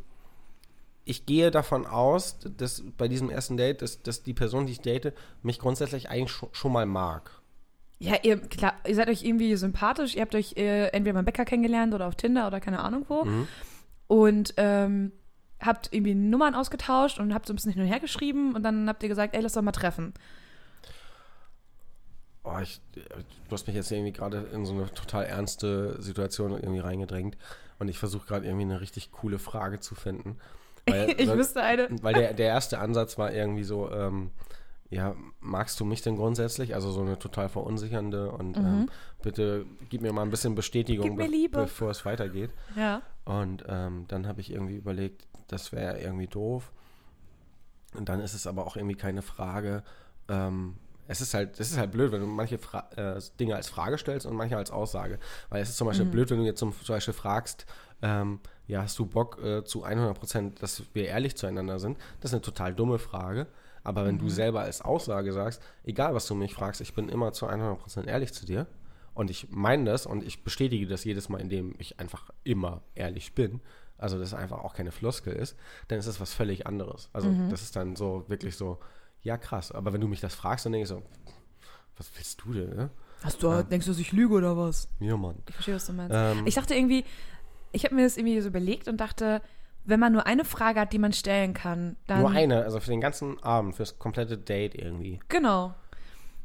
ich 1.04 1.26
gehe 1.26 1.52
davon 1.52 1.86
aus, 1.86 2.38
dass 2.58 2.84
bei 2.98 3.08
diesem 3.08 3.30
ersten 3.30 3.56
Date, 3.56 3.82
dass, 3.82 4.02
dass 4.04 4.24
die 4.24 4.34
Person, 4.34 4.66
die 4.66 4.74
ich 4.74 4.82
date, 4.82 5.14
mich 5.42 5.58
grundsätzlich 5.58 6.10
eigentlich 6.10 6.32
schon, 6.32 6.50
schon 6.52 6.74
mal 6.74 6.86
mag. 6.86 7.32
Ja, 8.00 8.16
ihr, 8.22 8.38
klar, 8.38 8.74
ihr 8.88 8.96
seid 8.96 9.10
euch 9.10 9.24
irgendwie 9.24 9.56
sympathisch. 9.56 10.16
Ihr 10.16 10.22
habt 10.22 10.36
euch 10.36 10.54
äh, 10.56 10.88
entweder 10.90 11.16
beim 11.16 11.26
Bäcker 11.26 11.46
kennengelernt 11.46 11.94
oder 11.94 12.08
auf 12.08 12.16
Tinder 12.16 12.48
oder 12.48 12.60
keine 12.60 12.80
Ahnung 12.80 13.06
wo. 13.08 13.26
Mhm. 13.26 13.48
Und 14.08 14.54
ähm, 14.58 15.12
habt 15.60 15.92
irgendwie 15.92 16.14
Nummern 16.14 16.54
ausgetauscht 16.54 17.20
und 17.20 17.34
habt 17.34 17.48
so 17.48 17.54
ein 17.54 17.56
bisschen 17.56 17.74
hin 17.74 17.82
und 17.82 17.88
her 17.88 18.00
geschrieben 18.00 18.56
und 18.56 18.64
dann 18.64 18.88
habt 18.88 19.02
ihr 19.02 19.10
gesagt, 19.10 19.36
ey, 19.36 19.42
lass 19.42 19.54
doch 19.54 19.64
mal 19.64 19.72
treffen. 19.72 20.14
Oh, 22.44 22.60
ich, 22.62 22.80
du 22.94 23.52
hast 23.52 23.68
mich 23.68 23.76
jetzt 23.76 23.92
irgendwie 23.92 24.14
gerade 24.14 24.48
in 24.54 24.66
so 24.66 24.74
eine 24.74 24.94
total 24.94 25.26
ernste 25.26 26.02
Situation 26.02 26.52
irgendwie 26.52 26.80
reingedrängt. 26.80 27.36
Und 27.80 27.90
ich 27.90 28.00
versuche 28.00 28.28
gerade 28.28 28.46
irgendwie 28.46 28.66
eine 28.66 28.80
richtig 28.80 29.12
coole 29.12 29.40
Frage 29.40 29.80
zu 29.80 29.96
finden. 29.96 30.38
Weil, 30.88 31.16
ich 31.18 31.30
wüsste 31.30 31.62
eine. 31.62 31.90
Weil 32.02 32.14
der, 32.14 32.34
der 32.34 32.48
erste 32.48 32.80
Ansatz 32.80 33.18
war 33.18 33.34
irgendwie 33.34 33.66
so, 33.66 33.92
ähm, 33.92 34.32
ja, 34.90 35.16
magst 35.42 35.80
du 35.80 35.86
mich 35.86 36.02
denn 36.02 36.16
grundsätzlich? 36.16 36.74
Also 36.76 36.92
so 36.92 37.02
eine 37.02 37.20
total 37.20 37.50
verunsichernde 37.50 38.32
und 38.32 38.58
ähm, 38.58 38.90
bitte 39.22 39.66
gib 39.90 40.02
mir 40.02 40.14
mal 40.14 40.22
ein 40.22 40.30
bisschen 40.30 40.56
Bestätigung, 40.56 41.16
Mhm. 41.16 41.22
Liebe. 41.32 41.58
bevor 41.62 41.92
es 41.92 42.06
weitergeht. 42.06 42.52
Ja. 42.76 43.02
Und 43.26 43.66
ähm, 43.68 44.06
dann 44.08 44.28
habe 44.28 44.40
ich 44.42 44.52
irgendwie 44.52 44.76
überlegt, 44.76 45.28
das 45.48 45.72
wäre 45.72 46.00
irgendwie 46.00 46.28
doof. 46.28 46.72
Und 47.96 48.10
dann 48.10 48.20
ist 48.22 48.34
es 48.34 48.48
aber 48.48 48.66
auch 48.68 48.76
irgendwie 48.76 48.96
keine 48.96 49.22
Frage. 49.22 49.84
Ähm, 50.30 50.76
es 51.10 51.22
ist 51.22 51.34
halt, 51.34 51.60
es 51.60 51.72
ist 51.72 51.78
halt 51.78 51.92
blöd, 51.92 52.12
wenn 52.12 52.20
du 52.22 52.28
manche 52.28 52.58
Fra 52.58 52.90
äh, 52.96 53.20
Dinge 53.40 53.56
als 53.56 53.70
Frage 53.70 53.98
stellst 53.98 54.26
und 54.26 54.36
manche 54.36 54.58
als 54.58 54.72
Aussage. 54.72 55.20
Weil 55.50 55.62
es 55.62 55.70
ist 55.70 55.78
zum 55.78 55.88
Beispiel 55.88 56.06
Mhm. 56.06 56.12
blöd, 56.12 56.30
wenn 56.32 56.40
du 56.40 56.46
jetzt 56.46 56.60
zum, 56.60 56.74
zum 56.74 56.96
Beispiel 56.96 57.14
fragst, 57.14 57.66
ähm, 58.02 58.40
ja, 58.68 58.82
hast 58.84 59.00
du 59.00 59.06
Bock 59.06 59.42
äh, 59.42 59.64
zu 59.64 59.84
100 59.84 60.18
Prozent, 60.20 60.62
dass 60.62 60.84
wir 60.94 61.08
ehrlich 61.08 61.36
zueinander 61.38 61.80
sind? 61.80 61.98
Das 62.20 62.32
ist 62.32 62.36
eine 62.36 62.42
total 62.42 62.74
dumme 62.76 63.00
Frage. 63.00 63.48
Aber 63.88 64.06
wenn 64.06 64.16
Mhm. 64.16 64.20
du 64.20 64.30
selber 64.30 64.62
als 64.62 64.82
Aussage 64.82 65.32
sagst, 65.32 65.62
egal 65.84 66.14
was 66.14 66.28
du 66.28 66.36
mich 66.36 66.54
fragst, 66.54 66.82
ich 66.82 66.94
bin 66.94 67.08
immer 67.10 67.32
zu 67.32 67.48
100 67.48 67.80
Prozent 67.80 68.08
ehrlich 68.08 68.34
zu 68.34 68.46
dir 68.46 68.68
und 69.14 69.30
ich 69.32 69.48
meine 69.50 69.86
das 69.92 70.06
und 70.06 70.24
ich 70.26 70.44
bestätige 70.44 70.88
das 70.88 71.06
jedes 71.06 71.30
Mal, 71.30 71.40
indem 71.40 71.74
ich 71.78 71.98
einfach 72.00 72.30
immer 72.44 72.82
ehrlich 72.96 73.34
bin, 73.34 73.62
also 73.98 74.20
dass 74.20 74.28
es 74.28 74.34
einfach 74.34 74.60
auch 74.60 74.74
keine 74.76 74.92
Floskel 74.92 75.34
ist, 75.34 75.56
dann 75.88 76.00
ist 76.00 76.08
das 76.08 76.20
was 76.20 76.34
völlig 76.34 76.68
anderes. 76.68 77.10
Also 77.14 77.30
Mhm. 77.30 77.50
das 77.50 77.62
ist 77.62 77.76
dann 77.78 77.96
so 77.96 78.26
wirklich 78.28 78.58
so, 78.58 78.78
ja 79.24 79.38
krass. 79.38 79.72
Aber 79.72 79.94
wenn 79.94 80.02
du 80.02 80.08
mich 80.08 80.20
das 80.20 80.36
fragst, 80.36 80.66
dann 80.66 80.74
denke 80.74 80.84
ich 80.84 80.90
so, 80.90 81.02
was 81.96 82.12
willst 82.16 82.42
du 82.44 82.54
denn? 82.54 82.76
Ne? 82.76 82.90
Hast 83.24 83.42
du, 83.42 83.64
denkst 83.64 83.86
du, 83.88 83.92
dass 83.94 84.00
ich 84.00 84.12
lüge 84.12 84.34
oder 84.36 84.58
was? 84.58 84.90
Ja, 85.00 85.16
Mann. 85.18 85.38
Ich 85.48 85.56
verstehe, 85.56 85.76
was 85.76 85.86
du 85.86 85.94
meinst. 85.94 86.14
Ähm, 86.16 86.46
ich 86.46 86.56
dachte 86.56 86.76
irgendwie, 86.76 87.06
ich 87.72 87.86
habe 87.86 87.96
mir 87.96 88.04
das 88.04 88.18
irgendwie 88.18 88.40
so 88.42 88.50
überlegt 88.50 88.88
und 88.88 88.98
dachte, 88.98 89.42
wenn 89.88 90.00
man 90.00 90.12
nur 90.12 90.28
eine 90.28 90.46
Frage 90.46 90.82
hat, 90.82 90.94
die 90.94 91.00
man 91.00 91.14
stellen 91.14 91.54
kann, 91.54 91.96
dann. 92.08 92.22
Nur 92.22 92.30
eine, 92.30 92.64
also 92.64 92.80
für 92.80 92.92
den 92.92 93.02
ganzen 93.02 93.42
Abend, 93.42 93.76
fürs 93.76 93.98
komplette 93.98 94.38
Date 94.38 94.76
irgendwie. 94.76 95.20
Genau. 95.30 95.74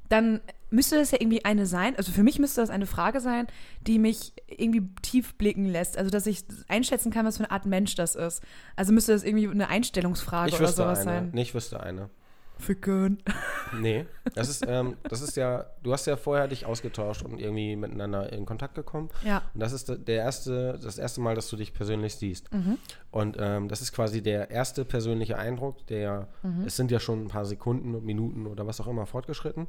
Dann 0.09 0.40
müsste 0.70 0.96
das 0.96 1.11
ja 1.11 1.18
irgendwie 1.20 1.44
eine 1.44 1.66
sein, 1.66 1.96
also 1.96 2.12
für 2.12 2.22
mich 2.22 2.38
müsste 2.38 2.61
das 2.61 2.70
eine 2.70 2.87
Frage 2.87 3.20
sein, 3.20 3.46
die 3.87 3.98
mich 3.98 4.33
irgendwie 4.46 4.88
tief 5.02 5.35
blicken 5.35 5.66
lässt. 5.66 5.98
Also, 5.98 6.11
dass 6.11 6.26
ich 6.26 6.44
einschätzen 6.68 7.11
kann, 7.11 7.26
was 7.26 7.37
für 7.38 7.44
eine 7.44 7.50
Art 7.50 7.66
Mensch 7.66 7.94
das 7.94 8.14
ist. 8.14 8.42
Also 8.76 8.92
müsste 8.92 9.12
das 9.12 9.24
irgendwie 9.24 9.48
eine 9.48 9.68
Einstellungsfrage 9.68 10.55
oder 10.55 10.68
sowas 10.68 11.00
eine. 11.00 11.05
sein. 11.05 11.33
Ich 11.37 11.55
wüsste 11.55 11.83
eine. 11.83 12.11
Ficken. 12.58 13.22
Nee, 13.80 14.06
das 14.34 14.48
ist, 14.48 14.64
ähm, 14.66 14.96
das 15.08 15.20
ist 15.20 15.36
ja, 15.36 15.66
du 15.82 15.92
hast 15.92 16.06
ja 16.06 16.16
vorher 16.16 16.46
dich 16.48 16.64
ausgetauscht 16.66 17.22
und 17.22 17.38
irgendwie 17.40 17.74
miteinander 17.76 18.32
in 18.32 18.46
Kontakt 18.46 18.74
gekommen. 18.74 19.08
Ja. 19.24 19.42
Und 19.54 19.60
das 19.60 19.72
ist 19.72 19.88
der 19.88 20.16
erste, 20.16 20.78
das 20.82 20.98
erste 20.98 21.20
Mal, 21.20 21.34
dass 21.34 21.48
du 21.48 21.56
dich 21.56 21.74
persönlich 21.74 22.14
siehst. 22.16 22.52
Mhm. 22.52 22.78
Und 23.10 23.36
ähm, 23.40 23.68
das 23.68 23.80
ist 23.82 23.92
quasi 23.92 24.22
der 24.22 24.50
erste 24.50 24.84
persönliche 24.84 25.38
Eindruck, 25.38 25.86
der, 25.88 26.28
Mhm. 26.42 26.64
es 26.66 26.76
sind 26.76 26.90
ja 26.90 27.00
schon 27.00 27.24
ein 27.24 27.28
paar 27.28 27.44
Sekunden, 27.44 28.04
Minuten 28.04 28.46
oder 28.46 28.66
was 28.66 28.80
auch 28.80 28.86
immer 28.86 29.06
fortgeschritten. 29.06 29.66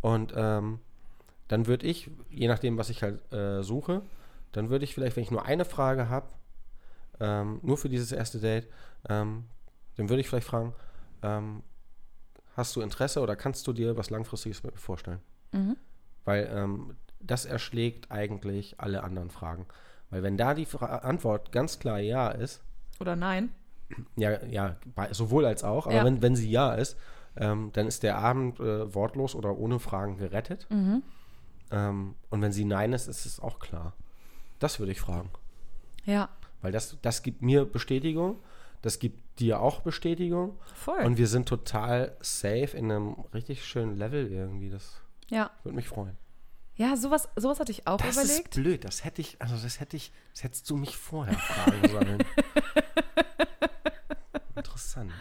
Und 0.00 0.32
ähm, 0.36 0.78
dann 1.48 1.66
würde 1.66 1.86
ich, 1.86 2.10
je 2.30 2.48
nachdem, 2.48 2.76
was 2.76 2.90
ich 2.90 3.02
halt 3.02 3.32
äh, 3.32 3.62
suche, 3.62 4.02
dann 4.52 4.68
würde 4.70 4.84
ich 4.84 4.94
vielleicht, 4.94 5.16
wenn 5.16 5.22
ich 5.22 5.30
nur 5.30 5.44
eine 5.46 5.64
Frage 5.64 6.08
habe, 6.08 6.26
ähm, 7.20 7.60
nur 7.62 7.76
für 7.78 7.88
dieses 7.88 8.12
erste 8.12 8.40
Date, 8.40 8.66
ähm, 9.08 9.44
dann 9.96 10.08
würde 10.08 10.20
ich 10.20 10.28
vielleicht 10.28 10.46
fragen, 10.46 10.74
ähm, 11.22 11.62
hast 12.56 12.74
du 12.76 12.80
Interesse 12.80 13.20
oder 13.20 13.36
kannst 13.36 13.66
du 13.66 13.72
dir 13.72 13.96
was 13.96 14.10
Langfristiges 14.10 14.62
mit 14.62 14.74
mir 14.74 14.80
vorstellen? 14.80 15.20
Mhm. 15.52 15.76
Weil 16.24 16.48
ähm, 16.52 16.96
das 17.20 17.44
erschlägt 17.44 18.10
eigentlich 18.10 18.80
alle 18.80 19.04
anderen 19.04 19.30
Fragen. 19.30 19.66
Weil 20.10 20.22
wenn 20.22 20.36
da 20.36 20.54
die 20.54 20.66
Fra 20.66 20.86
Antwort 20.98 21.52
ganz 21.52 21.78
klar 21.78 21.98
ja 21.98 22.28
ist, 22.30 22.62
Oder 23.00 23.16
nein. 23.16 23.50
ja, 24.16 24.42
ja, 24.44 24.76
sowohl 25.10 25.44
als 25.44 25.64
auch, 25.64 25.86
aber 25.86 25.96
Ja. 25.96 26.04
wenn, 26.04 26.22
wenn 26.22 26.36
sie 26.36 26.50
ja 26.50 26.74
ist, 26.74 26.96
ähm, 27.36 27.70
dann 27.74 27.86
ist 27.86 28.02
der 28.02 28.16
Abend 28.18 28.58
äh, 28.60 28.94
wortlos 28.94 29.34
oder 29.34 29.56
ohne 29.56 29.78
Fragen 29.78 30.16
gerettet. 30.16 30.66
Mhm. 30.70 31.02
Ähm, 31.70 32.14
und 32.30 32.40
wenn 32.42 32.52
sie 32.52 32.64
nein 32.64 32.92
ist, 32.92 33.08
ist 33.08 33.26
es 33.26 33.40
auch 33.40 33.58
klar. 33.58 33.92
Das 34.58 34.78
würde 34.78 34.92
ich 34.92 35.00
fragen. 35.00 35.28
Ja. 36.04 36.28
Weil 36.62 36.72
das, 36.72 36.96
das 37.02 37.22
gibt 37.22 37.42
mir 37.42 37.64
Bestätigung, 37.66 38.38
das 38.82 38.98
gibt 38.98 39.18
dir 39.38 39.60
auch 39.60 39.80
Bestätigung. 39.80 40.58
Voll. 40.74 41.04
Und 41.04 41.18
wir 41.18 41.26
sind 41.26 41.48
total 41.48 42.16
safe 42.20 42.76
in 42.76 42.90
einem 42.90 43.12
richtig 43.34 43.64
schönen 43.64 43.96
Level 43.96 44.30
irgendwie. 44.30 44.70
Das 44.70 45.00
ja. 45.28 45.50
würde 45.62 45.76
mich 45.76 45.88
freuen. 45.88 46.16
Ja, 46.76 46.94
sowas, 46.96 47.28
sowas 47.36 47.58
hatte 47.58 47.72
ich 47.72 47.86
auch 47.86 47.96
Das 47.98 48.16
überlegt. 48.16 48.54
ist 48.54 48.62
blöd. 48.62 48.84
Das 48.84 49.04
hätte 49.04 49.22
ich, 49.22 49.40
also 49.40 49.56
das 49.56 49.80
hätte 49.80 49.96
ich, 49.96 50.12
das 50.34 50.44
hättest 50.44 50.68
du 50.68 50.76
mich 50.76 50.96
vorher 50.96 51.38
fragen 51.38 51.88
sollen. 51.88 52.18
Interessant. 54.56 55.12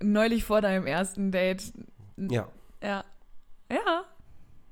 Neulich 0.00 0.44
vor 0.44 0.60
deinem 0.60 0.86
ersten 0.86 1.32
Date. 1.32 1.72
Ja. 2.16 2.48
Ja. 2.82 3.04
Ja. 3.70 4.04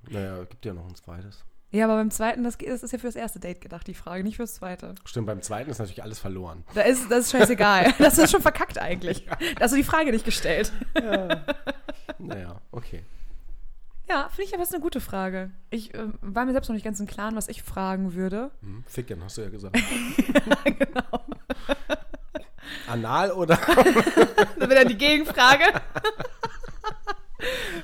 Naja, 0.08 0.44
gibt 0.44 0.64
ja 0.64 0.74
noch 0.74 0.86
ein 0.86 0.94
zweites. 0.94 1.44
Ja, 1.72 1.84
aber 1.86 1.96
beim 1.96 2.10
zweiten, 2.10 2.44
das, 2.44 2.56
das 2.58 2.82
ist 2.82 2.92
ja 2.92 2.98
für 2.98 3.08
das 3.08 3.16
erste 3.16 3.40
Date 3.40 3.60
gedacht, 3.60 3.86
die 3.86 3.94
Frage, 3.94 4.22
nicht 4.22 4.36
fürs 4.36 4.54
zweite. 4.54 4.94
Stimmt, 5.04 5.26
beim 5.26 5.42
zweiten 5.42 5.68
ist 5.70 5.78
natürlich 5.78 6.02
alles 6.02 6.18
verloren. 6.18 6.64
Da 6.74 6.82
ist, 6.82 7.10
das 7.10 7.26
ist 7.26 7.32
scheißegal. 7.32 7.92
Das 7.98 8.16
ist 8.18 8.30
schon 8.30 8.40
verkackt 8.40 8.78
eigentlich. 8.78 9.26
Da 9.26 9.60
hast 9.60 9.72
du 9.72 9.76
die 9.76 9.84
Frage 9.84 10.10
nicht 10.12 10.24
gestellt. 10.24 10.72
Naja, 12.18 12.60
okay. 12.70 13.02
Ja, 14.08 14.28
finde 14.30 14.44
ich 14.44 14.54
aber 14.54 14.62
ist 14.62 14.72
eine 14.72 14.80
gute 14.82 15.00
Frage. 15.00 15.50
Ich 15.68 15.92
äh, 15.94 16.06
war 16.22 16.44
mir 16.46 16.52
selbst 16.52 16.68
noch 16.68 16.74
nicht 16.74 16.84
ganz 16.84 16.98
im 17.00 17.06
Klaren, 17.06 17.36
was 17.36 17.48
ich 17.48 17.62
fragen 17.62 18.14
würde. 18.14 18.50
Hm, 18.62 18.84
Ficken, 18.86 19.22
hast 19.22 19.36
du 19.36 19.42
ja 19.42 19.50
gesagt. 19.50 19.76
genau. 20.64 21.24
Anal 22.88 23.32
oder? 23.32 23.56
Das 23.56 24.68
wäre 24.68 24.74
dann 24.76 24.88
die 24.88 24.96
Gegenfrage. 24.96 25.64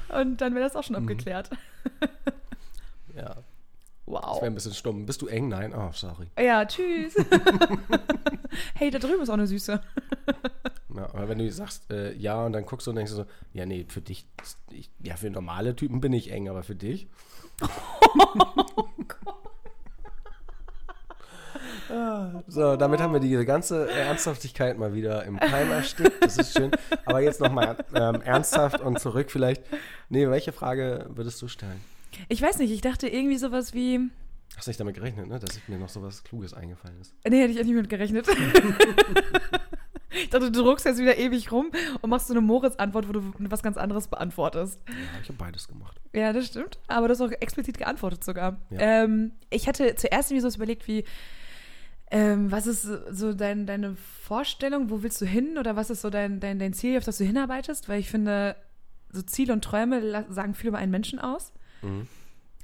Und 0.09 0.41
dann 0.41 0.55
wäre 0.55 0.65
das 0.65 0.77
auch 0.77 0.85
schon 0.85 0.97
Mhm. 0.97 1.03
abgeklärt. 1.03 1.51
ja, 3.15 3.37
das 4.07 4.15
Wow. 4.15 4.37
wäre 4.37 4.47
ein 4.47 4.55
bisschen 4.55 4.75
stumm. 4.75 5.07
Bist 5.07 5.23
du 5.23 5.27
eng? 5.29 5.49
Nein? 5.49 5.73
Oh, 5.75 5.91
sorry. 5.93 6.27
Ja, 6.39 6.65
tschüss. 6.65 7.15
hey, 8.75 8.91
da 8.91 8.99
drüben 8.99 9.23
ist 9.23 9.29
auch 9.31 9.35
eine 9.35 9.47
Süße. 9.47 9.81
Ja, 10.95 11.05
aber 11.15 11.27
wenn 11.31 11.39
du 11.39 11.51
sagst 11.51 11.91
äh, 11.91 12.13
ja 12.13 12.45
und 12.45 12.53
dann 12.53 12.67
guckst 12.67 12.87
du 12.87 12.91
und 12.91 12.97
denkst 12.97 13.13
du 13.13 13.17
so, 13.17 13.27
ja, 13.55 13.65
nee, 13.65 13.87
für 13.89 14.03
dich, 14.03 14.27
ich, 14.71 14.91
ja, 15.03 15.17
für 15.17 15.31
normale 15.31 15.75
Typen 15.75 16.03
bin 16.03 16.13
ich 16.13 16.31
eng, 16.31 16.51
aber 16.51 16.63
für 16.63 16.75
dich? 16.75 17.09
Ah, 21.91 22.43
So, 22.47 22.77
damit 22.77 23.01
haben 23.01 23.13
wir 23.13 23.21
diese 23.21 23.45
ganze 23.45 23.91
Ernsthaftigkeit 23.91 24.79
mal 24.79 24.95
wieder 24.95 25.25
im 25.25 25.39
Keim 25.39 25.71
erstickt. 25.71 26.23
Das 26.25 26.39
ist 26.39 26.57
schön. 26.57 26.71
Aber 27.05 27.21
jetzt 27.21 27.41
nochmal 27.41 27.77
ähm, 27.95 28.23
ernsthaft 28.23 28.81
und 28.81 28.99
zurück 28.99 29.31
vielleicht. 29.31 29.63
Nee, 30.09 30.29
welche 30.29 30.53
Frage 30.53 31.07
würdest 31.11 31.41
du 31.43 31.49
stellen? 31.49 31.81
Ich 32.29 32.43
weiß 32.43 32.59
nicht, 32.59 32.71
ich 32.71 32.81
dachte 32.81 33.09
irgendwie 33.09 33.39
sowas 33.39 33.75
wie. 33.75 34.01
Hast 34.57 34.69
nicht 34.69 34.81
damit 34.81 34.95
gerechnet, 34.97 35.29
ne? 35.29 35.39
dass 35.39 35.59
mir 35.67 35.79
noch 35.79 35.89
so 35.89 36.03
was 36.03 36.25
Kluges 36.25 36.53
eingefallen 36.53 37.01
ist. 37.01 37.15
Nee, 37.27 37.41
hätte 37.41 37.53
ich 37.53 37.59
echt 37.59 37.67
nicht 37.67 37.77
mit 37.77 37.89
gerechnet. 37.89 38.27
ich 40.11 40.29
dachte, 40.29 40.51
du 40.51 40.63
druckst 40.63 40.85
jetzt 40.85 40.99
wieder 40.99 41.17
ewig 41.17 41.51
rum 41.51 41.73
und 42.03 42.11
machst 42.11 42.27
so 42.27 42.35
eine 42.35 42.43
Moritz-Antwort, 42.43 43.09
wo 43.09 43.13
du 43.13 43.33
was 43.39 43.63
ganz 43.63 43.79
anderes 43.79 44.09
beantwortest. 44.09 44.79
Ja, 44.89 44.95
ich 45.23 45.29
habe 45.29 45.39
beides 45.39 45.69
gemacht. 45.69 45.99
Ja, 46.13 46.35
das 46.35 46.49
stimmt. 46.49 46.79
Aber 46.87 47.09
du 47.09 47.13
hast 47.13 47.23
auch 47.23 47.31
explizit 47.41 47.79
geantwortet 47.79 48.25
sogar. 48.25 48.59
Ja. 48.69 48.79
Ähm, 48.81 49.33
ich 49.49 49.69
hatte 49.69 49.95
zuerst 49.95 50.31
irgendwie 50.31 50.51
so 50.51 50.55
überlegt, 50.55 50.87
wie, 50.87 51.05
ähm, 52.11 52.53
was 52.53 52.67
ist 52.67 52.83
so 52.83 53.33
dein, 53.33 53.67
deine 53.67 53.97
Vorstellung, 53.97 54.91
wo 54.91 55.03
willst 55.03 55.19
du 55.23 55.25
hin 55.25 55.57
oder 55.57 55.77
was 55.77 55.89
ist 55.89 56.03
so 56.03 56.11
dein, 56.11 56.41
dein, 56.41 56.59
dein 56.59 56.75
Ziel, 56.75 56.99
auf 56.99 57.05
das 57.05 57.17
du 57.17 57.25
hinarbeitest? 57.25 57.89
Weil 57.89 58.01
ich 58.01 58.11
finde, 58.11 58.55
so 59.11 59.23
Ziele 59.23 59.55
und 59.55 59.65
Träume 59.65 60.27
sagen 60.29 60.55
viel 60.55 60.69
über 60.69 60.79
einen 60.79 60.91
Menschen 60.91 61.19
aus. 61.19 61.53
Mhm. 61.83 62.07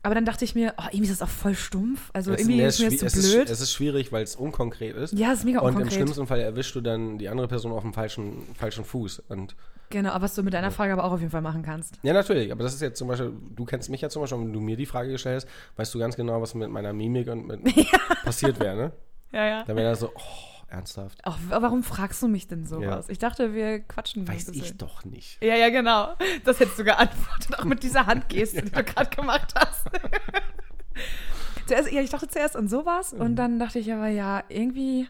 Aber 0.04 0.14
dann 0.14 0.24
dachte 0.24 0.44
ich 0.44 0.54
mir, 0.54 0.74
oh, 0.78 0.84
irgendwie 0.92 1.10
ist 1.10 1.20
das 1.20 1.28
auch 1.28 1.32
voll 1.32 1.54
stumpf. 1.56 2.10
Also 2.12 2.32
Es- 2.32 2.40
irgendwie 2.40 2.60
ist 2.62 2.78
mir 2.80 2.88
das 2.90 2.98
zu 2.98 3.06
ist, 3.18 3.32
blöd. 3.32 3.50
es 3.50 3.60
ist 3.60 3.72
schwierig, 3.72 4.12
weil 4.12 4.22
es 4.22 4.36
unkonkret 4.36 4.96
ist. 4.96 5.12
ja, 5.12 5.32
es 5.32 5.40
ist 5.40 5.44
mega 5.44 5.58
Und 5.58 5.70
im 5.70 5.74
unkonkret. 5.76 5.94
schlimmsten 5.94 6.26
Fall 6.26 6.40
erwischst 6.40 6.74
du 6.76 6.80
dann 6.80 7.18
die 7.18 7.28
andere 7.28 7.48
Person 7.48 7.72
auf 7.72 7.82
dem 7.82 7.92
falschen, 7.92 8.46
falschen 8.54 8.84
Fuß. 8.84 9.20
Und 9.28 9.56
Genau, 9.90 10.10
aber 10.10 10.24
was 10.24 10.34
du 10.34 10.42
mit 10.42 10.52
deiner 10.54 10.70
Frage 10.70 10.92
aber 10.92 11.02
auch 11.04 11.12
auf 11.12 11.20
jeden 11.20 11.32
Fall 11.32 11.40
machen 11.40 11.62
kannst. 11.62 11.98
ja, 12.02 12.12
natürlich, 12.12 12.52
aber 12.52 12.62
das 12.62 12.74
ist 12.74 12.80
jetzt 12.82 12.98
zum 12.98 13.08
Beispiel, 13.08 13.32
du 13.56 13.64
kennst 13.64 13.88
mich 13.90 14.00
ja 14.02 14.08
zum 14.10 14.22
Beispiel, 14.22 14.38
wenn 14.38 14.52
du 14.52 14.60
mir 14.60 14.76
die 14.76 14.86
Frage 14.86 15.10
gestellt 15.10 15.44
hast, 15.44 15.48
weißt 15.78 15.94
du 15.94 15.98
ganz 15.98 16.14
genau, 16.14 16.40
was 16.42 16.54
mit 16.54 16.70
meiner 16.70 16.92
Mimik 16.92 17.28
und 17.28 17.46
mit 17.48 17.60
passiert 18.24 18.60
wäre, 18.60 18.76
ne? 18.76 18.92
Ja, 19.32 19.46
ja. 19.46 19.64
Dann 19.64 19.76
wäre 19.76 19.90
das 19.90 20.00
so, 20.00 20.10
oh, 20.14 20.57
ernsthaft. 20.68 21.24
Auch, 21.24 21.38
warum 21.48 21.82
fragst 21.82 22.22
du 22.22 22.28
mich 22.28 22.46
denn 22.46 22.66
sowas? 22.66 23.08
Ich 23.08 23.18
dachte, 23.18 23.54
wir 23.54 23.80
quatschen 23.80 24.28
Weiß 24.28 24.48
ich 24.48 24.76
doch 24.76 25.04
nicht. 25.04 25.42
Ja, 25.42 25.56
ja, 25.56 25.70
genau. 25.70 26.14
Das 26.44 26.60
hättest 26.60 26.78
du 26.78 26.84
geantwortet, 26.84 27.58
auch 27.58 27.64
mit 27.64 27.82
dieser 27.82 28.06
Handgeste, 28.06 28.62
die 28.62 28.70
du 28.70 28.84
gerade 28.84 29.10
gemacht 29.14 29.54
hast. 29.56 29.86
zuerst, 31.66 31.90
ja, 31.92 32.00
ich 32.00 32.10
dachte 32.10 32.28
zuerst 32.28 32.56
an 32.56 32.68
sowas 32.68 33.12
Mhm. 33.12 33.20
und 33.20 33.36
dann 33.36 33.58
dachte 33.58 33.78
ich 33.78 33.92
aber, 33.92 34.08
ja, 34.08 34.42
irgendwie 34.48 35.08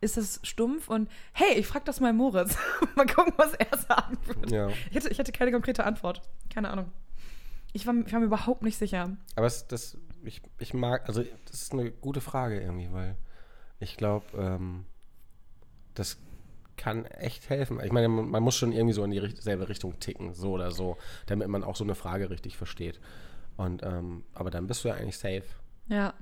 ist 0.00 0.16
das 0.16 0.40
stumpf 0.44 0.88
und 0.88 1.10
hey, 1.32 1.54
ich 1.58 1.66
frag 1.66 1.84
das 1.84 2.00
mal 2.00 2.12
Moritz. 2.12 2.56
mal 2.94 3.06
gucken, 3.06 3.32
was 3.36 3.54
er 3.54 3.76
sagen 3.76 4.16
wird. 4.26 4.50
Ja. 4.50 4.68
Ich 4.90 4.96
hatte, 4.96 5.08
ich 5.08 5.18
hatte 5.18 5.32
keine 5.32 5.50
konkrete 5.50 5.84
Antwort. 5.84 6.22
Keine 6.52 6.70
Ahnung. 6.70 6.92
Ich 7.72 7.86
war, 7.86 7.94
ich 7.94 8.12
war 8.12 8.20
mir 8.20 8.26
überhaupt 8.26 8.62
nicht 8.62 8.78
sicher. 8.78 9.16
Aber 9.34 9.46
es, 9.46 9.66
das, 9.66 9.98
ich, 10.24 10.40
ich 10.58 10.72
mag, 10.72 11.06
also 11.08 11.24
das 11.46 11.62
ist 11.62 11.72
eine 11.72 11.90
gute 11.90 12.20
Frage 12.20 12.60
irgendwie, 12.60 12.92
weil 12.92 13.16
ich 13.80 13.96
glaube, 13.96 14.26
ähm, 14.36 14.84
das 15.94 16.18
kann 16.76 17.04
echt 17.06 17.48
helfen. 17.50 17.80
Ich 17.84 17.90
meine, 17.92 18.08
man, 18.08 18.42
muss 18.42 18.54
schon 18.56 18.72
irgendwie 18.72 18.94
so 18.94 19.02
in 19.02 19.10
die 19.10 19.18
richt- 19.18 19.42
selbe 19.42 19.68
Richtung 19.68 19.98
ticken, 19.98 20.32
so 20.34 20.52
oder 20.52 20.70
so, 20.70 20.96
damit 21.26 21.48
man 21.48 21.64
auch 21.64 21.74
so 21.76 21.84
eine 21.84 21.94
Frage 21.96 22.30
richtig 22.30 22.56
versteht. 22.56 23.00
Und, 23.56 23.82
ähm, 23.82 24.22
aber 24.34 24.50
dann 24.50 24.66
bist 24.68 24.84
du 24.84 24.88
ja 24.88 24.94
eigentlich 24.94 25.18
safe. 25.18 25.42
Ja. 25.88 26.14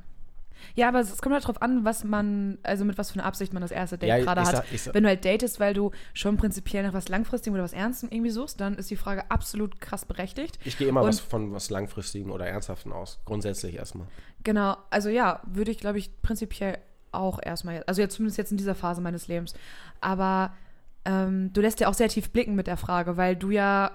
Ja, 0.74 0.88
aber 0.88 1.00
es 1.00 1.20
kommt 1.20 1.34
halt 1.34 1.46
drauf 1.46 1.60
an, 1.60 1.84
was 1.84 2.02
man, 2.02 2.56
also 2.62 2.86
mit 2.86 2.96
was 2.96 3.10
für 3.10 3.18
einer 3.18 3.26
Absicht 3.28 3.52
man 3.52 3.60
das 3.60 3.70
erste 3.70 3.98
Date 3.98 4.08
Ja, 4.08 4.18
gerade 4.20 4.40
hat. 4.40 4.56
sag- 4.66 4.78
sag- 4.78 4.94
Wenn 4.94 5.02
du 5.02 5.10
halt 5.10 5.22
datest, 5.22 5.60
weil 5.60 5.74
du 5.74 5.90
schon 6.14 6.38
prinzipiell 6.38 6.82
nach 6.82 6.94
was 6.94 7.10
Langfristigem 7.10 7.52
oder 7.52 7.64
was 7.64 7.74
Ernstem 7.74 8.08
irgendwie 8.10 8.30
suchst, 8.30 8.58
dann 8.58 8.76
ist 8.76 8.90
die 8.90 8.96
Frage 8.96 9.30
absolut 9.30 9.78
krass 9.82 10.06
berechtigt. 10.06 10.58
Ich 10.64 10.78
gehe 10.78 10.88
immer 10.88 11.02
Und- 11.02 11.08
was 11.08 11.20
von 11.20 11.52
was 11.52 11.68
Langfristigem 11.68 12.30
oder 12.30 12.46
Ernsthaften 12.46 12.90
aus. 12.92 13.20
Grundsätzlich 13.26 13.74
erstmal. 13.76 14.06
Genau, 14.44 14.78
also 14.88 15.10
ja, 15.10 15.42
würde 15.44 15.70
ich, 15.70 15.76
glaube 15.78 15.98
ich, 15.98 16.22
prinzipiell 16.22 16.78
auch 17.12 17.38
erstmal, 17.42 17.82
also 17.86 18.00
jetzt 18.02 18.14
zumindest 18.16 18.38
jetzt 18.38 18.50
in 18.50 18.56
dieser 18.58 18.74
Phase 18.74 19.00
meines 19.00 19.28
Lebens. 19.28 19.54
Aber 20.00 20.52
ähm, 21.04 21.52
du 21.52 21.60
lässt 21.60 21.80
ja 21.80 21.88
auch 21.88 21.94
sehr 21.94 22.08
tief 22.08 22.30
blicken 22.30 22.54
mit 22.54 22.66
der 22.66 22.76
Frage, 22.76 23.16
weil 23.16 23.36
du 23.36 23.50
ja 23.50 23.92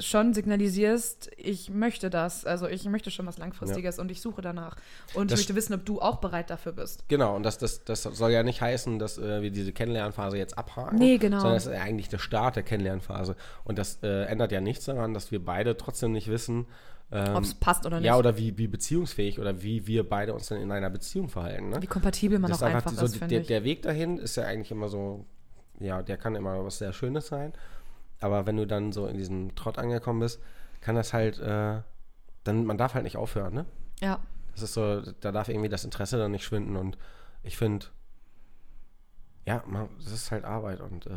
schon 0.00 0.34
signalisierst, 0.34 1.30
ich 1.36 1.70
möchte 1.70 2.10
das, 2.10 2.44
also 2.44 2.66
ich 2.66 2.84
möchte 2.86 3.12
schon 3.12 3.26
was 3.26 3.38
Langfristiges 3.38 4.00
und 4.00 4.10
ich 4.10 4.20
suche 4.20 4.42
danach. 4.42 4.74
Und 5.14 5.30
Das- 5.30 5.38
ich 5.38 5.44
möchte 5.44 5.54
wissen, 5.54 5.72
ob 5.74 5.84
du 5.84 6.00
auch 6.00 6.16
bereit 6.16 6.50
dafür 6.50 6.72
bist. 6.72 7.04
Genau, 7.08 7.36
und 7.36 7.44
das, 7.44 7.58
das, 7.58 7.84
das 7.84 8.02
soll 8.02 8.32
ja 8.32 8.42
nicht 8.42 8.60
heißen, 8.60 8.98
dass 8.98 9.18
äh, 9.18 9.42
wir 9.42 9.50
diese 9.52 9.72
Kennenlernphase 9.72 10.36
jetzt 10.36 10.58
abhaken. 10.58 10.98
Nee, 10.98 11.18
genau. 11.18 11.38
Sondern 11.38 11.56
es 11.58 11.66
ist 11.66 11.72
eigentlich 11.78 12.08
der 12.08 12.18
Start 12.18 12.56
der 12.56 12.64
Kennenlernphase. 12.64 13.36
Und 13.62 13.78
das 13.78 13.98
äh, 14.02 14.24
ändert 14.24 14.50
ja 14.50 14.60
nichts 14.60 14.86
daran, 14.86 15.14
dass 15.14 15.30
wir 15.30 15.44
beide 15.44 15.76
trotzdem 15.76 16.10
nicht 16.10 16.26
wissen, 16.26 16.66
ähm, 17.12 17.36
Ob 17.36 17.44
es 17.44 17.54
passt 17.54 17.86
oder 17.86 17.98
nicht. 18.00 18.06
ja, 18.06 18.16
oder 18.16 18.36
wie, 18.36 18.56
wie 18.58 18.66
beziehungsfähig 18.66 19.38
oder 19.38 19.62
wie 19.62 19.86
wir 19.86 20.08
beide 20.08 20.34
uns 20.34 20.48
denn 20.48 20.60
in 20.60 20.72
einer 20.72 20.90
Beziehung 20.90 21.28
verhalten. 21.28 21.68
Ne? 21.70 21.82
wie 21.82 21.86
kompatibel 21.86 22.38
man 22.38 22.50
Das 22.50 22.62
auch 22.62 22.68
ist 22.68 22.74
einfach 22.74 22.90
so, 22.92 23.04
ist, 23.04 23.20
der, 23.30 23.40
der 23.40 23.64
Weg 23.64 23.82
dahin 23.82 24.18
ist 24.18 24.36
ja 24.36 24.44
eigentlich 24.44 24.70
immer 24.70 24.88
so, 24.88 25.24
ja, 25.80 26.02
der 26.02 26.16
kann 26.16 26.34
immer 26.34 26.64
was 26.64 26.78
sehr 26.78 26.92
Schönes 26.92 27.26
sein. 27.28 27.52
Aber 28.20 28.46
wenn 28.46 28.56
du 28.56 28.66
dann 28.66 28.92
so 28.92 29.06
in 29.06 29.16
diesem 29.18 29.54
Trott 29.54 29.78
angekommen 29.78 30.20
bist, 30.20 30.40
kann 30.80 30.94
das 30.96 31.12
halt, 31.12 31.38
äh, 31.40 31.80
dann, 32.44 32.64
man 32.64 32.78
darf 32.78 32.94
halt 32.94 33.04
nicht 33.04 33.16
aufhören, 33.16 33.54
ne? 33.54 33.66
ja. 34.00 34.18
Das 34.52 34.62
ist 34.62 34.74
so, 34.74 35.00
da 35.20 35.32
darf 35.32 35.48
irgendwie 35.48 35.68
das 35.68 35.84
Interesse 35.84 36.16
dann 36.16 36.30
nicht 36.30 36.44
schwinden 36.44 36.76
und 36.76 36.96
ich 37.42 37.56
finde, 37.56 37.86
ja, 39.46 39.62
man, 39.66 39.88
das 39.98 40.12
ist 40.12 40.30
halt 40.30 40.44
Arbeit 40.44 40.80
und 40.80 41.06
äh, 41.06 41.10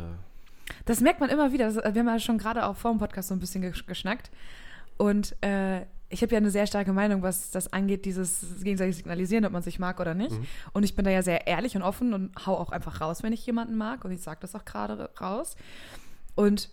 Das 0.86 1.00
merkt 1.00 1.20
man 1.20 1.30
immer 1.30 1.52
wieder. 1.52 1.66
Das, 1.72 1.76
wir 1.76 2.00
haben 2.00 2.08
ja 2.08 2.18
schon 2.18 2.38
gerade 2.38 2.66
auch 2.66 2.76
vor 2.76 2.90
dem 2.90 2.98
Podcast 2.98 3.28
so 3.28 3.34
ein 3.34 3.40
bisschen 3.40 3.62
gesch- 3.64 3.86
geschnackt. 3.86 4.30
Und 4.98 5.34
äh, 5.42 5.86
ich 6.10 6.22
habe 6.22 6.32
ja 6.32 6.38
eine 6.38 6.50
sehr 6.50 6.66
starke 6.66 6.92
Meinung, 6.92 7.22
was 7.22 7.50
das 7.50 7.72
angeht, 7.72 8.04
dieses 8.04 8.44
gegenseitig 8.62 8.96
Signalisieren, 8.96 9.44
ob 9.44 9.52
man 9.52 9.62
sich 9.62 9.78
mag 9.78 10.00
oder 10.00 10.14
nicht. 10.14 10.34
Und 10.72 10.82
ich 10.82 10.94
bin 10.94 11.04
da 11.04 11.10
ja 11.10 11.22
sehr 11.22 11.46
ehrlich 11.46 11.76
und 11.76 11.82
offen 11.82 12.14
und 12.14 12.46
hau 12.46 12.56
auch 12.56 12.70
einfach 12.70 13.00
raus, 13.00 13.22
wenn 13.22 13.32
ich 13.32 13.44
jemanden 13.46 13.76
mag. 13.76 14.04
Und 14.04 14.12
ich 14.12 14.22
sage 14.22 14.40
das 14.40 14.54
auch 14.54 14.64
gerade 14.64 15.10
raus. 15.20 15.56
Und 16.34 16.70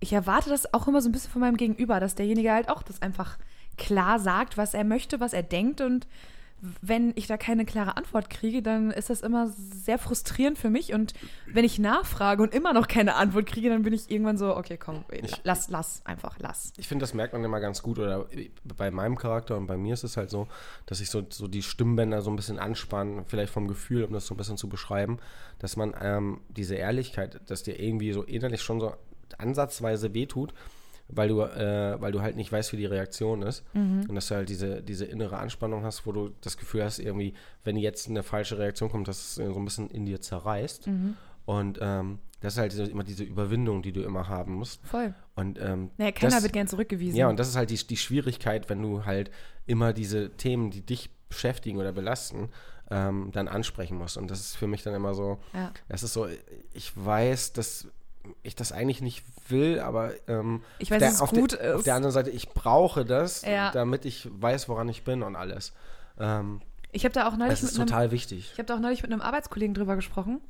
ich 0.00 0.12
erwarte 0.12 0.50
das 0.50 0.72
auch 0.74 0.88
immer 0.88 1.00
so 1.00 1.08
ein 1.08 1.12
bisschen 1.12 1.30
von 1.30 1.40
meinem 1.40 1.56
Gegenüber, 1.56 2.00
dass 2.00 2.16
derjenige 2.16 2.52
halt 2.52 2.68
auch 2.68 2.82
das 2.82 3.00
einfach 3.02 3.38
klar 3.76 4.18
sagt, 4.18 4.56
was 4.56 4.74
er 4.74 4.84
möchte, 4.84 5.20
was 5.20 5.32
er 5.32 5.44
denkt. 5.44 5.80
Und 5.80 6.08
wenn 6.80 7.12
ich 7.16 7.26
da 7.26 7.36
keine 7.36 7.64
klare 7.64 7.96
Antwort 7.96 8.30
kriege, 8.30 8.62
dann 8.62 8.92
ist 8.92 9.10
das 9.10 9.20
immer 9.20 9.48
sehr 9.48 9.98
frustrierend 9.98 10.56
für 10.56 10.70
mich. 10.70 10.92
Und 10.92 11.12
wenn 11.46 11.64
ich 11.64 11.80
nachfrage 11.80 12.42
und 12.42 12.54
immer 12.54 12.72
noch 12.72 12.86
keine 12.86 13.16
Antwort 13.16 13.46
kriege, 13.46 13.68
dann 13.68 13.82
bin 13.82 13.92
ich 13.92 14.10
irgendwann 14.10 14.38
so, 14.38 14.56
okay, 14.56 14.76
komm, 14.76 15.04
lass, 15.42 15.68
lass, 15.68 16.06
einfach 16.06 16.38
lass. 16.38 16.72
ich 16.76 16.86
finde, 16.86 17.02
das 17.02 17.14
merkt 17.14 17.32
man 17.32 17.42
immer 17.42 17.58
ganz 17.58 17.82
gut 17.82 17.98
oder 17.98 18.26
bei 18.76 18.92
meinem 18.92 19.18
Charakter 19.18 19.56
und 19.56 19.66
bei 19.66 19.76
mir 19.76 19.94
ist 19.94 20.04
es 20.04 20.16
halt 20.16 20.30
so, 20.30 20.46
dass 20.86 21.00
ich 21.00 21.10
so, 21.10 21.24
so 21.28 21.48
die 21.48 21.62
Stimmbänder 21.62 22.22
so 22.22 22.30
ein 22.30 22.36
bisschen 22.36 22.60
anspannen, 22.60 23.24
vielleicht 23.26 23.52
vom 23.52 23.66
Gefühl, 23.66 24.04
um 24.04 24.12
das 24.12 24.26
so 24.26 24.34
ein 24.34 24.36
bisschen 24.36 24.56
zu 24.56 24.68
beschreiben, 24.68 25.18
dass 25.58 25.76
man 25.76 25.94
ähm, 26.00 26.42
diese 26.48 26.76
Ehrlichkeit, 26.76 27.40
dass 27.50 27.64
dir 27.64 27.80
irgendwie 27.80 28.12
so 28.12 28.22
innerlich 28.22 28.62
schon 28.62 28.78
so 28.78 28.94
ansatzweise 29.38 30.14
wehtut, 30.14 30.54
weil 31.08 31.28
du, 31.28 31.42
äh, 31.42 32.00
weil 32.00 32.12
du 32.12 32.22
halt 32.22 32.36
nicht 32.36 32.50
weißt, 32.50 32.72
wie 32.72 32.76
die 32.78 32.86
Reaktion 32.86 33.42
ist. 33.42 33.64
Und 33.74 34.14
dass 34.14 34.28
du 34.28 34.34
halt 34.36 34.48
diese, 34.48 34.82
diese 34.82 35.04
innere 35.04 35.38
Anspannung 35.38 35.84
hast, 35.84 36.06
wo 36.06 36.12
du 36.12 36.30
das 36.40 36.56
Gefühl 36.56 36.84
hast, 36.84 36.98
irgendwie, 36.98 37.34
wenn 37.64 37.76
jetzt 37.76 38.08
eine 38.08 38.22
falsche 38.22 38.58
Reaktion 38.58 38.90
kommt, 38.90 39.08
dass 39.08 39.18
es 39.18 39.34
so 39.36 39.42
ein 39.56 39.64
bisschen 39.64 39.88
in 39.90 40.06
dir 40.06 40.20
zerreißt. 40.20 40.88
Und 41.44 41.78
ähm, 41.82 42.18
das 42.40 42.54
ist 42.54 42.58
halt 42.58 42.76
immer 42.88 43.04
diese 43.04 43.24
Überwindung, 43.24 43.82
die 43.82 43.92
du 43.92 44.02
immer 44.02 44.28
haben 44.28 44.54
musst. 44.54 44.84
Voll. 44.86 45.14
Und 45.34 45.60
ähm, 45.60 45.90
Naja, 45.96 46.12
keiner 46.12 46.30
das, 46.32 46.42
wird 46.42 46.52
gern 46.52 46.66
zurückgewiesen. 46.68 47.16
ja, 47.16 47.28
und 47.28 47.38
das 47.38 47.48
ist 47.48 47.56
halt 47.56 47.70
die, 47.70 47.86
die 47.86 47.96
Schwierigkeit, 47.96 48.68
wenn 48.70 48.80
du 48.82 49.04
halt 49.04 49.30
immer 49.66 49.92
diese 49.92 50.30
Themen, 50.36 50.70
die 50.70 50.80
dich 50.82 51.10
beschäftigen 51.28 51.78
oder 51.78 51.92
belasten, 51.92 52.48
ähm, 52.90 53.30
dann 53.32 53.48
ansprechen 53.48 53.96
musst. 53.96 54.16
Und 54.18 54.30
das 54.30 54.40
ist 54.40 54.56
für 54.56 54.66
mich 54.66 54.82
dann 54.82 54.94
immer 54.94 55.14
so, 55.14 55.38
Ja. 55.54 55.72
das 55.88 56.02
ist 56.02 56.12
so, 56.12 56.26
ich 56.74 56.92
weiß, 56.96 57.52
dass 57.54 57.88
ich 58.42 58.54
das 58.56 58.72
eigentlich 58.72 59.00
nicht 59.00 59.24
will, 59.48 59.80
aber 59.80 60.12
ähm, 60.28 60.62
Ich 60.78 60.90
weiß, 60.90 60.98
der, 61.00 61.08
es 61.08 61.20
auf 61.20 61.30
gut 61.30 61.52
der, 61.52 61.74
Auf 61.74 61.78
ist. 61.80 61.86
der 61.86 61.94
anderen 61.96 62.12
Seite, 62.12 62.30
ich 62.30 62.48
brauche 62.50 63.04
das, 63.04 63.42
Ja. 63.42 63.70
damit 63.72 64.04
ich 64.04 64.28
weiß, 64.32 64.68
woran 64.68 64.88
ich 64.88 65.04
bin 65.04 65.22
und 65.22 65.36
alles. 65.36 65.72
Ähm, 66.18 66.60
Ich 66.92 67.04
habe 67.04 67.12
da 67.12 67.26
auch 67.28 67.36
neulich 67.36 67.60
das 67.60 67.62
ist 67.62 67.72
mit 67.72 67.80
einem 67.80 67.88
total 67.88 68.10
wichtig. 68.12 68.50
Ich 68.52 68.58
habe 68.58 68.66
da 68.66 68.74
auch 68.76 68.80
neulich 68.80 69.02
mit 69.02 69.10
einem 69.12 69.20
Arbeitskollegen 69.22 69.74
drüber 69.74 69.96
gesprochen. 69.96 70.40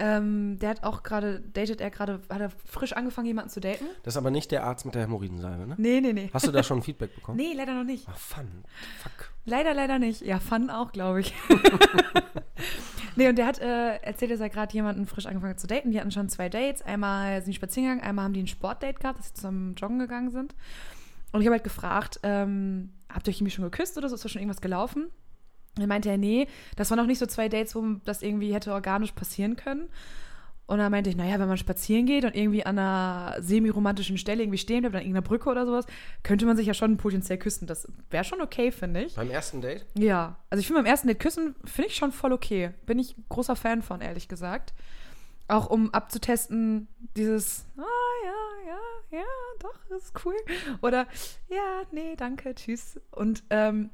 Ähm, 0.00 0.58
der 0.58 0.70
hat 0.70 0.82
auch 0.82 1.04
gerade, 1.04 1.40
datet 1.40 1.80
er 1.80 1.88
gerade, 1.88 2.20
hat 2.28 2.40
er 2.40 2.50
frisch 2.66 2.94
angefangen, 2.94 3.28
jemanden 3.28 3.50
zu 3.50 3.60
daten? 3.60 3.84
Das 4.02 4.14
ist 4.14 4.18
aber 4.18 4.32
nicht 4.32 4.50
der 4.50 4.64
Arzt 4.64 4.84
mit 4.84 4.96
der 4.96 5.02
Hämorrhoidensalbe, 5.02 5.68
ne? 5.68 5.74
Nee, 5.78 6.00
nee, 6.00 6.12
nee. 6.12 6.30
Hast 6.34 6.46
du 6.48 6.50
da 6.50 6.64
schon 6.64 6.82
Feedback 6.82 7.14
bekommen? 7.14 7.36
Nee, 7.36 7.52
leider 7.54 7.74
noch 7.74 7.84
nicht. 7.84 8.08
Ah, 8.08 8.12
fun. 8.14 8.64
Fuck. 9.02 9.30
Leider, 9.44 9.72
leider 9.72 10.00
nicht. 10.00 10.20
Ja, 10.22 10.40
Fun 10.40 10.68
auch, 10.68 10.90
glaube 10.90 11.20
ich. 11.20 11.32
nee, 13.16 13.28
und 13.28 13.36
der 13.36 13.46
hat 13.46 13.58
äh, 13.60 13.96
erzählt, 13.96 14.30
dass 14.30 14.40
er 14.40 14.50
gerade 14.50 14.72
jemanden 14.72 15.06
frisch 15.06 15.26
angefangen 15.26 15.52
hat 15.52 15.60
zu 15.60 15.66
daten. 15.66 15.90
Die 15.90 15.98
hatten 15.98 16.10
schon 16.10 16.28
zwei 16.28 16.48
Dates. 16.48 16.82
Einmal 16.82 17.40
sind 17.42 17.52
die 17.52 17.56
spazieren 17.56 17.88
gegangen, 17.88 18.08
einmal 18.08 18.24
haben 18.26 18.34
die 18.34 18.42
ein 18.42 18.48
Sportdate 18.48 19.00
gehabt, 19.00 19.18
dass 19.18 19.28
sie 19.28 19.34
zusammen 19.34 19.74
joggen 19.76 19.98
gegangen 19.98 20.30
sind. 20.30 20.54
Und 21.32 21.40
ich 21.40 21.46
habe 21.46 21.54
halt 21.54 21.64
gefragt, 21.64 22.20
ähm, 22.22 22.90
habt 23.12 23.26
ihr 23.26 23.30
euch 23.30 23.38
irgendwie 23.40 23.50
schon 23.50 23.64
geküsst 23.64 23.98
oder 23.98 24.08
so? 24.08 24.14
Ist 24.14 24.24
da 24.24 24.28
schon 24.28 24.40
irgendwas 24.40 24.60
gelaufen? 24.60 25.10
Dann 25.76 25.88
meinte 25.88 26.08
er, 26.08 26.18
nee, 26.18 26.46
das 26.76 26.90
waren 26.90 26.98
noch 26.98 27.06
nicht 27.06 27.18
so 27.18 27.26
zwei 27.26 27.48
Dates, 27.48 27.74
wo 27.74 27.82
das 28.04 28.22
irgendwie 28.22 28.54
hätte 28.54 28.72
organisch 28.72 29.12
passieren 29.12 29.56
können. 29.56 29.88
Und 30.66 30.78
dann 30.78 30.90
meinte 30.90 31.10
ich, 31.10 31.16
naja, 31.16 31.38
wenn 31.38 31.48
man 31.48 31.58
spazieren 31.58 32.06
geht 32.06 32.24
und 32.24 32.34
irgendwie 32.34 32.64
an 32.64 32.78
einer 32.78 33.36
semi-romantischen 33.40 34.16
Stelle 34.16 34.42
irgendwie 34.42 34.58
stehen 34.58 34.80
bleibt, 34.80 34.94
an 34.94 35.02
irgendeiner 35.02 35.26
Brücke 35.26 35.50
oder 35.50 35.66
sowas, 35.66 35.84
könnte 36.22 36.46
man 36.46 36.56
sich 36.56 36.66
ja 36.66 36.72
schon 36.72 36.96
potenziell 36.96 37.38
küssen. 37.38 37.66
Das 37.66 37.86
wäre 38.10 38.24
schon 38.24 38.40
okay, 38.40 38.72
finde 38.72 39.04
ich. 39.04 39.14
Beim 39.14 39.30
ersten 39.30 39.60
Date? 39.60 39.84
Ja, 39.98 40.36
also 40.48 40.60
ich 40.60 40.66
finde 40.66 40.82
beim 40.82 40.90
ersten 40.90 41.08
Date 41.08 41.20
küssen, 41.20 41.54
finde 41.64 41.88
ich 41.88 41.96
schon 41.96 42.12
voll 42.12 42.32
okay. 42.32 42.70
Bin 42.86 42.98
ich 42.98 43.14
großer 43.28 43.56
Fan 43.56 43.82
von, 43.82 44.00
ehrlich 44.00 44.26
gesagt. 44.26 44.72
Auch 45.48 45.68
um 45.68 45.92
abzutesten, 45.92 46.88
dieses, 47.14 47.66
ah 47.76 47.82
ja, 48.24 48.70
ja, 48.72 49.18
ja, 49.18 49.24
doch, 49.58 49.96
ist 49.98 50.14
cool. 50.24 50.36
Oder, 50.80 51.06
ja, 51.50 51.82
nee, 51.92 52.16
danke, 52.16 52.54
tschüss. 52.54 52.98
Und 53.10 53.44
ähm, 53.50 53.90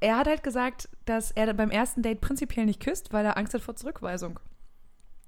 er 0.00 0.18
hat 0.18 0.26
halt 0.26 0.42
gesagt, 0.42 0.90
dass 1.06 1.30
er 1.30 1.54
beim 1.54 1.70
ersten 1.70 2.02
Date 2.02 2.20
prinzipiell 2.20 2.66
nicht 2.66 2.80
küsst, 2.80 3.14
weil 3.14 3.24
er 3.24 3.38
Angst 3.38 3.54
hat 3.54 3.62
vor 3.62 3.76
Zurückweisung. 3.76 4.38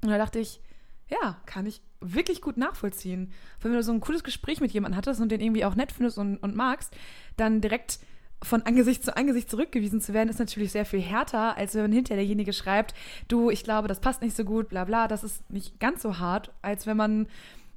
Und 0.02 0.10
da 0.10 0.18
dachte 0.18 0.38
ich, 0.38 0.60
ja, 1.08 1.36
kann 1.46 1.66
ich 1.66 1.82
wirklich 2.00 2.40
gut 2.40 2.56
nachvollziehen. 2.56 3.32
Wenn 3.60 3.72
du 3.72 3.82
so 3.82 3.92
ein 3.92 4.00
cooles 4.00 4.24
Gespräch 4.24 4.60
mit 4.60 4.72
jemandem 4.72 4.96
hattest 4.96 5.20
und 5.20 5.30
den 5.30 5.40
irgendwie 5.40 5.64
auch 5.64 5.74
nett 5.74 5.92
findest 5.92 6.18
und, 6.18 6.38
und 6.38 6.54
magst, 6.54 6.94
dann 7.36 7.60
direkt 7.60 7.98
von 8.42 8.62
Angesicht 8.62 9.04
zu 9.04 9.16
Angesicht 9.16 9.50
zurückgewiesen 9.50 10.00
zu 10.00 10.14
werden, 10.14 10.30
ist 10.30 10.38
natürlich 10.38 10.72
sehr 10.72 10.86
viel 10.86 11.00
härter, 11.00 11.56
als 11.58 11.74
wenn 11.74 11.92
hinterher 11.92 12.22
derjenige 12.22 12.54
schreibt, 12.54 12.94
du, 13.28 13.50
ich 13.50 13.64
glaube, 13.64 13.86
das 13.86 14.00
passt 14.00 14.22
nicht 14.22 14.34
so 14.34 14.44
gut, 14.44 14.70
bla 14.70 14.84
bla. 14.84 15.08
Das 15.08 15.24
ist 15.24 15.50
nicht 15.50 15.78
ganz 15.78 16.00
so 16.02 16.18
hart, 16.18 16.50
als 16.62 16.86
wenn 16.86 16.96
man 16.96 17.28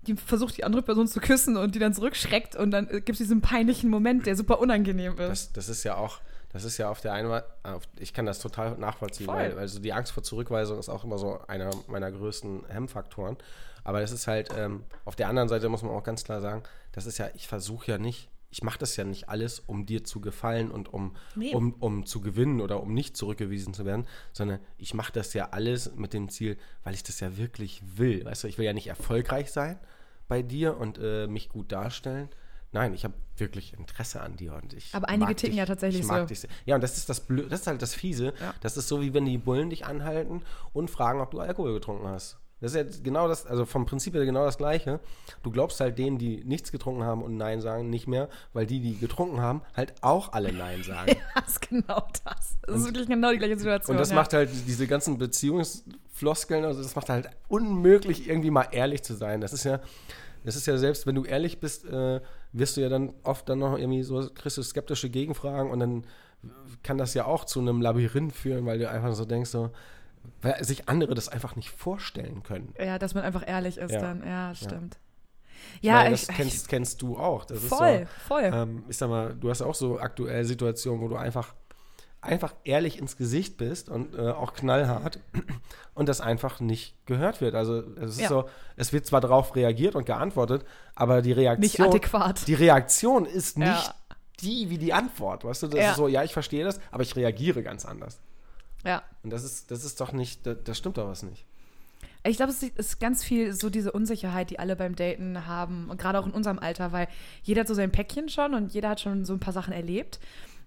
die 0.07 0.15
versucht, 0.15 0.57
die 0.57 0.63
andere 0.63 0.81
Person 0.81 1.07
zu 1.07 1.19
küssen 1.19 1.57
und 1.57 1.75
die 1.75 1.79
dann 1.79 1.93
zurückschreckt 1.93 2.55
und 2.55 2.71
dann 2.71 2.87
gibt 2.87 3.09
es 3.09 3.17
diesen 3.17 3.41
peinlichen 3.41 3.89
Moment, 3.89 4.25
der 4.25 4.35
super 4.35 4.59
unangenehm 4.59 5.13
ist. 5.13 5.19
Das, 5.19 5.53
das 5.53 5.69
ist 5.69 5.83
ja 5.83 5.95
auch, 5.95 6.19
das 6.53 6.63
ist 6.63 6.77
ja 6.77 6.89
auf 6.89 7.01
der 7.01 7.13
einen 7.13 7.29
Seite, 7.29 7.47
ich 7.99 8.13
kann 8.13 8.25
das 8.25 8.39
total 8.39 8.77
nachvollziehen, 8.77 9.25
Voll. 9.25 9.35
weil 9.35 9.59
also 9.59 9.79
die 9.79 9.91
Angst 9.91 10.11
vor 10.11 10.23
Zurückweisung 10.23 10.79
ist 10.79 10.89
auch 10.89 11.03
immer 11.03 11.17
so 11.17 11.39
einer 11.47 11.71
meiner 11.87 12.11
größten 12.11 12.65
Hemmfaktoren. 12.67 13.37
Aber 13.83 13.99
das 13.99 14.11
ist 14.11 14.27
halt, 14.27 14.49
ähm, 14.57 14.83
auf 15.03 15.15
der 15.15 15.27
anderen 15.27 15.49
Seite 15.49 15.67
muss 15.67 15.81
man 15.81 15.91
auch 15.91 16.03
ganz 16.03 16.23
klar 16.23 16.39
sagen, 16.41 16.63
das 16.93 17.05
ist 17.05 17.17
ja, 17.17 17.29
ich 17.33 17.47
versuche 17.47 17.91
ja 17.91 17.97
nicht, 17.97 18.29
ich 18.49 18.61
mache 18.63 18.77
das 18.77 18.95
ja 18.95 19.03
nicht 19.03 19.29
alles, 19.29 19.61
um 19.65 19.85
dir 19.87 20.03
zu 20.03 20.21
gefallen 20.21 20.69
und 20.69 20.93
um, 20.93 21.15
Nee. 21.35 21.53
um, 21.55 21.73
um 21.73 22.05
zu 22.05 22.21
gewinnen 22.21 22.61
oder 22.61 22.81
um 22.81 22.93
nicht 22.93 23.17
zurückgewiesen 23.17 23.73
zu 23.73 23.83
werden, 23.83 24.05
sondern 24.31 24.59
ich 24.77 24.93
mache 24.93 25.11
das 25.11 25.33
ja 25.33 25.49
alles 25.49 25.95
mit 25.95 26.13
dem 26.13 26.29
Ziel, 26.29 26.57
weil 26.83 26.93
ich 26.93 27.01
das 27.03 27.19
ja 27.19 27.35
wirklich 27.35 27.81
will. 27.97 28.23
Weißt 28.23 28.43
du, 28.43 28.47
ich 28.47 28.59
will 28.59 28.65
ja 28.65 28.73
nicht 28.73 28.87
erfolgreich 28.87 29.51
sein 29.51 29.79
bei 30.27 30.43
dir 30.43 30.77
und 30.77 30.99
äh, 31.01 31.25
mich 31.27 31.49
gut 31.49 31.71
darstellen. 31.71 32.29
Nein, 32.73 32.93
ich 32.93 33.03
habe 33.03 33.13
wirklich 33.37 33.73
Interesse 33.73 34.21
an 34.21 34.35
dir 34.35 34.53
und 34.55 34.73
ich. 34.73 34.93
Aber 34.93 35.07
einige 35.07 35.35
ticken 35.35 35.51
dich, 35.51 35.59
ja 35.59 35.65
tatsächlich 35.65 36.01
ich 36.01 36.07
mag 36.07 36.21
so. 36.21 36.25
Dich 36.25 36.41
sehr. 36.41 36.49
Ja, 36.65 36.75
und 36.75 36.81
das 36.81 36.97
ist 36.97 37.07
das 37.07 37.21
Blö 37.21 37.47
das 37.47 37.61
ist 37.61 37.67
halt 37.67 37.81
das 37.81 37.95
Fiese. 37.95 38.33
Ja. 38.39 38.53
Das 38.61 38.77
ist 38.77 38.87
so, 38.87 39.01
wie 39.01 39.13
wenn 39.13 39.25
die 39.25 39.37
Bullen 39.37 39.69
dich 39.69 39.85
anhalten 39.85 40.41
und 40.73 40.89
fragen, 40.89 41.21
ob 41.21 41.31
du 41.31 41.39
Alkohol 41.39 41.73
getrunken 41.73 42.07
hast. 42.07 42.37
Das 42.63 42.71
ist 42.71 42.77
jetzt 42.77 43.03
genau 43.03 43.27
das, 43.27 43.45
also 43.45 43.65
vom 43.65 43.85
Prinzip 43.85 44.13
her 44.13 44.23
genau 44.23 44.45
das 44.45 44.57
Gleiche. 44.57 45.01
Du 45.43 45.51
glaubst 45.51 45.81
halt 45.81 45.97
denen, 45.99 46.17
die 46.17 46.45
nichts 46.45 46.71
getrunken 46.71 47.03
haben 47.03 47.21
und 47.21 47.35
Nein 47.35 47.59
sagen, 47.59 47.89
nicht 47.89 48.07
mehr, 48.07 48.29
weil 48.53 48.65
die, 48.65 48.79
die 48.79 48.97
getrunken 48.97 49.41
haben, 49.41 49.63
halt 49.75 49.93
auch 49.99 50.31
alle 50.31 50.53
Nein 50.53 50.81
sagen. 50.87 51.09
Ja, 51.11 51.41
das 51.41 51.49
ist 51.55 51.69
genau 51.69 52.07
das. 52.23 52.57
Das 52.61 52.77
ist 52.77 52.85
wirklich 52.85 53.09
genau 53.09 53.31
die 53.31 53.37
gleiche 53.37 53.57
Situation. 53.57 53.95
Und 53.95 53.99
das 53.99 54.11
ja. 54.11 54.15
macht 54.15 54.31
halt 54.31 54.49
diese 54.65 54.87
ganzen 54.87 55.17
Beziehungsfloskeln, 55.17 56.63
also 56.63 56.81
das 56.81 56.95
macht 56.95 57.09
halt 57.09 57.29
unmöglich, 57.49 58.29
irgendwie 58.29 58.49
mal 58.49 58.67
ehrlich 58.71 59.03
zu 59.03 59.13
sein. 59.13 59.41
Das 59.41 59.51
ist 59.51 59.65
ja, 59.65 59.81
das 60.43 60.55
ist 60.55 60.65
ja 60.67 60.77
selbst, 60.77 61.05
wenn 61.07 61.15
du 61.15 61.23
ehrlich 61.25 61.59
bist, 61.59 61.85
äh, 61.85 62.21
wirst 62.51 62.77
du 62.77 62.81
ja 62.81 62.89
dann 62.89 63.13
oft 63.23 63.47
dann 63.49 63.59
noch 63.59 63.77
irgendwie 63.77 64.03
so, 64.03 64.29
kriegst 64.33 64.57
du 64.57 64.63
skeptische 64.63 65.09
Gegenfragen 65.09 65.71
und 65.71 65.79
dann 65.79 66.05
kann 66.83 66.97
das 66.97 67.13
ja 67.13 67.25
auch 67.25 67.45
zu 67.45 67.59
einem 67.61 67.81
Labyrinth 67.81 68.33
führen, 68.35 68.65
weil 68.65 68.77
du 68.79 68.89
einfach 68.89 69.13
so 69.13 69.25
denkst, 69.25 69.49
so, 69.49 69.71
weil 70.41 70.61
sich 70.63 70.89
andere 70.89 71.15
das 71.15 71.29
einfach 71.29 71.55
nicht 71.55 71.69
vorstellen 71.69 72.43
können. 72.43 72.73
Ja, 72.77 72.99
dass 72.99 73.13
man 73.13 73.23
einfach 73.23 73.47
ehrlich 73.47 73.77
ist 73.77 73.91
Ja. 73.93 74.01
dann. 74.01 74.23
Ja, 74.25 74.53
stimmt. 74.55 74.97
Ich 75.81 75.83
Ja, 75.87 75.95
meine, 76.03 76.15
ich, 76.15 76.25
das 76.27 76.35
kennst, 76.35 76.67
kennst 76.69 77.01
du 77.01 77.17
auch. 77.17 77.45
Das 77.45 77.59
voll, 77.63 78.05
ist 78.05 78.09
voll. 78.27 78.49
so, 78.51 78.57
ähm, 78.57 78.83
ich 78.89 78.97
sag 78.97 79.09
mal, 79.09 79.33
du 79.35 79.49
hast 79.49 79.61
auch 79.61 79.75
so 79.75 79.99
aktuell 79.99 80.43
Situationen, 80.43 81.01
wo 81.01 81.07
du 81.07 81.15
einfach, 81.15 81.55
einfach 82.23 82.53
ehrlich 82.63 82.97
ins 82.97 83.17
Gesicht 83.17 83.57
bist 83.57 83.89
und 83.89 84.15
äh, 84.15 84.29
auch 84.31 84.53
knallhart 84.53 85.19
und 85.93 86.09
das 86.09 86.21
einfach 86.21 86.59
nicht 86.59 86.95
gehört 87.05 87.41
wird. 87.41 87.53
Also 87.55 87.79
es 87.97 88.11
ist 88.11 88.21
Ja. 88.21 88.29
so, 88.29 88.49
es 88.75 88.93
wird 88.93 89.05
zwar 89.05 89.21
darauf 89.21 89.55
reagiert 89.55 89.95
und 89.95 90.05
geantwortet, 90.05 90.65
aber 90.95 91.21
die 91.21 91.29
Nicht 91.29 91.37
Reaktion, 91.37 91.87
adäquat. 91.87 92.47
die 92.47 92.53
Reaktion 92.53 93.25
ist 93.25 93.57
nicht 93.57 93.67
Ja. 93.67 93.95
die 94.41 94.69
wie 94.69 94.77
die 94.77 94.93
Antwort. 94.93 95.43
Weißt 95.43 95.63
du, 95.63 95.67
das 95.67 95.79
Ja. 95.79 95.89
ist 95.91 95.97
so, 95.97 96.07
ja, 96.07 96.23
ich 96.23 96.33
verstehe 96.33 96.63
das, 96.65 96.79
aber 96.91 97.03
ich 97.03 97.15
reagiere 97.15 97.61
ganz 97.63 97.85
anders. 97.85 98.19
Ja. 98.85 99.03
Und 99.23 99.29
das 99.31 99.43
ist, 99.43 99.71
das 99.71 99.83
ist 99.83 100.01
doch 100.01 100.11
nicht, 100.11 100.45
das, 100.47 100.57
das 100.63 100.77
stimmt 100.77 100.97
doch 100.97 101.07
was 101.07 101.23
nicht. 101.23 101.45
Ich 102.25 102.37
glaube, 102.37 102.53
es 102.53 102.63
ist 102.63 103.01
ganz 103.01 103.21
viel 103.21 103.51
so 103.53 103.69
diese 103.69 103.91
Unsicherheit, 103.91 104.49
die 104.49 104.57
alle 104.57 104.77
beim 104.77 104.95
Daten 104.95 105.45
haben. 105.45 105.89
Und 105.89 105.99
gerade 105.99 106.19
auch 106.19 106.25
in 106.25 106.31
unserem 106.31 106.57
Alter, 106.57 106.93
weil 106.93 107.09
jeder 107.43 107.61
hat 107.61 107.67
so 107.67 107.73
sein 107.73 107.91
Päckchen 107.91 108.29
schon 108.29 108.53
und 108.53 108.73
jeder 108.73 108.89
hat 108.89 109.01
schon 109.01 109.25
so 109.25 109.33
ein 109.33 109.41
paar 109.41 109.51
Sachen 109.51 109.73
erlebt. 109.73 110.21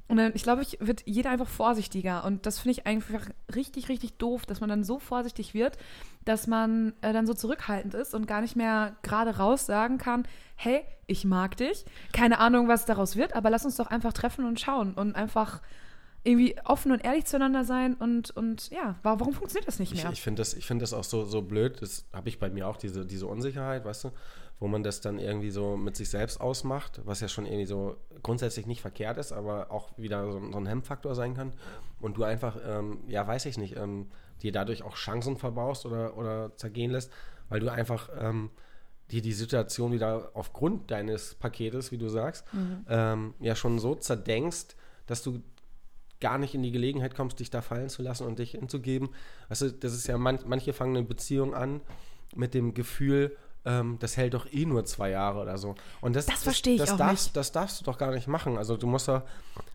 Und 0.09 0.19
dann, 0.19 0.33
ich 0.35 0.43
glaube, 0.45 0.63
ich 0.63 0.79
wird 0.81 1.03
jeder 1.07 1.31
einfach 1.31 1.49
vorsichtiger. 1.49 2.25
Und 2.25 2.47
das 2.47 2.61
finde 2.61 2.73
ich 2.79 2.87
einfach 2.87 3.29
richtig, 3.55 3.89
richtig 3.89 4.19
doof, 4.19 4.47
dass 4.47 4.61
man 4.61 4.69
dann 4.69 4.85
so 4.85 4.99
vorsichtig 4.99 5.53
wird, 5.53 5.79
dass 6.25 6.47
man 6.47 6.93
äh, 7.01 7.13
dann 7.13 7.27
so 7.27 7.35
zurückhaltend 7.35 7.95
ist 7.95 8.15
und 8.15 8.27
gar 8.29 8.41
nicht 8.41 8.57
mehr 8.57 8.97
gerade 9.03 9.37
raus 9.37 9.67
sagen 9.67 9.99
kann, 9.99 10.27
hey, 10.55 10.85
ich 11.07 11.25
mag 11.25 11.57
dich. 11.57 11.85
Keine 12.13 12.39
Ahnung, 12.39 12.69
was 12.69 12.85
daraus 12.85 13.17
wird, 13.17 13.35
aber 13.35 13.51
lass 13.51 13.65
uns 13.65 13.77
doch 13.77 13.89
einfach 13.89 14.13
treffen 14.13 14.45
und 14.45 14.61
schauen 14.61 14.95
und 14.95 15.17
einfach 15.17 15.61
irgendwie 16.27 16.57
offen 16.65 16.93
und 16.93 17.05
ehrlich 17.05 17.25
zueinander 17.25 17.65
sein 17.65 17.95
und, 17.95 18.31
und 18.37 18.71
ja, 18.71 18.97
wa- 19.03 19.19
warum 19.19 19.33
funktioniert 19.33 19.67
das 19.69 19.79
nicht 19.79 19.93
Ich, 19.93 20.03
mehr? 20.03 20.13
ich 20.13 20.21
finde 20.23 20.41
das, 20.41 20.55
ich 20.55 20.67
find 20.67 20.83
das 20.83 20.93
auch 20.93 21.05
so, 21.05 21.25
so 21.25 21.43
blöd. 21.43 21.81
Das 21.81 22.05
habe 22.13 22.29
ich 22.29 22.39
bei 22.39 22.51
mir 22.51 22.67
auch, 22.69 22.77
diese, 22.77 23.07
diese 23.07 23.27
Unsicherheit, 23.27 23.85
weißt 23.85 24.05
du, 24.05 24.11
wo 24.59 24.69
man 24.69 24.83
das 24.83 25.01
dann 25.01 25.19
irgendwie 25.19 25.51
so 25.51 25.77
mit 25.77 25.97
sich 25.97 26.09
selbst 26.09 26.41
ausmacht, 26.41 27.01
was 27.05 27.21
ja 27.21 27.29
schon 27.29 27.47
irgendwie 27.47 27.67
so 27.67 27.97
grundsätzlich 28.23 28.67
nicht 28.67 28.81
verkehrt 28.81 29.19
ist, 29.19 29.33
aber 29.33 29.71
auch 29.71 29.91
wieder 29.99 30.25
so, 30.33 30.41
so 30.51 30.57
ein 30.59 30.67
Hemmfaktor 30.67 31.15
sein 31.15 31.35
kann. 31.35 31.53
Und 32.01 32.17
du 32.17 32.25
einfach, 32.25 32.57
ähm, 32.67 32.99
ja, 33.07 33.27
weiß 33.27 33.47
ich 33.47 33.59
nicht, 33.59 33.77
ähm, 33.77 34.09
dir 34.43 34.53
dadurch 34.53 34.83
auch 34.83 34.97
Chancen 34.97 35.37
verbaust 35.37 35.87
oder, 35.87 36.17
oder 36.17 36.57
zergehen 36.57 36.91
lässt, 36.91 37.13
weil 37.49 37.61
du 37.61 37.71
einfach 37.71 38.09
ähm, 38.19 38.51
dir 39.11 39.23
die 39.23 39.33
Situation 39.33 39.93
wieder 39.93 40.31
aufgrund 40.35 40.91
deines 40.91 41.35
Paketes, 41.35 41.93
wie 41.93 41.99
du 41.99 42.09
sagst, 42.09 42.45
ähm, 42.89 43.35
ja 43.41 43.55
schon 43.55 43.79
so 43.79 43.95
zerdenkst, 43.95 44.75
dass 45.07 45.23
du 45.23 45.43
gar 46.21 46.39
nicht 46.39 46.55
in 46.55 46.63
die 46.63 46.73
Gelegenheit 46.73 47.15
kommst, 47.15 47.41
dich 47.41 47.51
da 47.51 47.61
fallen 47.63 47.89
zu 47.89 48.03
lassen 48.03 48.27
und 48.27 48.39
dich 48.39 48.53
hinzugeben. 48.53 49.11
Weißt 49.49 49.63
du, 49.63 49.73
das 49.73 49.93
ist 49.93 50.07
ja, 50.07 50.17
man, 50.19 50.39
manche 50.47 50.73
fangen 50.73 50.97
eine 50.97 51.07
Beziehung 51.07 51.55
an 51.55 51.81
mit 52.35 52.55
dem 52.55 52.75
Gefühl, 52.75 53.37
ähm, 53.65 53.99
das 53.99 54.17
hält 54.17 54.35
doch 54.35 54.47
eh 54.51 54.65
nur 54.65 54.85
zwei 54.85 55.11
Jahre 55.11 55.41
oder 55.41 55.59
so. 55.59 55.75
Und 56.01 56.17
das, 56.17 56.27
Das 56.27 56.43
verstehe 56.43 56.75
ich 56.75 56.81
das 56.81 56.93
auch 56.93 56.97
darfst, 56.97 57.27
nicht. 57.27 57.37
Das 57.37 57.53
darfst 57.53 57.81
du 57.81 57.85
doch 57.85 57.99
gar 57.99 58.13
nicht 58.13 58.29
machen. 58.29 58.57
Also 58.57 58.77
du 58.77 58.87
musst 58.87 59.09
doch, 59.09 59.23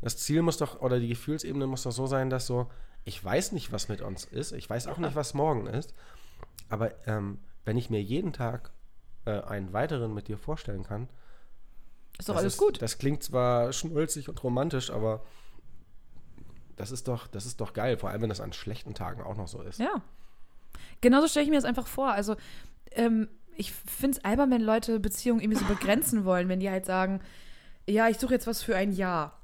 das 0.02 0.18
Ziel 0.18 0.42
muss 0.42 0.58
doch, 0.58 0.82
oder 0.82 1.00
die 1.00 1.10
Gefühlsebene 1.10 1.68
muss 1.68 1.84
doch 1.84 1.92
so 1.92 2.08
sein, 2.08 2.30
dass 2.30 2.48
so, 2.48 2.70
ich 3.04 3.24
weiß 3.24 3.52
nicht, 3.52 3.72
was 3.72 3.90
mit 3.90 4.02
uns 4.02 4.26
ist, 4.26 4.52
ich 4.54 4.70
weiß 4.70 4.88
auch 4.88 4.98
nicht, 4.98 5.16
was 5.16 5.34
morgen 5.34 5.68
ist, 5.68 5.94
aber 6.70 6.92
ähm, 7.08 7.40
wenn 7.66 7.78
ich 7.78 7.90
mir 7.90 8.02
jeden 8.02 8.32
Tag 8.34 8.72
äh, 9.26 9.42
einen 9.42 9.74
weiteren 9.74 10.14
mit 10.14 10.28
dir 10.28 10.38
vorstellen 10.38 10.84
kann, 10.84 11.10
Ist 12.18 12.30
doch 12.30 12.36
das 12.36 12.44
alles 12.44 12.54
ist, 12.54 12.60
gut. 12.60 12.82
Das 12.82 12.98
klingt 12.98 13.24
zwar 13.24 13.74
schnulzig 13.74 14.30
und 14.30 14.42
romantisch, 14.44 14.90
aber 14.90 15.24
das 16.76 16.92
ist 16.92 17.08
doch, 17.08 17.28
das 17.28 17.46
ist 17.46 17.62
doch 17.62 17.74
geil, 17.74 17.98
vor 17.98 18.10
allem 18.10 18.22
wenn 18.22 18.30
das 18.30 18.42
an 18.42 18.54
schlechten 18.54 18.94
Tagen 18.94 19.22
auch 19.22 19.38
noch 19.38 19.48
so 19.48 19.62
ist. 19.62 19.80
Ja. 19.80 20.02
Genauso 21.02 21.28
stelle 21.28 21.44
ich 21.44 21.50
mir 21.50 21.58
das 21.58 21.66
einfach 21.66 21.88
vor. 21.88 22.12
Also, 22.12 22.36
ähm, 22.92 23.28
ich 23.56 23.72
finde 23.72 24.18
es 24.18 24.26
albern, 24.26 24.52
wenn 24.52 24.62
Leute 24.62 25.00
Beziehungen 25.00 25.42
irgendwie 25.42 25.60
so 25.60 25.66
begrenzen 25.66 26.26
wollen, 26.26 26.50
wenn 26.50 26.60
die 26.60 26.70
halt 26.70 26.86
sagen, 26.86 27.22
ja, 27.88 28.08
ich 28.08 28.18
suche 28.18 28.34
jetzt 28.34 28.48
was 28.48 28.64
für 28.64 28.76
ein 28.76 28.92
Jahr. 28.92 29.41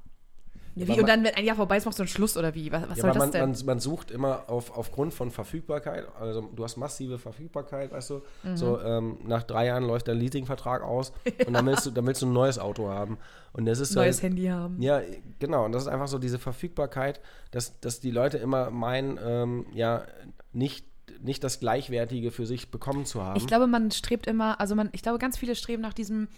Ja, 0.78 0.88
wie? 0.88 1.00
Und 1.00 1.08
dann, 1.08 1.24
wenn 1.24 1.34
ein 1.34 1.44
Jahr 1.44 1.56
vorbei 1.56 1.76
ist, 1.76 1.84
machst 1.84 1.98
du 1.98 2.02
einen 2.02 2.08
Schluss 2.08 2.36
oder 2.36 2.54
wie? 2.54 2.70
Was, 2.72 2.82
was 2.88 2.96
Ja, 2.98 3.02
soll 3.02 3.10
das 3.10 3.18
man, 3.18 3.30
denn? 3.32 3.40
man, 3.50 3.66
man 3.66 3.78
sucht 3.80 4.10
immer 4.10 4.44
auf, 4.48 4.76
aufgrund 4.76 5.12
von 5.14 5.30
Verfügbarkeit, 5.30 6.06
also 6.20 6.42
du 6.42 6.64
hast 6.64 6.76
massive 6.76 7.18
Verfügbarkeit, 7.18 7.92
weißt 7.92 8.10
du, 8.10 8.22
Mhm. 8.44 8.56
so 8.56 8.80
ähm, 8.80 9.18
nach 9.24 9.42
drei 9.42 9.66
Jahren 9.66 9.84
läuft 9.84 10.08
dein 10.08 10.18
Leasingvertrag 10.18 10.82
aus 10.82 11.12
und 11.46 11.52
dann 11.52 11.66
willst, 11.66 11.86
du, 11.86 11.90
dann 11.90 12.06
willst 12.06 12.22
du 12.22 12.26
ein 12.26 12.32
neues 12.32 12.58
Auto 12.58 12.88
haben. 12.88 13.18
Und 13.52 13.66
das 13.66 13.80
ist 13.80 13.94
Neues 13.94 14.16
halt, 14.22 14.32
Handy 14.32 14.46
haben. 14.46 14.80
Ja, 14.80 15.00
genau. 15.38 15.64
Und 15.64 15.72
das 15.72 15.82
ist 15.82 15.88
einfach 15.88 16.08
so 16.08 16.18
diese 16.18 16.38
Verfügbarkeit, 16.38 17.20
dass, 17.50 17.80
dass 17.80 17.98
die 18.00 18.10
Leute 18.10 18.38
immer 18.38 18.70
meinen, 18.70 19.18
ähm, 19.24 19.66
ja, 19.72 20.04
nicht 20.52 20.86
nicht 21.20 21.42
das 21.42 21.58
Gleichwertige 21.58 22.30
für 22.30 22.46
sich 22.46 22.70
bekommen 22.70 23.04
zu 23.04 23.24
haben. 23.24 23.36
Ich 23.38 23.46
glaube, 23.48 23.66
man 23.66 23.90
strebt 23.90 24.28
immer, 24.28 24.60
also 24.60 24.76
man, 24.76 24.88
ich 24.92 25.02
glaube, 25.02 25.18
ganz 25.18 25.36
viele 25.36 25.56
streben 25.56 25.82
nach 25.82 25.94
diesem, 25.94 26.28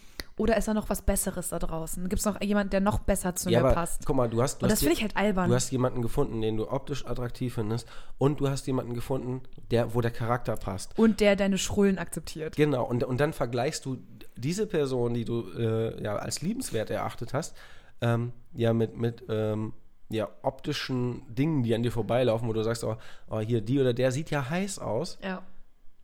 oder 0.40 0.56
ist 0.56 0.68
da 0.68 0.74
noch 0.74 0.88
was 0.88 1.02
Besseres 1.02 1.50
da 1.50 1.58
draußen? 1.58 2.08
Gibt 2.08 2.20
es 2.20 2.24
noch 2.24 2.40
jemanden, 2.40 2.70
der 2.70 2.80
noch 2.80 3.00
besser 3.00 3.34
zu 3.34 3.50
ja, 3.50 3.60
mir 3.60 3.66
aber 3.66 3.74
passt? 3.74 4.06
guck 4.06 4.16
mal, 4.16 4.28
du 4.28 4.40
hast, 4.42 4.62
du 4.62 4.64
Und 4.64 4.72
das 4.72 4.80
finde 4.80 4.94
ich 4.94 5.02
halt 5.02 5.16
albern. 5.16 5.48
Du 5.50 5.54
hast 5.54 5.70
jemanden 5.70 6.00
gefunden, 6.00 6.40
den 6.40 6.56
du 6.56 6.70
optisch 6.70 7.06
attraktiv 7.06 7.54
findest 7.54 7.86
und 8.16 8.40
du 8.40 8.48
hast 8.48 8.66
jemanden 8.66 8.94
gefunden, 8.94 9.42
der, 9.70 9.94
wo 9.94 10.00
der 10.00 10.10
Charakter 10.10 10.56
passt. 10.56 10.98
Und 10.98 11.20
der 11.20 11.36
deine 11.36 11.58
Schrullen 11.58 11.98
akzeptiert. 11.98 12.56
Genau, 12.56 12.84
und, 12.84 13.04
und 13.04 13.20
dann 13.20 13.34
vergleichst 13.34 13.84
du 13.84 13.98
diese 14.36 14.66
Person, 14.66 15.12
die 15.12 15.26
du 15.26 15.44
äh, 15.58 16.02
ja, 16.02 16.16
als 16.16 16.40
liebenswert 16.40 16.88
erachtet 16.88 17.34
hast, 17.34 17.54
ähm, 18.00 18.32
ja, 18.54 18.72
mit, 18.72 18.96
mit 18.96 19.22
ähm, 19.28 19.74
ja, 20.08 20.28
optischen 20.42 21.22
Dingen, 21.34 21.62
die 21.62 21.74
an 21.74 21.82
dir 21.82 21.92
vorbeilaufen, 21.92 22.48
wo 22.48 22.54
du 22.54 22.62
sagst, 22.62 22.82
oh, 22.82 22.96
oh, 23.28 23.40
hier, 23.40 23.60
die 23.60 23.78
oder 23.78 23.92
der 23.92 24.10
sieht 24.10 24.30
ja 24.30 24.48
heiß 24.48 24.78
aus. 24.78 25.18
Ja. 25.22 25.42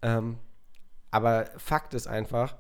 Ähm, 0.03 0.37
aber 1.11 1.47
Fakt 1.57 1.95
ist 1.95 2.07
einfach, 2.07 2.57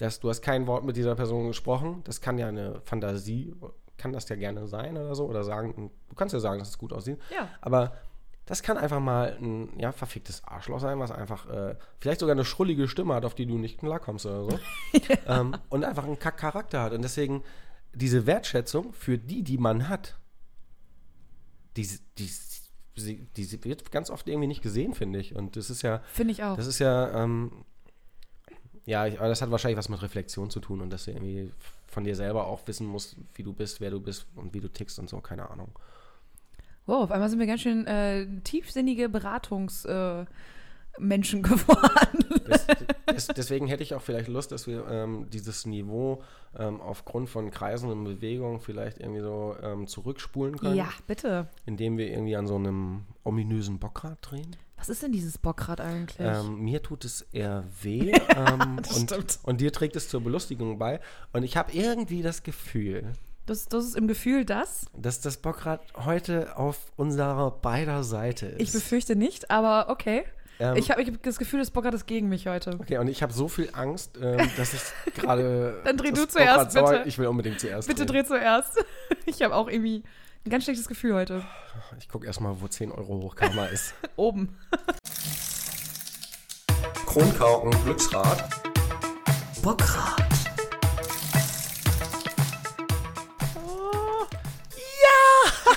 dass 0.00 0.18
du 0.18 0.30
hast 0.30 0.40
kein 0.40 0.66
Wort 0.66 0.82
mit 0.82 0.96
dieser 0.96 1.14
Person 1.14 1.46
gesprochen. 1.48 2.00
Das 2.04 2.22
kann 2.22 2.38
ja 2.38 2.48
eine 2.48 2.80
Fantasie, 2.80 3.54
kann 3.98 4.12
das 4.12 4.26
ja 4.30 4.36
gerne 4.36 4.66
sein 4.66 4.96
oder 4.96 5.14
so. 5.14 5.26
Oder 5.26 5.44
sagen, 5.44 5.90
du 6.08 6.14
kannst 6.14 6.32
ja 6.32 6.40
sagen, 6.40 6.58
dass 6.58 6.70
es 6.70 6.78
gut 6.78 6.94
aussieht. 6.94 7.18
Ja. 7.30 7.50
Aber 7.60 7.92
das 8.46 8.62
kann 8.62 8.78
einfach 8.78 8.98
mal 8.98 9.36
ein 9.38 9.78
ja, 9.78 9.92
verficktes 9.92 10.42
Arschloch 10.44 10.80
sein, 10.80 10.98
was 10.98 11.10
einfach 11.10 11.46
äh, 11.50 11.76
vielleicht 11.98 12.20
sogar 12.20 12.34
eine 12.34 12.46
schrullige 12.46 12.88
Stimme 12.88 13.14
hat, 13.14 13.26
auf 13.26 13.34
die 13.34 13.44
du 13.44 13.58
nicht 13.58 13.78
klarkommst 13.78 14.24
oder 14.24 14.44
so. 14.44 14.58
ähm, 15.26 15.54
und 15.68 15.84
einfach 15.84 16.04
einen 16.04 16.18
Kack-Charakter 16.18 16.80
hat. 16.80 16.92
Und 16.94 17.02
deswegen 17.02 17.42
diese 17.92 18.26
Wertschätzung 18.26 18.94
für 18.94 19.18
die, 19.18 19.42
die 19.42 19.58
man 19.58 19.90
hat, 19.90 20.18
die, 21.76 21.86
die, 22.16 22.30
die, 22.96 23.26
die 23.36 23.64
wird 23.64 23.92
ganz 23.92 24.08
oft 24.08 24.26
irgendwie 24.28 24.48
nicht 24.48 24.62
gesehen, 24.62 24.94
finde 24.94 25.18
ich. 25.18 25.36
Und 25.36 25.56
das 25.56 25.68
ist 25.68 25.82
ja, 25.82 26.02
Finde 26.10 26.32
ich 26.32 26.42
auch. 26.42 26.56
das 26.56 26.66
ist 26.66 26.78
ja, 26.78 27.22
ähm, 27.22 27.66
ja, 28.90 29.06
ich, 29.06 29.18
aber 29.20 29.28
das 29.28 29.40
hat 29.40 29.52
wahrscheinlich 29.52 29.78
was 29.78 29.88
mit 29.88 30.02
Reflexion 30.02 30.50
zu 30.50 30.58
tun 30.58 30.80
und 30.80 30.90
dass 30.90 31.04
du 31.04 31.12
irgendwie 31.12 31.52
von 31.86 32.02
dir 32.02 32.16
selber 32.16 32.46
auch 32.46 32.66
wissen 32.66 32.88
musst, 32.88 33.14
wie 33.34 33.44
du 33.44 33.52
bist, 33.52 33.80
wer 33.80 33.90
du 33.90 34.00
bist 34.00 34.26
und 34.34 34.52
wie 34.52 34.60
du 34.60 34.68
tickst 34.68 34.98
und 34.98 35.08
so, 35.08 35.20
keine 35.20 35.48
Ahnung. 35.48 35.70
Wow, 36.86 37.04
auf 37.04 37.12
einmal 37.12 37.28
sind 37.28 37.38
wir 37.38 37.46
ganz 37.46 37.60
schön 37.60 37.86
äh, 37.86 38.26
tiefsinnige 38.42 39.08
Beratungsmenschen 39.08 40.26
äh, 40.26 40.30
Menschen 41.00 41.42
geworden. 41.42 42.24
Das, 42.46 42.66
des, 43.12 43.26
deswegen 43.28 43.66
hätte 43.66 43.82
ich 43.82 43.94
auch 43.94 44.02
vielleicht 44.02 44.28
Lust, 44.28 44.52
dass 44.52 44.66
wir 44.66 44.86
ähm, 44.88 45.28
dieses 45.30 45.66
Niveau 45.66 46.22
ähm, 46.58 46.80
aufgrund 46.80 47.28
von 47.28 47.50
Kreisen 47.50 47.90
und 47.90 48.04
Bewegungen 48.04 48.60
vielleicht 48.60 48.98
irgendwie 48.98 49.20
so 49.20 49.56
ähm, 49.62 49.86
zurückspulen 49.86 50.58
können, 50.58 50.76
ja, 50.76 50.88
bitte. 51.06 51.48
indem 51.66 51.98
wir 51.98 52.10
irgendwie 52.10 52.36
an 52.36 52.46
so 52.46 52.56
einem 52.56 53.02
ominösen 53.24 53.78
Bockrad 53.78 54.18
drehen. 54.22 54.56
Was 54.76 54.88
ist 54.88 55.02
denn 55.02 55.12
dieses 55.12 55.36
Bockrad 55.36 55.80
eigentlich? 55.80 56.16
Ähm, 56.18 56.60
mir 56.60 56.82
tut 56.82 57.04
es 57.04 57.22
eher 57.32 57.64
weh 57.82 58.12
ähm, 58.34 58.78
das 58.82 58.96
und, 58.96 59.10
stimmt. 59.10 59.38
und 59.42 59.60
dir 59.60 59.72
trägt 59.72 59.94
es 59.94 60.08
zur 60.08 60.22
Belustigung 60.22 60.78
bei. 60.78 61.00
Und 61.32 61.42
ich 61.42 61.56
habe 61.58 61.72
irgendwie 61.72 62.22
das 62.22 62.42
Gefühl, 62.42 63.12
das, 63.44 63.66
das 63.66 63.84
ist 63.84 63.96
im 63.96 64.06
Gefühl 64.06 64.44
das. 64.44 64.86
dass 64.96 65.20
das 65.20 65.36
Bockrad 65.38 65.82
heute 65.96 66.56
auf 66.56 66.92
unserer 66.96 67.50
beider 67.50 68.04
Seite 68.04 68.46
ist. 68.46 68.60
Ich 68.60 68.72
befürchte 68.72 69.16
nicht, 69.16 69.50
aber 69.50 69.90
okay. 69.90 70.24
Ähm, 70.60 70.76
ich 70.76 70.90
habe 70.90 71.02
das 71.10 71.38
Gefühl, 71.38 71.58
das 71.60 71.70
Bockrad 71.70 71.94
ist 71.94 72.06
gegen 72.06 72.28
mich 72.28 72.46
heute. 72.46 72.76
Okay, 72.78 72.98
und 72.98 73.08
ich 73.08 73.22
habe 73.22 73.32
so 73.32 73.48
viel 73.48 73.70
Angst, 73.72 74.18
ähm, 74.22 74.38
dass 74.58 74.74
ich 74.74 75.14
gerade. 75.14 75.80
Dann 75.84 75.96
dreh 75.96 76.10
du 76.10 76.28
zuerst, 76.28 76.74
bitte. 76.74 76.86
soll. 76.86 77.02
Ich 77.06 77.18
will 77.18 77.26
unbedingt 77.26 77.58
zuerst. 77.58 77.88
Bitte 77.88 78.04
drehen. 78.04 78.22
dreh 78.22 78.28
zuerst. 78.28 78.84
Ich 79.26 79.42
habe 79.42 79.54
auch 79.54 79.68
irgendwie 79.68 80.02
ein 80.44 80.50
ganz 80.50 80.64
schlechtes 80.64 80.88
Gefühl 80.88 81.14
heute. 81.14 81.44
Ich 81.98 82.08
gucke 82.08 82.26
erstmal, 82.26 82.60
wo 82.60 82.66
10 82.66 82.90
Euro 82.90 83.22
Hochkammer 83.22 83.68
ist. 83.68 83.94
Oben. 84.16 84.56
Kronkauken, 87.06 87.70
Glücksrad. 87.84 88.48
Bockrad. 89.62 90.29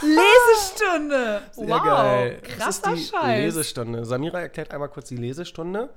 Lesestunde. 0.01 1.41
Sehr 1.51 1.67
wow. 1.67 1.83
geil. 1.83 2.41
Das 2.41 2.81
Krasser 2.81 2.93
ist 2.93 3.11
die 3.11 3.15
Scheiß. 3.15 3.39
Lesestunde. 3.39 4.05
Samira 4.05 4.39
erklärt 4.41 4.71
einmal 4.71 4.89
kurz 4.89 5.09
die 5.09 5.17
Lesestunde. 5.17 5.89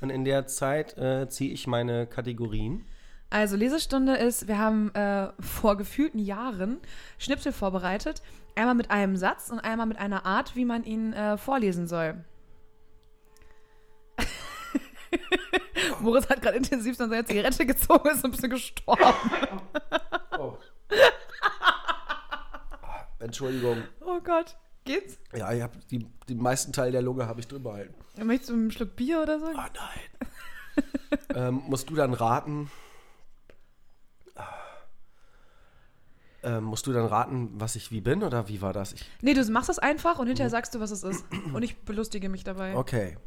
Und 0.00 0.10
in 0.10 0.24
der 0.24 0.46
Zeit 0.46 0.96
äh, 0.96 1.28
ziehe 1.28 1.52
ich 1.52 1.66
meine 1.66 2.06
Kategorien. 2.06 2.86
Also 3.28 3.56
Lesestunde 3.56 4.16
ist, 4.16 4.48
wir 4.48 4.58
haben 4.58 4.92
äh, 4.94 5.28
vor 5.40 5.76
gefühlten 5.76 6.18
Jahren 6.18 6.80
Schnipsel 7.18 7.52
vorbereitet. 7.52 8.22
Einmal 8.56 8.74
mit 8.74 8.90
einem 8.90 9.16
Satz 9.16 9.50
und 9.50 9.60
einmal 9.60 9.86
mit 9.86 9.98
einer 9.98 10.26
Art, 10.26 10.56
wie 10.56 10.64
man 10.64 10.82
ihn 10.84 11.12
äh, 11.12 11.36
vorlesen 11.36 11.86
soll. 11.86 12.24
Moritz 16.00 16.28
hat 16.28 16.42
gerade 16.42 16.56
intensiv 16.56 16.98
an 17.00 17.10
seine 17.10 17.24
Zigarette 17.24 17.66
gezogen, 17.66 18.10
ist 18.10 18.24
ein 18.24 18.32
bisschen 18.32 18.50
gestorben. 18.50 19.14
Oh. 20.38 20.58
Entschuldigung. 23.20 23.82
Oh 24.00 24.20
Gott. 24.20 24.56
Geht's? 24.84 25.18
Ja, 25.36 25.52
ich 25.52 25.62
hab 25.62 25.88
die, 25.88 26.06
den 26.28 26.38
meisten 26.38 26.72
Teil 26.72 26.90
der 26.90 27.02
Lunge 27.02 27.26
habe 27.26 27.40
ich 27.40 27.46
drin 27.48 27.62
behalten. 27.62 27.94
Möchtest 28.22 28.50
du 28.50 28.54
einen 28.54 28.70
Schluck 28.70 28.96
Bier 28.96 29.22
oder 29.22 29.38
so? 29.38 29.46
Oh 29.46 29.54
nein. 29.54 30.80
ähm, 31.34 31.62
musst 31.68 31.90
du 31.90 31.94
dann 31.94 32.14
raten? 32.14 32.70
Ähm, 36.42 36.64
musst 36.64 36.86
du 36.86 36.92
dann 36.92 37.04
raten, 37.04 37.50
was 37.60 37.76
ich 37.76 37.90
wie 37.90 38.00
bin 38.00 38.22
oder 38.22 38.48
wie 38.48 38.62
war 38.62 38.72
das? 38.72 38.94
Ich, 38.94 39.04
Nee, 39.20 39.34
du 39.34 39.44
machst 39.50 39.68
das 39.68 39.78
einfach 39.78 40.18
und 40.18 40.26
hinterher 40.26 40.48
sagst 40.48 40.74
du, 40.74 40.80
was 40.80 40.90
es 40.90 41.02
ist. 41.02 41.24
Und 41.52 41.62
ich 41.62 41.82
belustige 41.82 42.30
mich 42.30 42.44
dabei. 42.44 42.74
okay. 42.76 43.18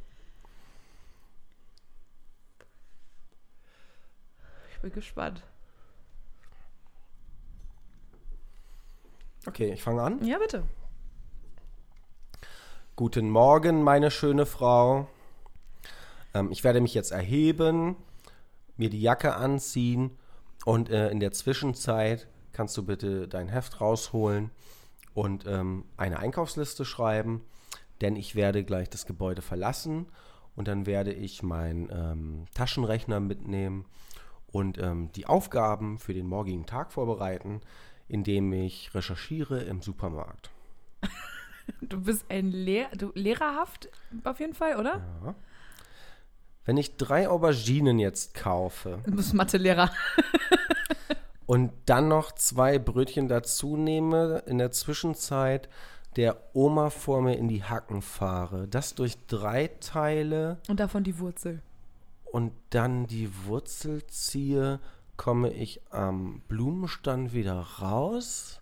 Ich 4.72 4.80
bin 4.82 4.92
gespannt. 4.92 5.44
Okay, 9.46 9.74
ich 9.74 9.84
fange 9.84 10.02
an. 10.02 10.24
Ja, 10.26 10.38
bitte. 10.38 10.64
Guten 12.96 13.30
Morgen, 13.30 13.84
meine 13.84 14.10
schöne 14.10 14.46
Frau. 14.46 15.08
Ähm, 16.34 16.50
ich 16.50 16.64
werde 16.64 16.80
mich 16.80 16.94
jetzt 16.94 17.12
erheben, 17.12 17.98
mir 18.78 18.90
die 18.90 19.02
Jacke 19.02 19.36
anziehen 19.36 20.18
und 20.64 20.90
äh, 20.90 21.10
in 21.10 21.20
der 21.20 21.32
Zwischenzeit 21.32 22.28
kannst 22.54 22.78
du 22.78 22.84
bitte 22.84 23.28
dein 23.28 23.50
Heft 23.50 23.82
rausholen 23.82 24.52
und 25.14 25.46
ähm, 25.46 25.84
eine 25.98 26.20
Einkaufsliste 26.20 26.86
schreiben, 26.86 27.42
denn 28.00 28.16
ich 28.16 28.36
werde 28.36 28.64
gleich 28.64 28.90
das 28.90 29.06
Gebäude 29.06 29.42
verlassen 29.42 30.06
und 30.56 30.70
dann 30.70 30.86
werde 30.86 31.12
ich 31.12 31.44
meinen 31.44 31.90
ähm, 31.92 32.46
Taschenrechner 32.54 33.20
mitnehmen 33.20 33.86
und 34.54 34.78
ähm, 34.78 35.12
die 35.16 35.26
Aufgaben 35.26 35.98
für 35.98 36.14
den 36.14 36.28
morgigen 36.28 36.66
Tag 36.66 36.94
vorbereiten, 36.94 37.60
indem 38.08 38.52
ich 38.54 38.94
recherchiere 38.94 39.62
im 39.64 39.82
Supermarkt. 39.82 40.50
Du 41.80 42.02
bist 42.02 42.26
ein 42.28 42.52
Lehr 42.52 42.90
du, 42.98 43.12
lehrerhaft 43.16 43.88
auf 44.26 44.42
jeden 44.42 44.54
Fall, 44.54 44.76
oder? 44.78 45.36
Wenn 46.66 46.76
ich 46.76 46.98
drei 46.98 47.30
Auberginen 47.30 48.00
jetzt 48.00 48.34
kaufe 48.34 49.00
Du 49.06 49.16
bist 49.16 49.34
Mathelehrer. 49.34 49.90
und 51.46 51.72
dann 51.86 52.10
noch 52.10 52.34
zwei 52.34 52.80
Brötchen 52.80 53.30
dazu 53.30 53.78
nehme, 53.78 54.44
in 54.46 54.58
der 54.58 54.72
Zwischenzeit 54.72 55.70
der 56.18 56.38
Oma 56.54 56.90
vor 56.90 57.22
mir 57.22 57.38
in 57.38 57.48
die 57.48 57.64
Hacken 57.64 58.02
fahre, 58.02 58.68
das 58.68 58.94
durch 58.96 59.18
drei 59.28 59.68
Teile 59.80 60.58
Und 60.68 60.80
davon 60.82 61.04
die 61.06 61.18
Wurzel. 61.20 61.62
und 62.26 62.52
dann 62.72 63.08
die 63.08 63.30
Wurzel 63.46 64.06
ziehe, 64.08 64.80
komme 65.18 65.52
ich 65.52 65.82
am 65.92 66.42
Blumenstand 66.48 67.34
wieder 67.34 67.60
raus. 67.60 68.62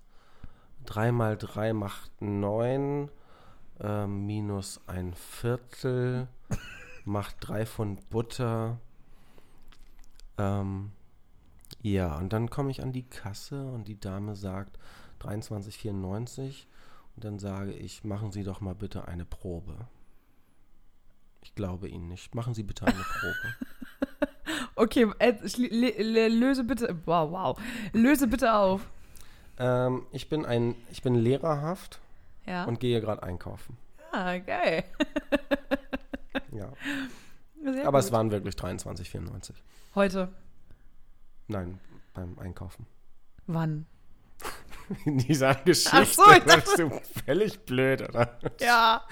3 0.85 1.11
mal 1.11 1.37
3 1.37 1.73
macht 1.73 2.21
9, 2.21 3.09
äh, 3.79 4.07
minus 4.07 4.81
ein 4.87 5.13
Viertel 5.13 6.27
macht 7.05 7.35
3 7.41 7.65
von 7.65 7.97
Butter. 8.09 8.79
Ähm, 10.37 10.91
ja, 11.81 12.17
und 12.17 12.33
dann 12.33 12.49
komme 12.49 12.71
ich 12.71 12.81
an 12.81 12.93
die 12.93 13.07
Kasse 13.07 13.65
und 13.71 13.87
die 13.87 13.99
Dame 13.99 14.35
sagt 14.35 14.77
23,94 15.21 16.65
und 17.15 17.25
dann 17.25 17.39
sage 17.39 17.73
ich, 17.73 18.03
machen 18.03 18.31
Sie 18.31 18.43
doch 18.43 18.61
mal 18.61 18.75
bitte 18.75 19.07
eine 19.07 19.25
Probe. 19.25 19.87
Ich 21.43 21.55
glaube 21.55 21.89
Ihnen 21.89 22.07
nicht. 22.07 22.35
Machen 22.35 22.53
Sie 22.53 22.63
bitte 22.63 22.85
eine 22.85 23.03
Probe. 23.03 23.55
Okay, 24.81 25.07
äh, 25.19 26.27
löse 26.27 26.63
bitte. 26.63 26.95
Wow, 27.05 27.31
wow. 27.31 27.59
Löse 27.93 28.25
bitte 28.27 28.51
auf. 28.53 28.81
Ähm, 29.59 30.07
ich 30.11 30.27
bin 30.27 30.43
ein, 30.45 30.75
ich 30.89 31.03
bin 31.03 31.13
lehrerhaft 31.13 31.99
Ja. 32.47 32.63
und 32.65 32.79
gehe 32.79 32.99
gerade 32.99 33.21
einkaufen. 33.21 33.77
ah, 34.11 34.37
geil. 34.39 34.83
Ja. 36.53 36.71
Sehr 37.63 37.87
Aber 37.87 37.99
gut. 37.99 38.05
es 38.05 38.11
waren 38.11 38.31
wirklich 38.31 38.55
23,94. 38.55 39.51
Heute. 39.95 40.29
Nein, 41.47 41.79
beim 42.13 42.37
Einkaufen. 42.39 42.85
Wann? 43.47 43.85
In 45.05 45.17
dieser 45.19 45.55
Geschichte 45.55 45.97
Ach 45.97 46.05
so, 46.05 46.31
ich 46.31 46.43
bist 46.43 46.79
du 46.79 46.89
völlig 47.25 47.59
blöd, 47.65 48.01
oder? 48.09 48.37
Ja. 48.59 49.05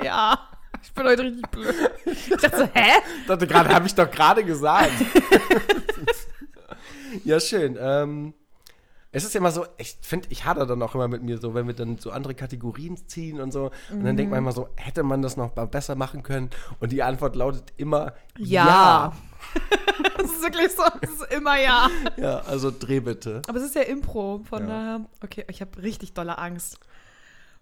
ja. 0.00 0.48
Ich 0.84 0.92
bin 0.92 1.06
heute 1.06 1.22
richtig 1.22 1.50
blöd. 1.50 1.74
Ich 2.06 2.28
dachte 2.28 2.56
so, 2.56 2.64
hä? 2.72 2.90
Ich 3.22 3.26
dachte 3.26 3.46
gerade, 3.46 3.74
habe 3.74 3.86
ich 3.86 3.94
doch 3.94 4.10
gerade 4.10 4.44
gesagt. 4.44 4.92
ja, 7.24 7.40
schön. 7.40 7.76
Ähm, 7.80 8.34
es 9.10 9.24
ist 9.24 9.32
ja 9.32 9.38
immer 9.38 9.52
so, 9.52 9.64
ich 9.78 9.96
finde, 10.02 10.28
ich 10.30 10.44
hadere 10.44 10.66
dann 10.66 10.82
auch 10.82 10.94
immer 10.94 11.08
mit 11.08 11.22
mir 11.22 11.38
so, 11.38 11.54
wenn 11.54 11.66
wir 11.66 11.74
dann 11.74 11.98
so 11.98 12.10
andere 12.10 12.34
Kategorien 12.34 12.96
ziehen 13.08 13.40
und 13.40 13.52
so. 13.52 13.70
Und 13.90 14.04
dann 14.04 14.16
denkt 14.16 14.30
man 14.30 14.40
immer 14.40 14.52
so, 14.52 14.68
hätte 14.76 15.02
man 15.02 15.22
das 15.22 15.36
noch 15.36 15.50
besser 15.50 15.94
machen 15.94 16.22
können? 16.22 16.50
Und 16.80 16.92
die 16.92 17.02
Antwort 17.02 17.36
lautet 17.36 17.72
immer 17.76 18.12
Ja. 18.38 19.12
Das 20.16 20.30
ist 20.30 20.42
wirklich 20.42 20.72
so, 20.72 20.82
das 21.00 21.10
ist 21.10 21.32
immer 21.32 21.56
ja. 21.60 21.88
Ja, 22.16 22.22
ja 22.22 22.38
also 22.40 22.72
dreh 22.76 22.98
bitte. 23.00 23.42
Aber 23.46 23.58
es 23.58 23.64
ist 23.64 23.74
ja 23.76 23.82
Impro, 23.82 24.42
von 24.48 24.62
Ja. 24.62 24.66
daher. 24.68 25.00
Okay, 25.22 25.44
ich 25.48 25.60
habe 25.60 25.80
richtig 25.82 26.14
dolle 26.14 26.38
Angst. 26.38 26.78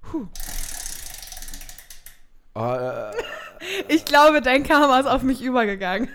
Puh. 0.00 0.26
Oh, 2.54 2.60
äh, 2.78 3.12
Ich 3.88 4.04
glaube, 4.04 4.40
dein 4.42 4.62
Karma 4.64 5.00
ist 5.00 5.06
auf 5.06 5.22
mich 5.22 5.42
übergegangen. 5.42 6.08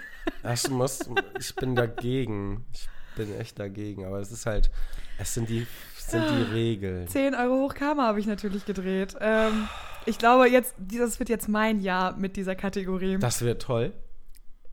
das 0.44 0.70
muss, 0.70 1.10
ich 1.40 1.56
bin 1.56 1.76
dagegen. 1.76 2.66
Ich 2.74 2.88
bin 3.16 3.40
echt 3.40 3.58
dagegen. 3.60 4.06
Aber 4.06 4.20
es 4.20 4.32
ist 4.32 4.46
halt, 4.46 4.70
es 5.18 5.34
sind 5.34 5.50
die, 5.50 5.66
es 5.98 6.12
sind 6.12 6.26
die 6.30 6.54
Regeln. 6.54 7.08
10 7.08 7.34
Euro 7.36 7.64
hoch 7.64 7.74
Karma 7.74 8.04
habe 8.08 8.20
ich 8.20 8.28
natürlich 8.28 8.66
gedreht. 8.66 9.16
Ähm, 9.20 9.68
ich 10.06 10.18
glaube, 10.18 10.48
jetzt, 10.50 10.76
das 10.78 11.20
wird 11.20 11.30
jetzt 11.30 11.48
mein 11.50 11.80
Jahr 11.80 12.16
mit 12.16 12.36
dieser 12.38 12.56
Kategorie. 12.56 13.18
Das 13.18 13.42
wird 13.42 13.62
toll. 13.62 13.94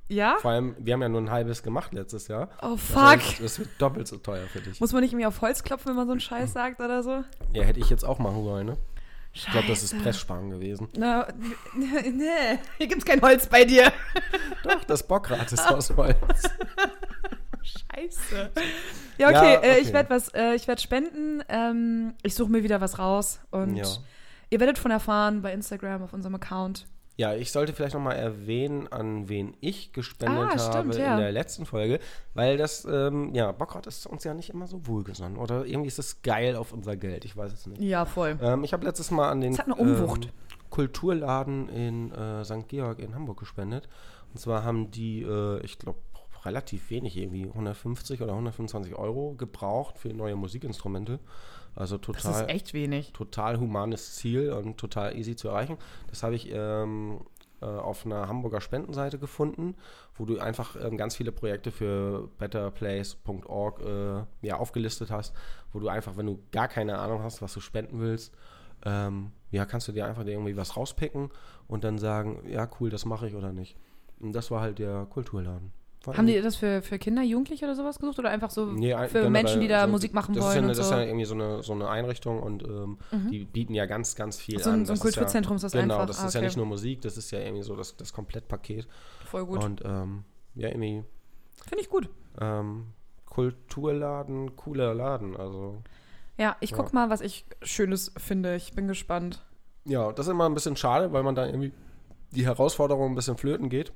ja? 0.08 0.36
Vor 0.40 0.50
allem, 0.50 0.76
wir 0.78 0.92
haben 0.92 1.02
ja 1.02 1.08
nur 1.08 1.20
ein 1.22 1.30
halbes 1.30 1.62
gemacht 1.62 1.92
letztes 1.94 2.28
Jahr. 2.28 2.50
Oh, 2.62 2.72
Das 2.72 2.80
fuck. 2.82 3.02
heißt, 3.02 3.40
Das 3.42 3.58
wird 3.58 3.70
doppelt 3.78 4.06
so 4.06 4.18
teuer 4.18 4.46
für 4.48 4.60
dich. 4.60 4.78
Muss 4.80 4.92
man 4.92 5.00
nicht 5.02 5.12
irgendwie 5.12 5.26
auf 5.26 5.40
Holz 5.40 5.62
klopfen, 5.62 5.88
wenn 5.90 5.96
man 5.96 6.06
so 6.06 6.12
einen 6.12 6.20
Scheiß 6.20 6.52
sagt 6.52 6.80
oder 6.80 7.02
so? 7.02 7.24
Ja, 7.52 7.62
hätte 7.64 7.80
ich 7.80 7.88
jetzt 7.90 8.04
auch 8.04 8.18
machen 8.18 8.44
sollen, 8.44 8.66
ne? 8.66 8.76
Ich 9.36 9.46
glaube, 9.46 9.66
das 9.66 9.82
ist 9.82 10.00
Presssparen 10.00 10.48
gewesen. 10.50 10.88
Na, 10.96 11.26
nee, 11.76 12.58
hier 12.78 12.86
gibt's 12.86 13.04
kein 13.04 13.20
Holz 13.20 13.48
bei 13.48 13.64
dir. 13.64 13.92
Doch, 14.62 14.84
das 14.84 15.06
Bockrad 15.06 15.50
ist 15.52 15.58
aus 15.70 15.90
Holz. 15.96 16.16
Scheiße. 17.62 18.50
Ja, 19.18 19.28
okay, 19.28 19.54
Ja, 19.54 19.60
Äh, 19.60 19.78
ich 19.78 19.86
okay. 19.86 19.94
werde 19.94 20.10
was, 20.10 20.28
äh, 20.34 20.54
ich 20.54 20.68
werde 20.68 20.80
spenden. 20.80 21.42
Ähm, 21.48 22.14
ich 22.22 22.34
suche 22.34 22.50
mir 22.50 22.62
wieder 22.62 22.80
was 22.80 22.98
raus 22.98 23.40
und 23.50 23.76
Ja. 23.76 23.86
ihr 24.50 24.60
werdet 24.60 24.78
von 24.78 24.90
erfahren 24.90 25.42
bei 25.42 25.52
Instagram 25.52 26.02
auf 26.02 26.12
unserem 26.12 26.34
Account. 26.36 26.86
Ja, 27.16 27.34
ich 27.34 27.52
sollte 27.52 27.72
vielleicht 27.72 27.94
nochmal 27.94 28.16
erwähnen, 28.16 28.88
an 28.88 29.28
wen 29.28 29.56
ich 29.60 29.92
gespendet 29.92 30.48
Ah, 30.52 30.58
stimmt, 30.58 30.74
habe 30.74 30.98
ja. 30.98 31.14
in 31.14 31.20
der 31.20 31.30
letzten 31.30 31.64
Folge, 31.64 32.00
weil 32.34 32.56
das, 32.56 32.84
ähm, 32.84 33.32
ja, 33.34 33.52
Bockrad 33.52 33.86
ist 33.86 34.06
uns 34.06 34.24
ja 34.24 34.34
nicht 34.34 34.50
immer 34.50 34.66
so 34.66 34.86
wohlgesonnen. 34.86 35.38
Oder 35.38 35.64
irgendwie 35.64 35.88
ist 35.88 36.00
es 36.00 36.22
geil 36.22 36.56
auf 36.56 36.72
unser 36.72 36.96
Geld, 36.96 37.24
ich 37.24 37.36
weiß 37.36 37.52
es 37.52 37.66
nicht. 37.66 37.80
Ja, 37.80 38.04
voll. 38.04 38.36
Ähm, 38.42 38.64
ich 38.64 38.72
habe 38.72 38.84
letztes 38.84 39.10
Mal 39.12 39.30
an 39.30 39.40
den. 39.40 39.56
Ähm, 39.78 40.20
Kulturladen 40.70 41.68
in 41.68 42.10
äh, 42.10 42.44
St. 42.44 42.66
Georg 42.66 42.98
in 42.98 43.14
Hamburg 43.14 43.38
gespendet. 43.38 43.88
Und 44.32 44.40
zwar 44.40 44.64
haben 44.64 44.90
die, 44.90 45.22
äh, 45.22 45.60
ich 45.64 45.78
glaube, 45.78 46.00
relativ 46.44 46.90
wenig, 46.90 47.16
irgendwie 47.16 47.46
150 47.46 48.20
oder 48.22 48.32
125 48.32 48.96
Euro 48.96 49.34
gebraucht 49.34 49.98
für 49.98 50.08
neue 50.08 50.34
Musikinstrumente. 50.34 51.20
Also 51.76 51.98
Das 51.98 52.22
total 52.22 52.42
ist 52.42 52.48
echt 52.48 52.74
wenig. 52.74 53.12
total 53.12 53.58
humanes 53.58 54.14
Ziel 54.16 54.52
und 54.52 54.78
total 54.78 55.16
easy 55.16 55.36
zu 55.36 55.48
erreichen. 55.48 55.76
Das 56.08 56.22
habe 56.22 56.34
ich 56.34 56.50
ähm, 56.52 57.20
äh, 57.60 57.66
auf 57.66 58.04
einer 58.06 58.28
Hamburger 58.28 58.60
Spendenseite 58.60 59.18
gefunden, 59.18 59.74
wo 60.14 60.24
du 60.24 60.38
einfach 60.38 60.76
ähm, 60.76 60.96
ganz 60.96 61.16
viele 61.16 61.32
Projekte 61.32 61.70
für 61.72 62.28
betterplace.org 62.38 63.80
äh, 63.80 64.46
ja, 64.46 64.56
aufgelistet 64.56 65.10
hast, 65.10 65.34
wo 65.72 65.80
du 65.80 65.88
einfach, 65.88 66.16
wenn 66.16 66.26
du 66.26 66.38
gar 66.52 66.68
keine 66.68 66.98
Ahnung 66.98 67.22
hast, 67.22 67.42
was 67.42 67.52
du 67.54 67.60
spenden 67.60 68.00
willst, 68.00 68.34
ähm, 68.84 69.32
ja, 69.50 69.64
kannst 69.64 69.88
du 69.88 69.92
dir 69.92 70.06
einfach 70.06 70.24
irgendwie 70.26 70.56
was 70.56 70.76
rauspicken 70.76 71.30
und 71.66 71.84
dann 71.84 71.98
sagen, 71.98 72.44
ja, 72.48 72.68
cool, 72.80 72.90
das 72.90 73.04
mache 73.04 73.26
ich 73.26 73.34
oder 73.34 73.52
nicht. 73.52 73.76
Und 74.20 74.32
das 74.32 74.50
war 74.50 74.60
halt 74.60 74.78
der 74.78 75.06
Kulturladen. 75.06 75.72
Haben 76.12 76.26
die 76.26 76.40
das 76.42 76.56
für, 76.56 76.82
für 76.82 76.98
Kinder, 76.98 77.22
Jugendliche 77.22 77.64
oder 77.64 77.74
sowas 77.74 77.98
gesucht? 77.98 78.18
Oder 78.18 78.30
einfach 78.30 78.50
so 78.50 78.66
Nee, 78.66 78.90
für 78.92 79.08
generell, 79.08 79.30
Menschen, 79.30 79.60
die 79.62 79.68
da 79.68 79.80
also, 79.82 79.92
Musik 79.92 80.12
machen 80.12 80.34
wollen 80.34 80.44
ja, 80.44 80.50
eine, 80.50 80.60
und 80.62 80.68
Das 80.68 80.78
ist 80.78 80.88
so? 80.88 80.94
ja 80.94 81.02
irgendwie 81.02 81.24
so 81.24 81.34
eine, 81.34 81.62
so 81.62 81.72
eine 81.72 81.88
Einrichtung 81.88 82.42
und 82.42 82.62
ähm, 82.64 82.98
die 83.30 83.44
bieten 83.44 83.72
ja 83.74 83.86
ganz, 83.86 84.14
ganz 84.14 84.36
viel 84.38 84.58
So 84.58 84.70
ein- 84.70 84.80
an. 84.80 84.86
so 84.86 84.92
ein 84.92 84.96
Das 84.96 85.04
ist 85.06 85.14
Kulturzentrum 85.14 85.56
ist 85.56 85.62
das 85.62 85.72
genau, 85.72 85.94
einfach. 85.94 86.06
das 86.08 86.20
Ah, 86.22 86.26
ist 86.26 86.34
ja 86.34 86.40
nicht 86.42 86.56
nur 86.56 86.66
Musik, 86.66 87.00
das 87.00 87.16
ist 87.16 87.30
ja 87.30 87.38
irgendwie 87.40 87.62
so 87.62 87.74
das, 87.76 87.96
das 87.96 88.12
Komplettpaket. 88.12 88.86
Voll 89.24 89.46
gut. 89.46 89.64
Und 89.64 89.82
ähm, 89.84 90.24
ja, 90.54 90.68
irgendwie 90.68 91.04
Finde 91.66 91.80
ich 91.82 91.88
gut. 91.88 92.08
ähm, 92.40 92.88
Kulturladen, 93.26 94.56
cooler 94.56 94.94
Laden. 94.94 95.36
Also 95.36 95.82
Ja, 96.38 96.56
ich 96.60 96.72
guck 96.72 96.86
Ja. 96.86 96.92
mal, 96.94 97.10
was 97.10 97.20
ich 97.20 97.46
Schönes 97.62 98.12
finde. 98.16 98.56
Ich 98.56 98.72
bin 98.74 98.88
gespannt. 98.88 99.44
ja, 99.84 100.12
das 100.12 100.26
ist 100.26 100.30
immer 100.32 100.46
ein 100.46 100.54
bisschen 100.54 100.76
schade, 100.76 101.12
weil 101.12 101.22
man 101.22 101.34
da 101.34 101.46
irgendwie 101.46 101.72
die 102.32 102.44
Herausforderung 102.46 103.12
ein 103.12 103.14
bisschen 103.14 103.36
flöten 103.36 103.68
geht. 103.68 103.92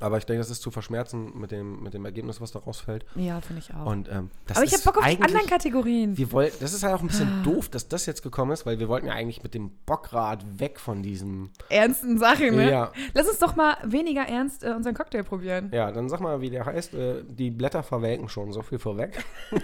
Aber 0.00 0.18
ich 0.18 0.24
denke, 0.26 0.38
das 0.40 0.50
ist 0.50 0.62
zu 0.62 0.70
verschmerzen 0.70 1.38
mit 1.38 1.50
dem, 1.50 1.82
mit 1.82 1.94
dem 1.94 2.04
Ergebnis, 2.04 2.40
was 2.40 2.52
da 2.52 2.58
rausfällt. 2.58 3.04
Ja, 3.14 3.40
finde 3.40 3.62
ich 3.62 3.74
auch. 3.74 3.86
Und 3.86 4.08
ähm, 4.10 4.30
das 4.46 4.56
Aber 4.56 4.66
ich 4.66 4.72
habe 4.72 4.82
Bock 4.82 4.96
auf 4.98 5.06
die 5.06 5.22
anderen 5.22 5.46
Kategorien. 5.46 6.16
Wir 6.16 6.32
wollten, 6.32 6.56
das 6.60 6.72
ist 6.72 6.82
halt 6.82 6.94
auch 6.94 7.00
ein 7.00 7.06
Ah. 7.06 7.08
bisschen 7.08 7.42
doof, 7.44 7.68
dass 7.68 7.86
das 7.88 8.06
jetzt 8.06 8.22
gekommen 8.22 8.50
ist, 8.52 8.64
weil 8.66 8.78
wir 8.78 8.88
wollten 8.88 9.06
ja 9.06 9.12
eigentlich 9.12 9.42
mit 9.42 9.52
dem 9.54 9.70
Bockrad 9.86 10.44
weg 10.58 10.80
von 10.80 11.02
diesem. 11.02 11.50
Ernsten 11.68 12.18
Sachen, 12.18 12.56
ne? 12.56 12.70
Ja, 12.70 12.92
Lass 13.14 13.28
uns 13.28 13.38
doch 13.38 13.56
mal 13.56 13.76
weniger 13.84 14.22
ernst 14.22 14.64
äh, 14.64 14.70
unseren 14.70 14.94
Cocktail 14.94 15.22
probieren. 15.22 15.70
ja, 15.72 15.92
dann 15.92 16.08
sag 16.08 16.20
mal, 16.20 16.40
wie 16.40 16.50
der 16.50 16.64
heißt. 16.66 16.94
Äh, 16.94 17.22
die 17.28 17.50
Blätter 17.50 17.82
verwelken 17.82 18.28
schon, 18.28 18.52
so 18.52 18.62
viel 18.62 18.78
vorweg. 18.78 19.22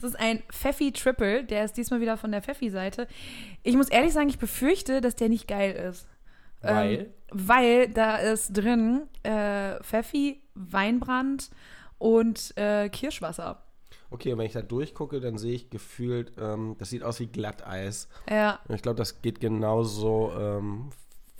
Das 0.00 0.10
ist 0.10 0.18
ein 0.20 0.42
Pfeffi 0.52 0.92
Triple. 0.92 1.44
Der 1.44 1.64
ist 1.64 1.76
diesmal 1.76 2.00
wieder 2.00 2.16
von 2.16 2.30
der 2.32 2.42
Pfeffi-Seite. 2.42 3.06
Ich 3.62 3.76
muss 3.76 3.88
ehrlich 3.88 4.12
sagen, 4.12 4.28
ich 4.28 4.38
befürchte, 4.38 5.00
dass 5.00 5.14
der 5.16 5.28
nicht 5.28 5.48
geil 5.48 5.72
ist. 5.72 6.06
Weil? 6.60 6.92
Ähm, 6.98 7.06
weil 7.30 7.88
da 7.88 8.16
ist 8.16 8.52
drin 8.56 9.02
äh, 9.22 9.82
Pfeffi, 9.82 10.42
Weinbrand 10.54 11.50
und 11.98 12.56
äh, 12.56 12.88
Kirschwasser. 12.88 13.62
Okay, 14.10 14.32
und 14.32 14.38
wenn 14.38 14.46
ich 14.46 14.52
da 14.54 14.62
durchgucke, 14.62 15.20
dann 15.20 15.36
sehe 15.36 15.54
ich 15.54 15.68
gefühlt, 15.68 16.32
ähm, 16.40 16.76
das 16.78 16.88
sieht 16.90 17.02
aus 17.02 17.20
wie 17.20 17.26
Glatteis. 17.26 18.08
Ja. 18.30 18.58
Und 18.66 18.74
ich 18.74 18.82
glaube, 18.82 18.96
das 18.96 19.20
geht 19.20 19.38
genauso. 19.40 20.32
Ähm, 20.38 20.88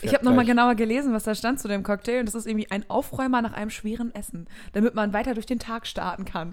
Ich 0.02 0.12
habe 0.12 0.24
nochmal 0.24 0.44
genauer 0.44 0.74
gelesen, 0.74 1.14
was 1.14 1.24
da 1.24 1.34
stand 1.34 1.58
zu 1.58 1.66
dem 1.68 1.82
Cocktail. 1.82 2.20
Und 2.20 2.26
das 2.26 2.34
ist 2.34 2.46
irgendwie 2.46 2.70
ein 2.70 2.88
Aufräumer 2.90 3.40
nach 3.40 3.54
einem 3.54 3.70
schweren 3.70 4.14
Essen, 4.14 4.46
damit 4.74 4.94
man 4.94 5.14
weiter 5.14 5.32
durch 5.34 5.46
den 5.46 5.58
Tag 5.58 5.86
starten 5.86 6.26
kann. 6.26 6.52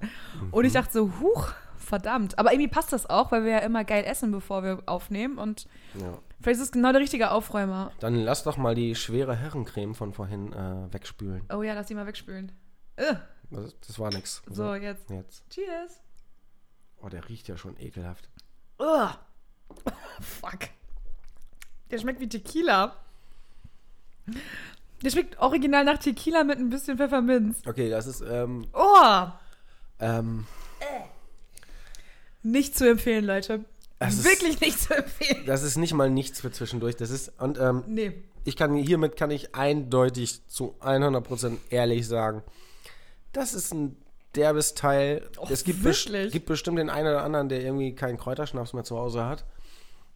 Und 0.52 0.62
Mhm. 0.62 0.66
ich 0.68 0.74
dachte 0.74 0.94
so, 0.94 1.12
huch, 1.20 1.50
verdammt. 1.78 2.40
Aber 2.40 2.54
irgendwie 2.54 2.70
passt 2.70 2.94
das 2.94 3.10
auch, 3.10 3.32
weil 3.34 3.44
wir 3.44 3.52
ja 3.52 3.60
immer 3.60 3.84
geil 3.84 4.06
essen, 4.08 4.32
bevor 4.32 4.64
wir 4.64 4.84
aufnehmen. 4.86 5.38
Und 5.38 5.68
Ja. 6.00 6.18
Vielleicht 6.46 6.60
ist 6.62 6.68
es 6.68 6.72
genau 6.72 6.92
der 6.92 7.02
richtige 7.02 7.32
Aufräumer. 7.32 7.92
Dann 8.00 8.16
lass 8.16 8.44
doch 8.44 8.56
mal 8.58 8.76
die 8.76 8.94
schwere 8.96 9.36
Herrencreme 9.36 9.96
von 9.96 10.14
vorhin 10.14 10.54
äh, 10.54 10.94
wegspülen. 10.94 11.44
Oh 11.52 11.64
ja, 11.64 11.74
lass 11.74 11.88
die 11.88 11.96
mal 11.96 12.06
wegspülen. 12.06 12.52
Ugh. 13.00 13.18
Das, 13.50 13.80
das 13.80 14.00
war 14.00 14.12
nix. 14.12 14.42
So, 14.50 14.76
jetzt. 14.76 15.10
Jetzt. 15.10 15.44
Cheers. 15.50 16.02
Oh, 17.02 17.10
der 17.10 17.28
riecht 17.28 17.48
ja 17.48 17.58
schon 17.58 17.78
ekelhaft. 17.80 18.30
Ugh. 18.80 19.10
Fuck. 20.22 20.70
Der 21.92 21.98
schmeckt 22.00 22.20
wie 22.20 22.30
Tequila. 22.30 22.96
Der 25.04 25.10
schmeckt 25.10 25.40
original 25.40 25.84
nach 25.84 25.98
Tequila 25.98 26.44
mit 26.44 26.58
ein 26.60 26.70
bisschen 26.70 26.98
Pfefferminz. 26.98 27.62
Okay, 27.66 27.90
das 27.90 28.08
ist, 28.08 28.22
ähm, 28.22 28.68
Oh! 28.74 29.28
ähm, 30.00 30.46
Nicht 32.44 32.78
zu 32.78 32.90
empfehlen, 32.90 33.26
Leute. 33.26 33.66
Ist- 34.00 34.26
Wirklich 34.26 34.60
nicht 34.60 34.80
zu 34.80 34.96
empfehlen. 34.96 35.46
das 35.46 35.64
ist 35.64 35.78
nicht 35.78 35.94
mal 35.94 36.10
nichts 36.10 36.42
für 36.42 36.52
zwischendurch. 36.52 36.96
Das 36.96 37.10
ist, 37.10 37.32
und, 37.42 37.58
ähm, 37.60 37.84
Nee. 37.88 38.12
ich 38.44 38.56
kann, 38.56 38.76
hiermit 38.76 39.16
kann 39.16 39.32
ich 39.32 39.56
eindeutig 39.56 40.46
zu 40.48 40.76
100% 40.82 41.58
ehrlich 41.70 42.08
sagen, 42.08 42.44
das 43.32 43.54
ist 43.54 43.74
ein 43.74 43.96
derbes 44.36 44.74
Teil. 44.76 45.22
Och, 45.38 45.50
es 45.50 45.64
gibt, 45.64 45.82
bes 45.84 46.06
wirklich? 46.10 46.34
gibt 46.34 46.46
bestimmt 46.48 46.78
den 46.78 46.90
einen 46.90 47.08
oder 47.08 47.24
anderen, 47.24 47.48
der 47.50 47.62
irgendwie 47.62 47.96
keinen 47.96 48.18
Kräuterschnaps 48.18 48.74
mehr 48.74 48.84
zu 48.84 48.98
Hause 48.98 49.26
hat. 49.26 49.46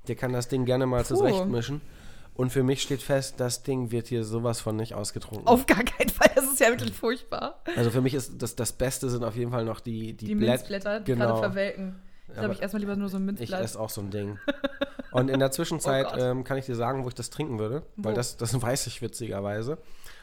Der 0.08 0.16
kann 0.16 0.34
das 0.34 0.48
Ding 0.50 0.66
gerne 0.66 0.86
mal 0.86 1.04
Puh. 1.04 1.16
zurechtmischen. 1.16 1.82
Und 2.34 2.52
für 2.52 2.64
mich 2.64 2.82
steht 2.82 3.02
fest, 3.02 3.36
das 3.38 3.64
Ding 3.64 3.92
wird 3.92 4.08
hier 4.08 4.24
sowas 4.24 4.62
von 4.62 4.76
nicht 4.78 4.94
ausgetrunken. 4.94 5.46
Auf 5.48 5.66
gar 5.66 5.84
keinen 5.84 6.10
Fall. 6.10 6.32
Das 6.36 6.46
ist 6.46 6.60
ja 6.60 6.68
wirklich 6.70 6.94
furchtbar. 6.94 7.62
Also 7.76 7.92
für 7.92 8.00
mich 8.02 8.14
ist 8.14 8.42
das, 8.42 8.56
das 8.56 8.72
Beste 8.74 9.10
sind 9.10 9.24
auf 9.26 9.36
jeden 9.36 9.52
Fall 9.52 9.66
noch 9.66 9.82
die, 9.82 10.14
die, 10.14 10.28
Die 10.28 10.36
Blätt- 10.36 10.50
Minzblätter, 10.60 11.00
die 11.02 11.12
genau. 11.14 11.26
gerade 11.28 11.40
verwelken. 11.40 12.02
Ich 12.30 12.34
glaube, 12.36 12.46
Aber 12.46 12.54
ich 12.54 12.62
erstmal 12.62 12.80
lieber 12.82 12.96
nur 12.96 13.10
so 13.10 13.18
ein 13.18 13.24
Ich 13.30 13.40
Minzblatt. 13.40 13.62
esse 13.64 13.80
auch 13.80 13.90
so 13.90 14.02
ein 14.02 14.12
Ding. 14.12 14.38
Und 15.12 15.30
in 15.30 15.40
der 15.40 15.52
Zwischenzeit 15.52 16.08
Oh 16.14 16.18
ähm, 16.20 16.44
kann 16.44 16.58
ich 16.58 16.66
dir 16.66 16.76
sagen, 16.76 17.04
wo 17.04 17.08
ich 17.08 17.16
das 17.16 17.30
trinken 17.30 17.60
würde, 17.60 17.84
weil 17.98 18.14
Wo? 18.14 18.16
das, 18.16 18.38
das 18.38 18.60
weiß 18.62 18.88
ich 18.88 19.02
witzigerweise. 19.02 19.78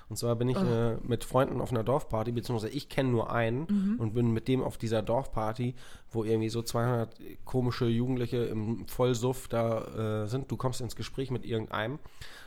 Und 0.08 0.16
zwar 0.16 0.36
bin 0.36 0.48
ich 0.48 0.56
Oh. 0.56 0.64
äh, 0.64 0.96
mit 1.02 1.24
Freunden 1.24 1.60
auf 1.60 1.72
einer 1.72 1.82
Dorfparty, 1.82 2.30
beziehungsweise 2.30 2.72
ich 2.72 2.88
kenne 2.88 3.08
nur 3.08 3.32
einen 3.32 3.66
Mhm. 3.68 3.94
und 3.98 4.14
bin 4.14 4.30
mit 4.32 4.46
dem 4.46 4.62
auf 4.62 4.78
dieser 4.78 5.02
Dorfparty, 5.02 5.74
wo 6.12 6.22
irgendwie 6.22 6.48
so 6.48 6.62
200 6.62 7.10
komische 7.44 7.86
Jugendliche 7.86 8.36
im 8.44 8.86
Vollsuff 8.86 9.48
da 9.48 10.22
äh, 10.22 10.28
sind. 10.28 10.48
Du 10.52 10.56
kommst 10.56 10.80
ins 10.80 10.94
Gespräch 10.94 11.32
mit 11.32 11.44
irgendeinem, 11.44 11.98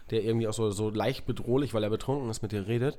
der 0.09 0.23
irgendwie 0.23 0.47
auch 0.47 0.53
so, 0.53 0.71
so 0.71 0.89
leicht 0.89 1.25
bedrohlich, 1.25 1.73
weil 1.73 1.83
er 1.83 1.89
betrunken 1.89 2.29
ist, 2.29 2.41
mit 2.41 2.53
dir 2.53 2.65
redet 2.65 2.97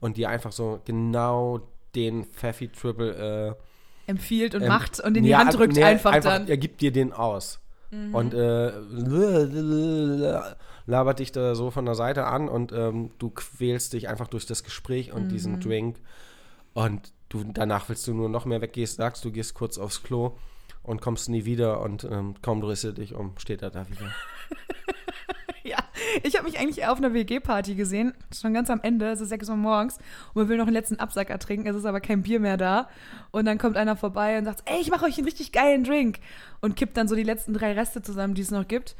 und 0.00 0.16
dir 0.16 0.30
einfach 0.30 0.52
so 0.52 0.80
genau 0.86 1.60
den 1.94 2.24
Pfeffi 2.24 2.68
Triple 2.68 3.14
äh, 3.58 3.62
Empfiehlt 4.08 4.54
und 4.56 4.62
ähm, 4.62 4.68
macht 4.68 4.98
und 4.98 5.16
in 5.16 5.22
die 5.22 5.30
ja, 5.30 5.38
Hand 5.38 5.54
drückt 5.54 5.74
nee, 5.74 5.84
einfach, 5.84 6.18
dann. 6.20 6.48
Er 6.48 6.56
gibt 6.56 6.80
dir 6.80 6.90
den 6.90 7.12
aus. 7.12 7.60
Mhm. 7.90 8.14
und 8.14 8.34
äh, 8.34 8.70
labert 10.86 11.18
dich 11.20 11.32
da 11.32 11.54
so 11.54 11.70
von 11.70 11.86
der 11.86 11.94
Seite 11.94 12.26
an 12.26 12.48
und 12.48 12.70
ähm, 12.72 13.12
du 13.18 13.30
quälst 13.30 13.94
dich 13.94 14.08
einfach 14.08 14.26
durch 14.26 14.44
das 14.44 14.62
Gespräch 14.62 15.12
und 15.12 15.24
Mhm. 15.24 15.28
diesen 15.28 15.60
Drink. 15.60 15.96
Und 16.74 17.12
du 17.30 17.44
danach 17.44 17.88
willst 17.88 18.06
du 18.06 18.12
nur 18.14 18.28
noch 18.28 18.44
mehr 18.44 18.60
weggehst, 18.60 18.96
sagst, 18.96 19.24
du 19.24 19.32
gehst 19.32 19.54
kurz 19.54 19.78
aufs 19.78 20.02
Klo 20.02 20.36
und 20.82 21.00
kommst 21.00 21.28
nie 21.30 21.44
wieder 21.46 21.80
und 21.80 22.04
ähm, 22.04 22.34
kaum 22.42 22.60
drehst 22.60 22.84
du 22.84 22.92
dich 22.92 23.14
um, 23.14 23.32
steht 23.38 23.62
er 23.62 23.70
da 23.70 23.88
wieder. 23.88 24.10
Ich 26.22 26.36
habe 26.36 26.46
mich 26.46 26.58
eigentlich 26.58 26.86
auf 26.86 26.98
einer 26.98 27.12
WG-Party 27.12 27.74
gesehen, 27.74 28.14
schon 28.34 28.54
ganz 28.54 28.70
am 28.70 28.80
Ende, 28.82 29.10
es 29.10 29.20
ist 29.20 29.28
6 29.30 29.48
Uhr 29.48 29.56
morgens 29.56 29.98
und 30.34 30.36
man 30.36 30.48
will 30.48 30.56
noch 30.56 30.66
einen 30.66 30.74
letzten 30.74 30.96
Absacker 30.96 31.38
trinken, 31.38 31.68
es 31.68 31.76
ist 31.76 31.84
aber 31.84 32.00
kein 32.00 32.22
Bier 32.22 32.40
mehr 32.40 32.56
da. 32.56 32.88
Und 33.30 33.44
dann 33.44 33.58
kommt 33.58 33.76
einer 33.76 33.96
vorbei 33.96 34.38
und 34.38 34.44
sagt, 34.44 34.62
ey, 34.66 34.80
ich 34.80 34.90
mache 34.90 35.04
euch 35.04 35.18
einen 35.18 35.26
richtig 35.26 35.52
geilen 35.52 35.84
Drink. 35.84 36.18
Und 36.60 36.76
kippt 36.76 36.96
dann 36.96 37.08
so 37.08 37.14
die 37.14 37.22
letzten 37.22 37.54
drei 37.54 37.72
Reste 37.72 38.02
zusammen, 38.02 38.34
die 38.34 38.42
es 38.42 38.50
noch 38.50 38.66
gibt. 38.66 38.96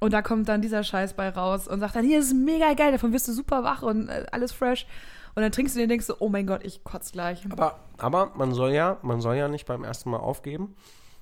Und 0.00 0.12
da 0.12 0.22
kommt 0.22 0.48
dann 0.48 0.62
dieser 0.62 0.84
Scheiß 0.84 1.14
bei 1.14 1.28
raus 1.28 1.66
und 1.66 1.80
sagt 1.80 1.96
dann, 1.96 2.04
hier, 2.04 2.20
ist 2.20 2.34
mega 2.34 2.74
geil, 2.74 2.92
davon 2.92 3.12
wirst 3.12 3.26
du 3.28 3.32
super 3.32 3.64
wach 3.64 3.82
und 3.82 4.08
äh, 4.08 4.26
alles 4.30 4.52
fresh. 4.52 4.86
Und 5.34 5.42
dann 5.42 5.52
trinkst 5.52 5.74
du 5.74 5.78
den 5.78 5.84
und 5.84 5.90
denkst 5.90 6.06
so, 6.06 6.16
oh 6.20 6.28
mein 6.28 6.46
Gott, 6.46 6.64
ich 6.64 6.84
kotze 6.84 7.12
gleich. 7.12 7.44
Aber, 7.50 7.78
aber 7.98 8.32
man 8.36 8.54
soll 8.54 8.72
ja, 8.72 8.98
man 9.02 9.20
soll 9.20 9.36
ja 9.36 9.48
nicht 9.48 9.66
beim 9.66 9.84
ersten 9.84 10.10
Mal 10.10 10.18
aufgeben. 10.18 10.74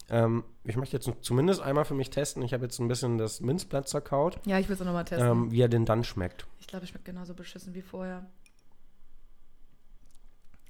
Ähm, 0.09 0.44
ich 0.64 0.76
möchte 0.76 0.96
jetzt 0.96 1.11
zumindest 1.22 1.61
einmal 1.61 1.84
für 1.84 1.94
mich 1.94 2.11
testen. 2.11 2.42
Ich 2.42 2.52
habe 2.52 2.64
jetzt 2.64 2.78
ein 2.78 2.86
bisschen 2.88 3.18
das 3.18 3.40
Minzblatt 3.40 3.88
zerkaut, 3.88 4.38
Ja, 4.46 4.59
ich 4.59 4.68
will 4.68 4.74
es 4.76 4.80
auch 4.80 4.86
nochmal 4.86 5.04
testen. 5.04 5.28
ähm, 5.28 5.50
wie 5.50 5.61
er 5.61 5.68
denn 5.68 5.84
dann 5.84 6.04
schmeckt. 6.04 6.46
Ich 6.61 6.66
glaube, 6.66 6.84
es 6.84 6.90
schmeckt 6.90 7.04
genauso 7.04 7.34
beschissen 7.34 7.74
wie 7.74 7.82
vorher. 7.82 8.24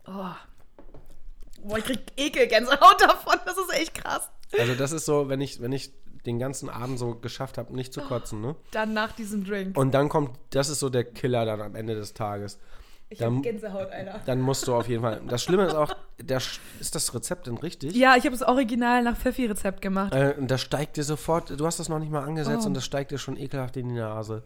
Oh. 0.07 0.31
Boah, 1.65 1.79
ich 1.79 1.85
krieg 1.85 2.01
Ekelgänsehaut 2.17 3.01
davon. 3.01 3.39
Das 3.45 3.57
ist 3.59 3.73
echt 3.75 3.95
krass. 3.95 4.31
Also 4.59 4.75
das 4.75 4.93
ist 4.93 5.05
so, 5.05 5.29
wenn 5.29 5.41
ich, 5.41 5.61
wenn 5.61 5.73
ich 5.73 5.93
den 6.25 6.39
ganzen 6.39 6.69
Abend 6.69 6.99
so 6.99 7.15
geschafft 7.15 7.59
habe, 7.59 7.75
nicht 7.75 7.93
zu 7.93 8.01
kotzen, 8.01 8.41
ne? 8.41 8.57
Dann 8.73 8.93
nach 8.95 9.13
diesem 9.13 9.45
Drink. 9.45 9.77
Und 9.77 9.93
dann 9.93 10.09
kommt, 10.09 10.39
das 10.51 10.69
ist 10.69 10.81
so 10.81 10.89
der 10.89 11.05
Killer 11.05 11.45
dann 11.45 11.61
am 11.61 11.75
Ende 11.75 11.95
des 11.95 12.15
Tages. 12.15 12.59
Ich 13.09 13.19
dann- 13.19 13.37
hab 13.37 13.43
Gänsehaut, 13.45 13.91
Alter. 13.91 14.21
Dann 14.27 14.41
musst 14.41 14.67
du 14.67 14.75
auf 14.75 14.89
jeden 14.89 15.03
Fall. 15.03 15.21
Das 15.29 15.43
Schlimme 15.43 15.65
ist 15.67 15.75
auch, 15.75 15.95
der, 16.21 16.39
ist 16.81 16.95
das 16.95 17.15
Rezept 17.15 17.47
denn 17.47 17.57
richtig? 17.59 17.95
Ja, 17.95 18.17
ich 18.17 18.25
habe 18.25 18.37
das 18.37 18.43
Original 18.43 19.03
nach 19.03 19.17
Pfeffi-Rezept 19.17 19.81
gemacht. 19.81 20.13
Äh, 20.13 20.35
und 20.39 20.51
das 20.51 20.61
steigt 20.61 20.97
dir 20.97 21.05
sofort, 21.05 21.51
du 21.59 21.67
hast 21.67 21.79
das 21.79 21.89
noch 21.89 21.99
nicht 22.01 22.11
mal 22.11 22.25
angesetzt 22.25 22.65
Oh. 22.65 22.69
und 22.69 22.75
das 22.75 22.85
steigt 22.85 23.13
dir 23.13 23.19
schon 23.19 23.37
ekelhaft 23.37 23.77
in 23.77 23.89
die 23.89 23.95
Nase. 23.95 24.43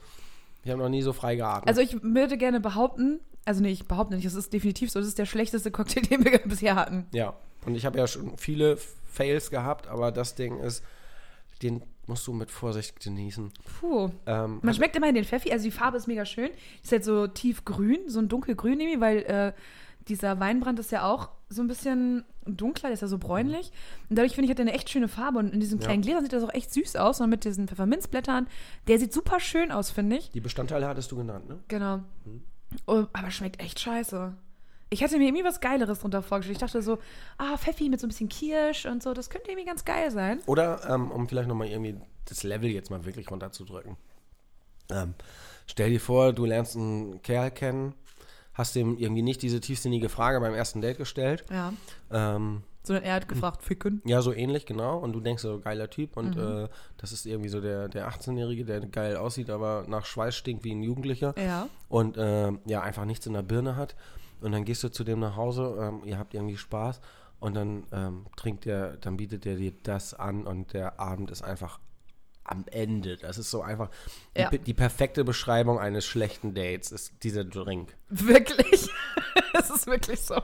Ich 0.63 0.71
habe 0.71 0.83
noch 0.83 0.91
nie 0.91 1.01
so 1.01 1.15
frei 1.15 1.37
geatmet. 1.37 1.69
Also 1.69 1.81
ich 1.81 2.03
würde 2.03 2.37
gerne 2.37 2.61
behaupten, 2.61 3.21
also 3.47 3.63
nee, 3.63 3.71
ich 3.71 3.89
behaupte 3.89 4.15
nicht, 4.15 4.27
es 4.27 4.35
ist 4.35 4.53
definitiv 4.53 4.91
so, 4.91 4.99
das 5.01 5.09
ist 5.09 5.19
der 5.19 5.25
schlechteste 5.27 5.71
Cocktail, 5.71 6.03
den 6.11 6.23
wir 6.25 6.39
bisher 6.41 6.75
hatten. 6.75 7.07
ja, 7.13 7.33
und 7.65 7.75
ich 7.75 7.87
habe 7.87 7.97
ja 7.99 8.07
schon 8.07 8.37
viele 8.37 8.77
Fails 9.11 9.51
gehabt, 9.51 9.87
aber 9.89 10.13
das 10.13 10.35
Ding 10.35 10.59
ist, 10.61 10.85
den 11.63 11.83
musst 12.07 12.27
du 12.27 12.33
mit 12.33 12.51
Vorsicht 12.51 13.01
genießen. 13.01 13.53
Puh. 13.81 14.11
Ähm, 14.27 14.59
Man 14.63 14.75
schmeckt 14.75 14.97
immerhin 14.97 15.15
den 15.15 15.25
Pfeffi, 15.25 15.53
also 15.53 15.65
die 15.65 15.71
Farbe 15.71 15.97
ist 15.97 16.07
mega 16.09 16.25
schön. 16.25 16.51
Ist 16.83 16.91
halt 16.93 17.05
so 17.05 17.27
tiefgrün, 17.27 18.09
so 18.09 18.19
ein 18.19 18.29
dunkelgrün 18.29 18.81
irgendwie, 18.81 19.01
weil 19.01 19.19
äh, 19.19 19.53
dieser 20.09 20.41
Weinbrand 20.41 20.79
ist 20.81 20.91
ja 20.91 21.05
auch 21.05 21.29
so 21.49 21.63
ein 21.63 21.69
bisschen 21.69 22.25
dunkler, 22.47 22.89
der 22.89 22.95
ist 22.95 23.03
ja 23.03 23.07
so 23.09 23.19
bräunlich. 23.19 23.71
Und 24.09 24.17
dadurch 24.19 24.35
finde 24.35 24.47
ich, 24.47 24.51
hat 24.51 24.59
er 24.59 24.63
eine 24.63 24.73
echt 24.73 24.89
schöne 24.91 25.09
Farbe. 25.09 25.39
Und 25.39 25.53
in 25.53 25.61
diesen 25.61 25.79
Ja. 25.79 25.85
kleinen 25.87 26.03
Gläsern 26.03 26.23
sieht 26.25 26.33
das 26.33 26.43
auch 26.43 26.53
echt 26.55 26.73
süß 26.73 26.97
aus. 26.97 27.21
Und 27.21 27.31
mit 27.31 27.45
diesen 27.45 27.69
Pfefferminzblättern, 27.69 28.49
der 28.89 28.99
sieht 28.99 29.13
super 29.13 29.39
schön 29.41 29.71
aus, 29.71 29.91
finde 29.91 30.17
ich. 30.17 30.31
die 30.33 30.41
Bestandteile 30.41 30.89
hattest 30.89 31.13
du 31.13 31.17
genannt, 31.17 31.49
ne? 31.49 31.59
Genau. 31.69 31.99
Mhm. 32.25 32.43
Oh, 32.87 33.05
aber 33.13 33.31
schmeckt 33.31 33.61
echt 33.61 33.79
scheiße. 33.81 34.35
Ich 34.93 35.05
hatte 35.05 35.18
mir 35.18 35.28
irgendwie 35.28 35.45
was 35.45 35.61
Geileres 35.61 36.01
drunter 36.01 36.20
vorgestellt. 36.20 36.57
Ich 36.57 36.61
dachte 36.61 36.82
so, 36.82 36.99
ah, 37.38 37.57
Pfeffi 37.57 37.88
mit 37.88 38.01
so 38.01 38.07
ein 38.07 38.11
bisschen 38.11 38.28
Kirsch 38.28 38.86
und 38.86 39.03
so, 39.03 39.14
das 39.14 39.30
könnte 39.30 39.51
irgendwie 39.51 39.66
ganz 39.66 39.84
geil 39.84 40.11
sein. 40.11 40.41
Oder, 40.47 40.88
ähm, 40.91 41.12
um 41.12 41.28
vielleicht 41.28 41.49
nochmal 41.49 41.68
irgendwie 41.68 41.97
das 42.24 42.43
Level 42.43 42.68
jetzt 42.70 42.91
mal 42.91 43.05
wirklich 43.05 43.30
runterzudrücken. 43.30 43.97
Ähm, 44.91 45.14
stell 45.66 45.91
dir 45.91 46.01
vor, 46.01 46.32
du 46.32 46.45
lernst 46.45 46.76
einen 46.76 47.22
Kerl 47.22 47.53
kennen, 47.53 47.95
hast 48.55 48.74
dem 48.74 48.99
irgendwie 48.99 49.22
nicht 49.22 49.43
diese 49.43 49.61
tiefsinnige 49.61 50.09
Frage 50.09 50.41
beim 50.41 50.55
ersten 50.55 50.80
Date 50.80 50.99
gestellt. 50.99 51.45
Ja. 51.51 51.72
Ähm, 52.11 52.62
Sondern 52.82 53.05
er 53.05 53.14
hat 53.14 53.28
gefragt, 53.28 53.62
ficken. 53.62 54.03
ja, 54.05 54.22
so 54.22 54.32
ähnlich, 54.32 54.66
genau. 54.66 54.99
Und 54.99 55.12
du 55.12 55.20
denkst 55.20 55.43
so, 55.43 55.61
geiler 55.61 55.88
Typ. 55.88 56.16
Und 56.16 56.36
äh, 56.36 56.68
das 56.97 57.12
ist 57.12 57.26
irgendwie 57.26 57.49
so 57.49 57.61
der, 57.61 57.88
der 57.88 58.11
18-Jährige, 58.11 58.64
der 58.64 58.80
geil 58.80 59.16
aussieht, 59.16 59.51
aber 59.51 59.84
nach 59.86 60.05
Schweiß 60.05 60.34
stinkt 60.34 60.64
wie 60.64 60.72
ein 60.72 60.82
Jugendlicher. 60.82 61.34
Ja. 61.38 61.68
Und 61.88 62.16
äh, 62.16 62.51
ja, 62.64 62.80
einfach 62.82 63.05
nichts 63.05 63.26
in 63.26 63.34
der 63.34 63.43
Birne 63.43 63.76
hat. 63.76 63.95
Und 64.41 64.53
dann 64.53 64.64
gehst 64.64 64.82
du 64.84 64.88
zu 64.91 65.05
dem 65.05 65.20
nach 65.20 65.36
Hause, 65.36 65.76
ähm, 65.80 66.03
ihr 66.05 66.18
habt 66.18 66.34
irgendwie 66.34 66.57
Spaß. 66.57 67.01
Und 67.38 67.55
dann 67.55 67.86
ähm, 67.93 68.26
trinkt 68.36 68.66
er, 68.66 68.97
dann 68.99 69.16
bietet 69.16 69.47
er 69.47 69.57
dir 69.57 69.72
das 69.82 70.12
an 70.12 70.47
und 70.47 70.74
der 70.74 71.01
Abend 71.01 71.30
ist 71.30 71.43
einfach 71.43 71.80
am 72.45 72.64
Ende. 72.70 73.16
Das 73.16 73.38
ist 73.38 73.51
so 73.51 73.62
einfach 73.62 73.88
die, 74.36 74.41
Ja. 74.43 74.51
die 74.51 74.74
perfekte 74.74 75.24
Beschreibung 75.24 75.78
eines 75.78 76.05
schlechten 76.05 76.53
Dates 76.55 76.93
ist 76.93 77.22
dieser 77.22 77.45
Drink. 77.45 77.97
Wirklich. 78.09 78.88
Es 79.53 79.68
ist 79.68 79.86
wirklich 79.86 80.20
so. 80.20 80.41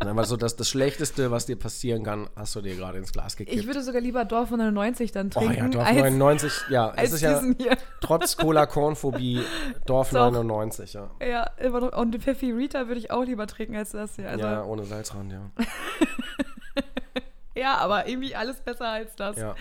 Dann 0.00 0.16
war 0.16 0.24
so 0.24 0.36
das, 0.36 0.56
das 0.56 0.68
Schlechteste, 0.68 1.30
was 1.30 1.46
dir 1.46 1.56
passieren 1.56 2.02
kann, 2.02 2.28
hast 2.34 2.56
du 2.56 2.60
dir 2.60 2.74
gerade 2.74 2.98
ins 2.98 3.12
Glas 3.12 3.36
gekippt. 3.36 3.56
Ich 3.56 3.66
würde 3.66 3.82
sogar 3.82 4.00
lieber 4.00 4.24
Dorf 4.24 4.50
99 4.50 5.12
dann 5.12 5.28
oh 5.34 5.38
trinken, 5.40 5.54
ja, 5.56 5.68
Dorf 5.68 5.86
als, 5.86 5.96
99, 5.96 6.52
ja, 6.70 6.92
es 6.96 7.12
ist 7.12 7.20
ja 7.20 7.40
hier. 7.58 7.76
trotz 8.00 8.36
Cola-Kornphobie 8.36 9.42
Dorf 9.86 10.10
Doch. 10.10 10.30
99, 10.32 10.94
ja. 10.94 11.10
Ja, 11.24 11.44
immer 11.58 11.80
noch. 11.80 11.92
Und 11.96 12.16
Pfeffi 12.22 12.50
Rita 12.50 12.88
würde 12.88 12.98
ich 13.00 13.10
auch 13.12 13.22
lieber 13.24 13.46
trinken 13.46 13.76
als 13.76 13.92
das 13.92 14.16
hier. 14.16 14.28
Also, 14.28 14.44
ja, 14.44 14.52
ja. 14.52 14.64
ohne 14.64 14.84
Salzrand, 14.84 15.32
ja. 17.56 17.76
aber 17.76 18.08
irgendwie 18.08 18.34
alles 18.34 18.60
besser 18.60 18.88
als 18.88 19.14
das. 19.16 19.36
ja. 19.36 19.54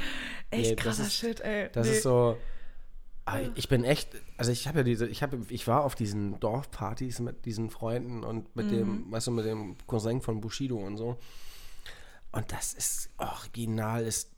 Echt 0.50 0.70
Nee, 0.72 0.76
das 0.76 0.84
krasser 0.86 1.04
ist- 1.04 1.14
Shit, 1.14 1.42
ey. 1.42 1.70
Das 1.72 1.88
Nee. 1.88 1.94
ist 1.94 2.04
so. 2.04 2.38
Ah, 3.26 3.40
Ich 3.56 3.70
bin 3.70 3.84
echt, 3.84 4.10
also 4.38 4.52
ich 4.52 4.68
habe 4.68 4.80
ja 4.80 4.84
diese, 4.84 5.08
ich 5.08 5.22
habe, 5.22 5.40
ich 5.50 5.68
war 5.68 5.84
auf 5.84 5.96
diesen 5.96 6.40
Dorfpartys 6.40 7.20
mit 7.20 7.46
diesen 7.46 7.70
Freunden 7.70 8.24
und 8.24 8.56
mit 8.56 8.68
Mhm. 8.68 8.70
dem, 8.76 9.12
weißt 9.12 9.28
du, 9.28 9.32
mit 9.32 9.46
dem 9.46 9.76
Cousin 9.88 10.22
von 10.22 10.42
Bushido 10.42 10.78
und 10.78 10.98
so. 10.98 11.18
Und 12.32 12.52
das 12.52 12.74
ist 12.74 13.10
original, 13.18 14.04
ist 14.04 14.32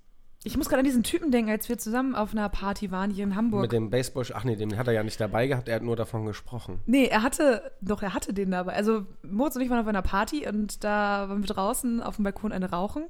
Ich 0.46 0.58
muss 0.58 0.68
gerade 0.68 0.80
an 0.80 0.86
diesen 0.86 1.04
Typen 1.04 1.32
denken, 1.32 1.50
als 1.52 1.70
wir 1.70 1.78
zusammen 1.78 2.16
auf 2.16 2.34
einer 2.34 2.50
Party 2.50 2.92
waren 2.92 3.10
hier 3.12 3.24
in 3.24 3.36
Hamburg. 3.36 3.62
mit 3.62 3.72
dem 3.72 3.90
Baseball, 3.90 4.26
ach 4.34 4.44
nee, 4.44 4.58
den 4.58 4.78
hat 4.78 4.88
er 4.88 4.94
ja 4.94 5.04
nicht 5.04 5.20
dabei 5.22 5.48
gehabt, 5.48 5.70
er 5.70 5.76
hat 5.76 5.84
nur 5.84 5.96
davon 5.96 6.26
gesprochen. 6.26 6.80
Nee, 6.86 7.06
er 7.06 7.22
hatte, 7.24 7.72
doch, 7.80 8.02
er 8.04 8.14
hatte 8.14 8.34
den 8.34 8.52
dabei. 8.52 8.74
Also, 8.74 9.06
Moritz 9.22 9.56
und 9.56 9.62
ich 9.62 9.70
waren 9.70 9.80
auf 9.80 9.88
einer 9.88 10.02
Party 10.02 10.46
und 10.46 10.84
da 10.84 11.30
waren 11.30 11.42
wir 11.42 11.48
draußen 11.48 12.02
auf 12.04 12.18
dem 12.18 12.24
Balkon 12.24 12.52
eine 12.52 12.70
rauchen. 12.70 13.06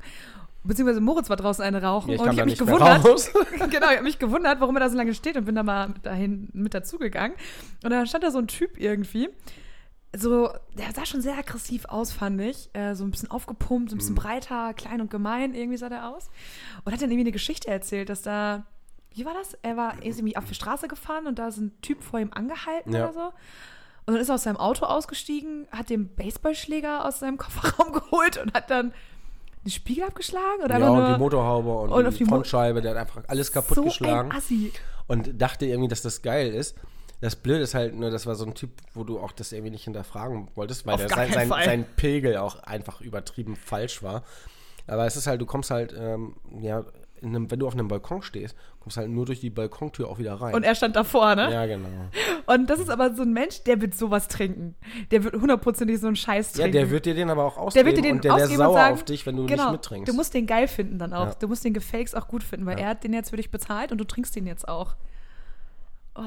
Beziehungsweise 0.65 1.01
Moritz 1.01 1.29
war 1.29 1.35
draußen 1.35 1.63
eine 1.63 1.81
rauchen. 1.81 2.09
Ja, 2.09 2.15
ich 2.15 2.21
und 2.21 2.29
ich 2.29 2.35
da 2.35 2.41
habe 2.41 2.49
mich 2.49 2.59
gewundert. 2.59 3.03
genau, 3.71 3.87
ich 3.89 3.95
habe 3.97 4.03
mich 4.03 4.19
gewundert, 4.19 4.59
warum 4.61 4.75
er 4.75 4.79
da 4.81 4.89
so 4.89 4.95
lange 4.97 5.13
steht 5.13 5.35
und 5.35 5.45
bin 5.45 5.55
da 5.55 5.63
mal 5.63 5.93
dahin 6.03 6.49
mit 6.53 6.73
dazugegangen. 6.73 7.35
Und 7.83 7.89
dann 7.89 8.07
stand 8.07 8.23
da 8.23 8.31
so 8.31 8.39
ein 8.39 8.47
Typ 8.47 8.79
irgendwie. 8.79 9.29
So, 10.15 10.49
der 10.77 10.91
sah 10.93 11.05
schon 11.05 11.21
sehr 11.21 11.37
aggressiv 11.37 11.85
aus, 11.85 12.11
fand 12.11 12.39
ich. 12.39 12.69
Äh, 12.73 12.93
so 12.95 13.03
ein 13.03 13.11
bisschen 13.11 13.31
aufgepumpt, 13.31 13.89
so 13.89 13.95
ein 13.95 13.97
Mhm. 13.97 13.99
bisschen 13.99 14.15
breiter, 14.15 14.73
klein 14.75 15.01
und 15.01 15.09
gemein, 15.09 15.53
irgendwie 15.55 15.77
sah 15.77 15.89
der 15.89 16.07
aus. 16.09 16.29
Und 16.85 16.93
hat 16.93 17.01
dann 17.01 17.09
irgendwie 17.09 17.23
eine 17.25 17.31
Geschichte 17.31 17.67
erzählt, 17.69 18.09
dass 18.09 18.21
da, 18.21 18.63
wie 19.15 19.25
war 19.25 19.33
das? 19.33 19.57
Er 19.63 19.75
war 19.75 19.95
irgendwie 20.03 20.37
auf 20.37 20.45
die 20.45 20.53
Straße 20.55 20.87
gefahren 20.87 21.25
und 21.27 21.39
da 21.39 21.47
ist 21.47 21.57
ein 21.57 21.71
Typ 21.81 22.03
vor 22.03 22.19
ihm 22.19 22.29
angehalten 22.33 22.93
Ja. 22.93 23.05
oder 23.05 23.13
so. 23.13 23.25
Und 24.05 24.13
dann 24.13 24.17
ist 24.21 24.29
er 24.29 24.35
aus 24.35 24.43
seinem 24.43 24.57
Auto 24.57 24.85
ausgestiegen, 24.85 25.67
hat 25.71 25.89
den 25.89 26.13
Baseballschläger 26.15 27.05
aus 27.05 27.19
seinem 27.19 27.37
Kofferraum 27.37 27.91
geholt 27.93 28.37
und 28.37 28.53
hat 28.53 28.69
dann 28.69 28.93
den 29.63 29.71
Spiegel 29.71 30.03
abgeschlagen 30.03 30.63
oder 30.63 30.77
Ja, 30.77 30.89
und 30.89 31.13
die 31.13 31.19
Motorhaube 31.19 31.69
und, 31.69 31.89
und 31.89 32.03
die, 32.03 32.07
auf 32.07 32.17
die 32.17 32.25
Frontscheibe, 32.25 32.81
der 32.81 32.91
hat 32.91 32.97
einfach 32.97 33.23
alles 33.27 33.51
kaputt 33.51 33.75
so 33.75 33.83
geschlagen. 33.83 34.31
ein 34.31 34.37
Assi. 34.37 34.71
und 35.07 35.41
dachte 35.41 35.65
irgendwie, 35.65 35.87
dass 35.87 36.01
das 36.01 36.21
geil 36.21 36.53
ist. 36.53 36.75
Das 37.21 37.37
Blöde 37.37 37.61
ist 37.63 37.73
halt 37.73 37.95
nur, 37.95 38.09
das 38.09 38.25
war 38.25 38.35
so 38.35 38.45
ein 38.45 38.53
Typ, 38.53 38.71
wo 38.93 39.05
du 39.05 39.17
auch 39.17 39.31
das 39.31 39.53
irgendwie 39.53 39.71
nicht 39.71 39.85
hinterfragen 39.85 40.49
wolltest, 40.55 40.85
weil 40.85 40.97
der, 40.97 41.07
sein, 41.07 41.31
sein, 41.31 41.47
sein 41.47 41.85
Pegel 41.95 42.35
auch 42.35 42.61
einfach 42.63 42.99
übertrieben 42.99 43.55
falsch 43.55 44.03
war. 44.03 44.23
Aber 44.87 45.05
es 45.05 45.15
ist 45.15 45.27
halt, 45.27 45.39
du 45.39 45.45
kommst 45.45 45.71
halt, 45.71 45.95
ähm, 45.97 46.35
ja, 46.59 46.83
einem, 47.25 47.49
wenn 47.51 47.59
du 47.59 47.67
auf 47.67 47.73
einem 47.73 47.87
Balkon 47.87 48.21
stehst, 48.21 48.55
kommst 48.79 48.97
halt 48.97 49.09
nur 49.09 49.25
durch 49.25 49.39
die 49.39 49.49
Balkontür 49.49 50.09
auch 50.09 50.19
wieder 50.19 50.33
rein. 50.35 50.53
Und 50.53 50.63
er 50.63 50.75
stand 50.75 50.95
davor, 50.95 51.35
ne? 51.35 51.51
ja, 51.51 51.65
genau. 51.65 51.87
Und 52.45 52.69
das 52.69 52.79
ist 52.79 52.89
aber 52.89 53.13
so 53.15 53.23
ein 53.23 53.33
Mensch, 53.33 53.63
der 53.63 53.79
wird 53.81 53.95
sowas 53.95 54.27
trinken. 54.27 54.75
Der 55.11 55.23
wird 55.23 55.35
hundertprozentig 55.35 55.99
so 55.99 56.07
einen 56.07 56.15
Scheiß 56.15 56.53
Ja, 56.53 56.63
trinken. 56.63 56.71
der 56.73 56.89
wird 56.89 57.05
dir 57.05 57.13
den 57.13 57.29
aber 57.29 57.45
auch 57.45 57.53
der 57.55 57.63
ausgeben 57.63 57.85
wird 57.87 57.97
dir 57.97 58.01
den 58.01 58.15
und 58.17 58.23
der 58.23 58.31
wäre 58.31 58.43
ausgeben 58.43 58.61
und 58.61 58.65
sauer 58.67 58.73
sagen, 58.77 58.93
auf 58.95 59.03
dich, 59.03 59.25
wenn 59.25 59.35
du 59.37 59.45
genau, 59.45 59.63
nicht 59.63 59.71
mittrinkst. 59.73 60.11
Du 60.11 60.15
musst 60.15 60.33
den 60.33 60.45
geil 60.47 60.67
finden 60.67 60.99
dann 60.99 61.13
auch. 61.13 61.27
Ja. 61.27 61.35
Du 61.39 61.47
musst 61.47 61.63
den 61.63 61.73
gefakes 61.73 62.13
auch 62.15 62.27
gut 62.27 62.43
finden, 62.43 62.65
weil 62.65 62.77
Ja. 62.77 62.85
er 62.85 62.89
hat 62.91 63.03
den 63.03 63.13
jetzt 63.13 63.29
für 63.29 63.37
dich 63.37 63.49
bezahlt 63.51 63.91
und 63.91 63.97
du 63.99 64.03
trinkst 64.05 64.35
den 64.35 64.45
jetzt 64.47 64.67
auch. 64.67 64.95
Oh. 66.15 66.21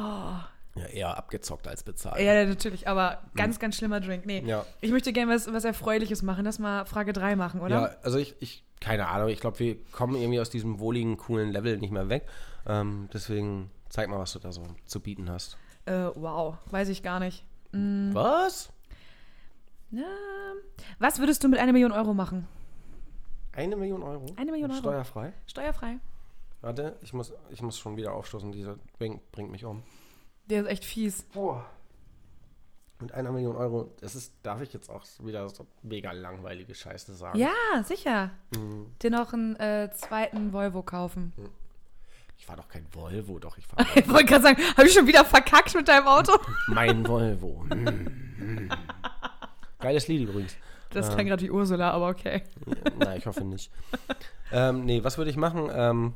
Ja, 0.77 0.87
eher 0.87 1.17
abgezockt 1.17 1.67
als 1.69 1.83
bezahlt. 1.83 2.21
Ja, 2.21 2.45
natürlich, 2.45 2.89
aber 2.89 3.23
ganz, 3.35 3.59
ganz 3.59 3.77
schlimmer 3.77 4.01
Drink. 4.01 4.27
Nee. 4.27 4.41
Hm. 4.41 4.49
Ja. 4.49 4.67
Ich 4.81 4.91
möchte 4.91 5.13
gerne 5.13 5.33
was, 5.33 5.53
was 5.53 5.65
Erfreuliches 5.65 6.23
machen. 6.23 6.45
Lass 6.45 6.59
mal 6.59 6.85
Frage 6.85 7.13
3 7.13 7.37
machen, 7.37 7.61
oder? 7.61 7.81
Ja, 7.81 7.97
also 8.03 8.19
ich, 8.19 8.35
ich 8.41 8.65
keine 8.81 9.09
Ahnung, 9.09 9.29
ich 9.29 9.41
glaube, 9.41 9.59
wir 9.59 9.83
kommen 9.93 10.17
irgendwie 10.17 10.41
aus 10.41 10.51
diesem 10.51 10.79
wohligen, 10.79 11.17
coolen 11.17 11.51
Level 11.51 11.79
nicht 11.79 11.93
mehr 11.93 12.09
weg. 12.09 12.27
Ähm, 12.67 13.09
deswegen 13.13 13.71
zeig 13.89 14.09
mal, 14.09 14.19
was 14.19 14.33
du 14.33 14.39
da 14.39 14.53
so 14.53 14.63
zu 14.85 15.01
bieten 15.01 15.31
hast. 15.31 15.57
Äh, 15.87 16.11
wow, 16.15 16.57
weiß 16.71 16.89
ich 16.89 17.03
gar 17.03 17.21
nicht. 17.21 17.45
Mm, 17.73 18.13
Was? 18.13 18.71
na, 19.91 20.05
was 20.99 21.19
würdest 21.19 21.43
du 21.43 21.49
mit 21.49 21.59
einer 21.59 21.73
Million 21.73 21.93
Euro 21.93 22.13
machen? 22.13 22.47
Eine 23.53 23.77
Million 23.77 24.03
Euro? 24.03 24.27
Eine 24.37 24.53
Million 24.53 24.71
Euro. 24.71 24.81
Steuerfrei? 24.81 25.33
Steuerfrei. 25.47 25.99
Warte, 26.61 26.97
ich 27.01 27.13
muss, 27.13 27.33
ich 27.51 27.63
muss 27.63 27.79
schon 27.79 27.97
wieder 27.97 28.13
aufstoßen. 28.13 28.53
Dieser 28.53 28.77
Drink 28.99 29.21
bringt 29.33 29.51
mich 29.51 29.65
um. 29.65 29.83
Der 30.49 30.63
ist 30.63 30.69
echt 30.69 30.85
fies. 30.85 31.23
Boah. 31.33 31.65
Mit 32.99 33.13
einer 33.13 33.31
Million 33.31 33.57
Euro, 33.57 33.93
das 34.01 34.15
ist, 34.15 34.33
darf 34.43 34.63
ich 34.63 34.73
jetzt 34.73 34.89
auch 34.89 35.03
wieder 35.21 35.47
so 35.51 35.67
mega 35.83 36.13
langweilige 36.13 36.75
Scheiße 36.75 37.15
sagen. 37.15 37.39
Ja, 37.39 37.53
sicher. 37.85 38.31
Mhm. 38.57 38.87
Dir 39.03 39.11
noch 39.11 39.35
einen 39.35 39.55
äh, 39.57 39.91
zweiten 39.93 40.53
Volvo 40.55 40.83
kaufen. 40.83 41.33
Ich 42.39 42.49
war 42.49 42.57
doch 42.57 42.69
kein 42.69 42.87
Volvo, 42.93 43.39
doch, 43.39 43.59
ich 43.59 43.67
war 43.77 43.85
Ich 43.97 44.09
wollte 44.09 44.25
gerade 44.25 44.43
sagen, 44.43 44.63
habe 44.79 44.87
ich 44.87 44.95
schon 44.95 45.07
wieder 45.07 45.25
verkackt 45.27 45.75
mit 45.75 45.89
deinem 45.89 46.07
Auto? 46.07 46.33
mein 46.69 47.07
Volvo. 47.07 47.65
Mm, 47.69 48.65
mm. 48.65 48.69
Geiles 49.81 50.09
Lied 50.09 50.29
übrigens. 50.29 50.57
Das 50.91 51.09
Ähm. 51.09 51.15
klang 51.15 51.27
gerade 51.27 51.43
wie 51.43 51.51
Ursula, 51.51 51.91
aber 51.91 52.09
okay. 52.09 52.45
Nein, 52.99 53.19
ich 53.19 53.27
hoffe 53.27 53.45
nicht. 53.45 53.71
ähm, 54.53 54.87
nee, 54.87 55.05
was 55.05 55.19
würde 55.19 55.31
ich 55.31 55.37
machen? 55.37 55.69
Ähm, 55.71 56.15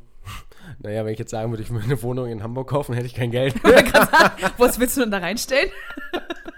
naja, 0.78 1.04
wenn 1.04 1.12
ich 1.12 1.18
jetzt 1.18 1.30
sagen 1.30 1.50
würde, 1.50 1.62
ich 1.62 1.70
würde 1.70 1.84
eine 1.84 2.02
Wohnung 2.02 2.28
in 2.28 2.42
Hamburg 2.42 2.68
kaufen, 2.68 2.94
hätte 2.94 3.06
ich 3.06 3.14
kein 3.14 3.30
Geld. 3.30 3.54
Was 4.58 4.78
willst 4.78 4.96
du 4.96 5.00
denn 5.02 5.10
da 5.10 5.18
reinstellen? 5.18 5.70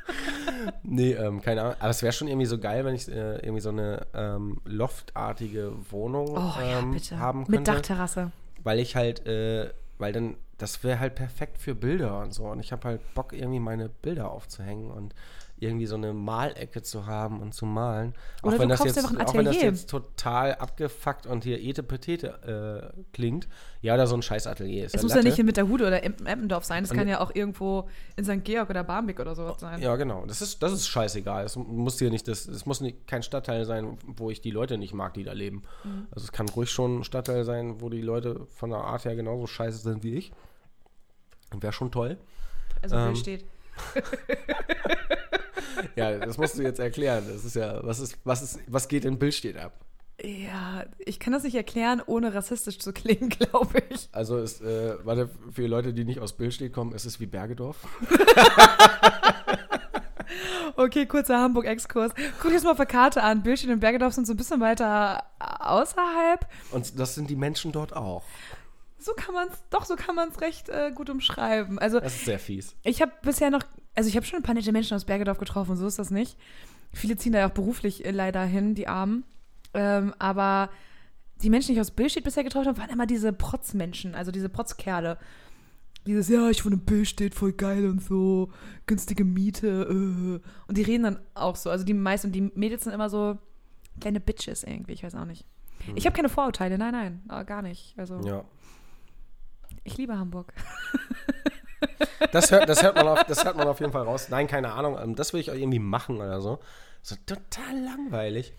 nee, 0.83 1.13
ähm, 1.13 1.41
keine 1.43 1.63
Ahnung. 1.63 1.77
Aber 1.79 1.91
es 1.91 2.03
wäre 2.03 2.13
schon 2.13 2.29
irgendwie 2.29 2.47
so 2.47 2.59
geil, 2.59 2.85
wenn 2.85 2.95
ich 2.95 3.09
äh, 3.09 3.37
irgendwie 3.37 3.61
so 3.61 3.71
eine 3.71 4.07
ähm, 4.15 4.61
loftartige 4.65 5.73
Wohnung 5.91 6.31
Oh 6.31 6.53
ja, 6.61 6.81
ähm, 6.81 6.93
bitte. 6.93 7.19
haben 7.19 7.41
Mit 7.41 7.51
könnte. 7.51 7.73
Dachterrasse. 7.73 8.33
Weil 8.63 8.79
ich 8.79 8.97
halt, 8.97 9.27
äh, 9.27 9.71
weil 9.99 10.13
dann, 10.13 10.37
das 10.59 10.85
wäre 10.85 11.01
halt 11.01 11.15
perfekt 11.15 11.59
für 11.59 11.75
Bilder 11.75 12.21
und 12.21 12.33
so. 12.33 12.45
Und 12.45 12.61
ich 12.61 12.73
habe 12.73 12.87
halt 12.89 13.15
Bock, 13.15 13.33
irgendwie 13.33 13.61
meine 13.61 13.89
Bilder 13.89 14.31
aufzuhängen 14.31 14.91
und 14.91 15.15
irgendwie 15.63 15.87
so 15.87 15.95
eine 15.95 16.13
Malecke 16.13 16.83
zu 16.83 17.07
haben 17.07 17.41
und 17.41 17.55
zu 17.55 17.65
malen. 17.67 18.15
Oder 18.43 18.57
auch 18.57 18.59
wenn 18.61 18.69
du 18.69 18.75
das 18.77 18.85
jetzt, 18.85 19.05
auch 19.21 19.35
wenn 19.35 19.45
das 19.45 19.61
jetzt 19.63 19.89
total 19.89 20.55
abgefuckt 20.57 21.27
und 21.27 21.45
hier 21.45 21.61
Etepetete 21.63 22.93
äh, 22.95 23.03
klingt. 23.13 23.49
Ja, 23.81 23.95
oder 23.95 24.07
so 24.07 24.15
ein 24.17 24.23
scheiß 24.23 24.47
Atelier 24.47 24.85
ist 24.87 24.95
Es 24.95 25.01
ja 25.01 25.05
muss 25.05 25.11
ja 25.13 25.17
Latte. 25.17 25.29
nicht 25.29 25.39
in 25.39 25.47
Mitterhude 25.47 25.87
oder 25.87 26.03
Em- 26.05 26.27
Eppendorf 26.27 26.65
sein. 26.65 26.85
Es 26.85 26.91
Und- 26.91 26.97
kann 26.99 27.09
ja 27.09 27.21
auch 27.21 27.35
irgendwo 27.35 27.89
in 28.17 28.25
St. 28.25 28.45
Georg 28.45 28.71
oder 28.71 28.85
Barmbek 28.85 29.19
oder 29.21 29.35
sowas 29.35 29.61
sein. 29.61 29.81
Ja, 29.81 29.97
genau. 29.97 30.25
Das 30.27 30.43
ist, 30.43 30.63
das 30.63 30.73
ist 30.73 30.87
scheißegal. 30.89 31.45
Es 31.45 31.57
muss 31.57 31.99
hier 31.99 32.11
nicht, 32.11 32.29
das, 32.29 32.47
es 32.47 32.67
muss 32.67 32.81
nicht, 32.81 33.07
kein 33.07 33.23
Stadtteil 33.23 33.65
sein, 33.65 33.99
wo 34.07 34.31
ich 34.31 34.41
die 34.41 34.51
Leute 34.51 34.79
nicht 34.79 34.95
mag, 34.95 35.15
die 35.15 35.25
da 35.25 35.33
leben. 35.33 35.63
Mhm. 35.85 36.07
Also 36.11 36.25
es 36.25 36.33
kann 36.33 36.49
ruhig 36.49 36.71
schon 36.71 37.01
ein 37.01 37.05
Stadtteil 37.05 37.45
sein, 37.45 37.81
wo 37.81 37.89
die 37.89 38.01
Leute 38.03 38.47
von 38.51 38.71
der 38.71 38.81
Art 38.81 39.05
her 39.05 39.17
genauso 39.17 39.47
scheiße 39.47 39.79
sind 39.79 40.03
wie 40.05 40.15
ich. 40.15 40.33
Wäre 41.55 41.73
schon 41.73 41.91
toll. 41.91 42.17
Also 42.83 42.97
Ähm, 42.97 43.15
steht. 43.17 43.45
Ja, 45.97 46.19
das 46.19 46.39
musst 46.39 46.59
du 46.59 46.63
jetzt 46.63 46.79
erklären. 46.81 47.25
Das 47.33 47.45
ist 47.45 47.57
ja, 47.57 47.85
was 47.85 47.99
ist, 48.01 48.19
was 48.25 48.43
ist, 48.43 48.61
was 48.67 48.89
geht 48.89 49.05
in 49.05 49.19
Billstedt 49.19 49.57
ab? 49.57 49.73
Ja, 50.23 50.85
ich 50.99 51.19
kann 51.19 51.33
das 51.33 51.43
nicht 51.43 51.55
erklären, 51.57 52.01
ohne 52.05 52.33
rassistisch 52.35 52.79
zu 52.79 52.93
klingen, 52.93 53.29
glaube 53.39 53.83
ich. 53.91 54.09
Also 54.13 54.39
ist, 54.39 54.61
äh, 54.63 54.95
warte, 55.05 55.31
für 55.51 55.63
die 55.63 55.69
Leute, 55.69 55.93
die 55.93 56.05
nicht 56.05 56.21
aus 56.21 56.35
Billstedt 56.35 56.73
kommen, 56.73 56.93
ist 56.93 57.07
es 57.07 57.19
wie 57.21 57.27
Bergedorf. 57.27 57.77
Okay, 60.77 61.05
kurzer 61.07 61.39
Hamburg-Exkurs. 61.39 62.13
Guck 62.41 62.49
dir 62.51 62.55
das 62.55 62.65
mal 62.65 62.71
auf 62.71 62.77
der 62.79 62.87
Karte 62.87 63.23
an. 63.23 63.43
Billstedt 63.43 63.71
und 63.71 63.81
Bergedorf 63.81 64.15
sind 64.15 64.27
so 64.27 64.33
ein 64.33 64.37
bisschen 64.39 64.61
weiter 64.61 65.23
außerhalb. 65.39 66.47
Und 66.71 66.99
das 66.99 67.15
sind 67.15 67.29
die 67.29 67.37
Menschen 67.37 67.73
dort 67.73 67.95
auch. 67.95 68.23
So 68.99 69.13
kann 69.15 69.35
man 69.35 69.49
es, 69.49 69.55
doch, 69.69 69.85
so 69.85 69.97
kann 69.97 70.15
man 70.15 70.31
es 70.31 70.41
recht 70.41 70.69
äh, 70.71 70.91
gut 70.95 71.11
umschreiben. 71.11 71.79
Also, 71.79 72.01
Das 72.01 72.15
ist 72.15 72.25
sehr 72.25 72.39
fies. 72.39 72.75
ich 72.85 73.03
habe 73.03 73.13
bisher 73.23 73.51
noch, 73.51 73.65
also 73.95 74.09
ich 74.09 74.17
habe 74.17 74.25
schon 74.27 74.39
ein 74.39 74.43
paar 74.43 74.55
nette 74.55 74.73
Menschen 74.73 74.95
aus 74.95 75.05
Bergedorf 75.05 75.39
getroffen, 75.39 75.77
so 75.77 75.87
ist 75.87 75.99
das 75.99 76.11
nicht. 76.11 76.37
Viele 76.93 77.17
ziehen 77.17 77.33
da 77.33 77.41
ja 77.41 77.49
auch 77.49 77.53
beruflich 77.55 78.05
äh, 78.05 78.11
leider 78.11 78.43
hin, 78.45 78.75
die 78.75 78.89
Armen. 78.89 79.25
Ähm, 79.75 80.15
aber 80.19 80.71
die 81.43 81.51
Menschen, 81.51 81.69
die 81.69 81.73
ich 81.75 81.81
aus 81.81 81.91
Billstedt 81.91 82.25
bisher 82.25 82.45
getroffen 82.45 82.69
habe, 82.69 82.79
waren 82.79 82.91
immer 82.91 83.07
diese 83.07 83.33
Protzmenschen, 83.33 84.15
also 84.15 84.31
diese 84.31 84.49
Protzkerle. 84.49 85.19
Dieses, 86.07 86.29
ja, 86.29 86.51
ich 86.51 86.65
wohne 86.65 86.75
in 86.77 86.85
Billstedt, 86.85 87.35
voll 87.35 87.53
geil 87.53 87.89
und 87.89 88.03
so, 88.03 88.51
günstige 88.87 89.25
Miete. 89.25 89.69
Äh. 89.89 90.49
Und 90.69 90.77
die 90.77 90.83
reden 90.83 91.05
dann 91.05 91.19
auch 91.35 91.57
so. 91.57 91.71
Also 91.71 91.85
die 91.85 91.95
meisten, 91.95 92.29
und 92.29 92.33
die 92.33 92.51
Mädels 92.55 92.85
sind 92.85 92.93
immer 92.93 93.09
so 93.09 93.39
kleine 94.01 94.21
Bitches 94.21 94.65
irgendwie, 94.65 94.93
ich 94.93 95.03
weiß 95.05 95.15
auch 95.15 95.25
nicht. 95.25 95.45
Ich 95.95 96.07
habe 96.07 96.15
keine 96.17 96.29
Vorurteile, 96.29 96.77
nein, 96.79 97.21
nein, 97.29 97.47
gar 97.47 97.63
nicht. 97.63 97.95
Also 97.97 98.21
Ja. 98.25 98.45
ich 99.85 99.97
liebe 99.97 100.19
Hamburg. 100.19 100.53
Das 102.33 102.51
hört, 102.51 102.69
das, 102.69 102.83
hört 102.83 102.97
man 102.97 103.09
auf, 103.09 103.25
das 103.25 103.45
hört 103.45 103.57
man 103.57 103.69
auf 103.69 103.81
jeden 103.81 103.93
Fall 103.93 104.03
raus. 104.03 104.29
Nein, 104.31 104.47
keine 104.47 104.73
Ahnung. 104.73 104.99
ähm, 105.03 105.15
Das 105.15 105.33
würde 105.33 105.41
ich 105.43 105.51
auch 105.51 105.55
irgendwie 105.55 105.79
machen 105.79 106.17
oder 106.17 106.41
so. 106.41 106.59
So 107.03 107.17
total 107.27 107.79
langweilig. 107.85 108.53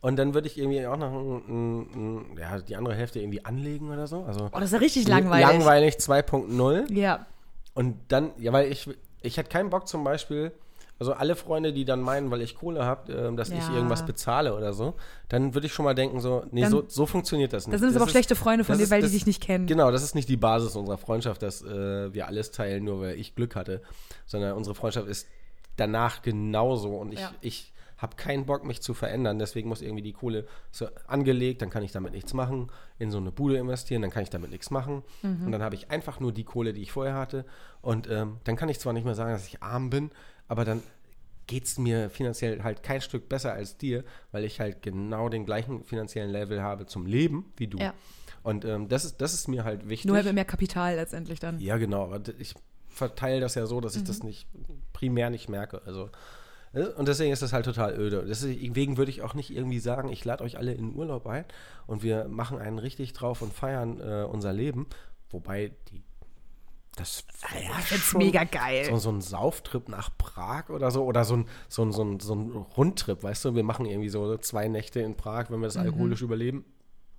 Und 0.00 0.16
dann 0.16 0.32
würde 0.32 0.46
ich 0.48 0.56
irgendwie 0.58 0.86
auch 0.86 0.96
noch 0.96 1.12
ein, 1.12 1.42
ein, 1.48 1.80
ein, 2.32 2.38
ja, 2.38 2.58
die 2.58 2.74
andere 2.76 2.94
Hälfte 2.94 3.20
irgendwie 3.20 3.44
anlegen 3.44 3.90
oder 3.90 4.06
so. 4.06 4.24
Also 4.24 4.46
Oh, 4.46 4.54
das 4.56 4.64
ist 4.66 4.72
ja 4.72 4.78
richtig 4.78 5.06
langweilig. 5.06 5.46
Langweilig 5.46 5.94
2.0. 5.96 6.92
Ja. 6.92 7.26
Und 7.74 7.96
dann, 8.08 8.30
ja, 8.38 8.52
weil 8.52 8.72
ich, 8.72 8.88
ich 9.20 9.36
hätte 9.36 9.50
keinen 9.50 9.68
Bock 9.70 9.86
zum 9.86 10.02
Beispiel, 10.02 10.52
also 11.00 11.14
alle 11.14 11.34
Freunde, 11.34 11.72
die 11.72 11.84
dann 11.84 12.00
meinen, 12.00 12.30
weil 12.30 12.42
ich 12.42 12.54
Kohle 12.54 12.84
habe, 12.84 13.12
ähm, 13.12 13.36
dass 13.36 13.48
ich 13.48 13.58
Ja. 13.66 13.74
irgendwas 13.74 14.06
bezahle 14.06 14.54
oder 14.54 14.72
so, 14.72 14.94
dann 15.28 15.54
würde 15.54 15.66
ich 15.66 15.72
schon 15.72 15.84
mal 15.84 15.94
denken, 15.94 16.20
so, 16.20 16.44
nee, 16.52 16.60
Dann- 16.60 16.70
so, 16.70 16.84
so 16.86 17.06
funktioniert 17.06 17.52
das 17.52 17.66
nicht. 17.66 17.74
Das 17.74 17.80
sind 17.80 17.90
es 17.90 17.96
aber 17.96 18.04
auch 18.04 18.08
schlechte 18.10 18.36
Freunde 18.36 18.62
von 18.64 18.76
dir, 18.76 18.84
ist- 18.84 18.90
weil 18.90 19.00
das- 19.00 19.10
die 19.10 19.16
dich 19.16 19.26
nicht 19.26 19.42
kennen. 19.42 19.66
Genau, 19.66 19.90
das 19.90 20.02
ist 20.04 20.14
nicht 20.14 20.28
die 20.28 20.36
Basis 20.36 20.76
unserer 20.76 20.98
Freundschaft, 20.98 21.42
dass 21.42 21.62
äh, 21.62 22.12
wir 22.14 22.28
alles 22.28 22.52
teilen, 22.52 22.84
nur 22.84 23.00
weil 23.00 23.18
ich 23.18 23.34
Glück 23.34 23.56
hatte, 23.56 23.82
sondern 24.26 24.52
unsere 24.56 24.76
Freundschaft 24.76 25.08
ist 25.08 25.26
danach 25.76 26.22
genauso 26.22 26.96
und 26.96 27.12
ich, 27.12 27.20
Ja. 27.20 27.32
ich 27.40 27.72
habe 27.96 28.16
keinen 28.16 28.46
Bock, 28.46 28.64
mich 28.64 28.80
zu 28.80 28.94
verändern, 28.94 29.38
deswegen 29.38 29.68
muss 29.68 29.82
irgendwie 29.82 30.02
die 30.02 30.14
Kohle 30.14 30.46
so 30.70 30.86
angelegt, 31.06 31.60
dann 31.60 31.68
kann 31.68 31.82
ich 31.82 31.92
damit 31.92 32.12
nichts 32.12 32.32
machen, 32.32 32.70
in 32.98 33.10
so 33.10 33.18
eine 33.18 33.30
Bude 33.30 33.58
investieren, 33.58 34.00
dann 34.00 34.10
kann 34.10 34.22
ich 34.22 34.30
damit 34.30 34.50
nichts 34.50 34.70
machen 34.70 35.02
Mhm. 35.22 35.46
und 35.46 35.52
dann 35.52 35.62
habe 35.62 35.74
ich 35.74 35.90
einfach 35.90 36.18
nur 36.18 36.32
die 36.32 36.44
Kohle, 36.44 36.72
die 36.72 36.80
ich 36.80 36.92
vorher 36.92 37.14
hatte 37.14 37.44
und 37.82 38.08
ähm, 38.10 38.38
dann 38.44 38.56
kann 38.56 38.70
ich 38.70 38.78
zwar 38.80 38.94
nicht 38.94 39.04
mehr 39.04 39.14
sagen, 39.14 39.32
dass 39.32 39.46
ich 39.46 39.62
arm 39.62 39.90
bin, 39.90 40.10
aber 40.50 40.64
dann 40.64 40.82
geht 41.46 41.64
es 41.64 41.78
mir 41.78 42.10
finanziell 42.10 42.62
halt 42.62 42.82
kein 42.82 43.00
Stück 43.00 43.28
besser 43.28 43.52
als 43.52 43.76
dir, 43.76 44.04
weil 44.32 44.44
ich 44.44 44.60
halt 44.60 44.82
genau 44.82 45.28
den 45.28 45.46
gleichen 45.46 45.84
finanziellen 45.84 46.30
Level 46.30 46.60
habe 46.62 46.86
zum 46.86 47.06
Leben 47.06 47.52
wie 47.56 47.66
du. 47.68 47.78
Ja. 47.78 47.94
Und 48.42 48.64
ähm, 48.64 48.88
das, 48.88 49.04
ist, 49.04 49.20
das 49.20 49.32
ist 49.34 49.48
mir 49.48 49.64
halt 49.64 49.88
wichtig. 49.88 50.06
Nur 50.06 50.16
halt 50.16 50.26
mit 50.26 50.34
mehr 50.34 50.44
Kapital 50.44 50.96
letztendlich 50.96 51.40
dann. 51.40 51.58
Ja, 51.60 51.76
genau. 51.76 52.04
Aber 52.12 52.20
ich 52.38 52.54
verteile 52.88 53.40
das 53.40 53.54
ja 53.54 53.66
so, 53.66 53.80
dass 53.80 53.94
ich 53.94 54.02
Mhm. 54.02 54.06
das 54.06 54.22
nicht 54.22 54.48
primär 54.92 55.30
nicht 55.30 55.48
merke. 55.48 55.82
Also 55.86 56.10
äh, 56.72 56.84
und 56.84 57.06
deswegen 57.08 57.32
ist 57.32 57.42
das 57.42 57.52
halt 57.52 57.64
total 57.64 57.98
öde. 57.98 58.24
Deswegen 58.26 58.96
würde 58.96 59.10
ich 59.10 59.22
auch 59.22 59.34
nicht 59.34 59.50
irgendwie 59.50 59.78
sagen, 59.80 60.08
ich 60.08 60.24
lade 60.24 60.42
euch 60.44 60.56
alle 60.56 60.72
in 60.72 60.94
Urlaub 60.94 61.26
ein 61.26 61.44
und 61.86 62.02
wir 62.02 62.26
machen 62.28 62.58
einen 62.58 62.78
richtig 62.78 63.12
drauf 63.12 63.42
und 63.42 63.52
feiern 63.52 64.00
äh, 64.00 64.24
unser 64.24 64.52
Leben. 64.52 64.86
Wobei 65.30 65.72
die 65.90 66.02
das 67.00 67.24
wär 67.52 67.60
Ich 67.78 67.84
find's 67.86 68.04
schon 68.04 68.18
mega 68.18 68.44
geil. 68.44 68.84
So, 68.84 68.96
so 68.96 69.10
ein 69.10 69.20
Sauftrip 69.20 69.88
nach 69.88 70.10
Prag 70.18 70.68
oder 70.70 70.90
so. 70.90 71.04
Oder 71.04 71.24
so 71.24 71.36
ein, 71.36 71.46
so, 71.68 71.82
ein, 71.82 71.92
so, 71.92 72.02
ein, 72.04 72.20
so 72.20 72.34
ein 72.34 72.50
Rundtrip, 72.76 73.22
weißt 73.22 73.44
du? 73.46 73.54
Wir 73.54 73.64
machen 73.64 73.86
irgendwie 73.86 74.08
so 74.08 74.36
zwei 74.38 74.68
Nächte 74.68 75.00
in 75.00 75.16
Prag, 75.16 75.46
wenn 75.50 75.60
wir 75.60 75.66
das 75.66 75.76
alkoholisch 75.76 76.22
überleben. 76.22 76.64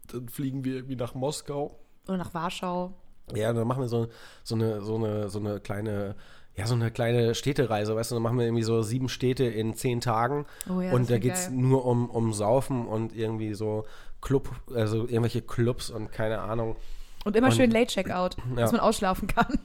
Dann 0.07 0.29
fliegen 0.29 0.63
wir 0.63 0.75
irgendwie 0.75 0.95
nach 0.95 1.13
Moskau. 1.15 1.79
Oder 2.07 2.17
nach 2.17 2.33
Warschau. 2.33 2.93
Ja, 3.33 3.53
dann 3.53 3.67
machen 3.67 3.81
wir 3.81 3.87
so, 3.87 4.07
so, 4.43 4.55
eine, 4.55 4.81
so, 4.81 4.95
eine, 4.95 5.29
so 5.29 5.39
eine 5.39 5.59
kleine, 5.59 6.15
ja, 6.55 6.67
so 6.67 6.73
eine 6.75 6.91
kleine 6.91 7.33
Städtereise, 7.33 7.95
weißt 7.95 8.11
du, 8.11 8.15
dann 8.15 8.23
machen 8.23 8.37
wir 8.37 8.45
irgendwie 8.45 8.63
so 8.63 8.81
sieben 8.81 9.07
Städte 9.07 9.45
in 9.45 9.73
zehn 9.73 10.01
Tagen 10.01 10.45
Oh 10.69 10.81
ja, 10.81 10.91
und 10.91 11.09
da 11.09 11.17
geht 11.17 11.33
es 11.33 11.49
nur 11.49 11.85
um, 11.85 12.09
um 12.09 12.33
Saufen 12.33 12.87
und 12.87 13.15
irgendwie 13.15 13.53
so 13.53 13.85
Club, 14.19 14.49
also 14.73 15.03
irgendwelche 15.03 15.41
Clubs 15.41 15.89
und 15.89 16.11
keine 16.11 16.39
Ahnung. 16.41 16.75
Und 17.23 17.35
immer 17.35 17.47
Und- 17.47 17.53
schön 17.53 17.71
Late 17.71 17.87
Checkout, 17.93 18.35
dass 18.55 18.71
man 18.71 18.81
ausschlafen 18.81 19.27
kann. 19.27 19.59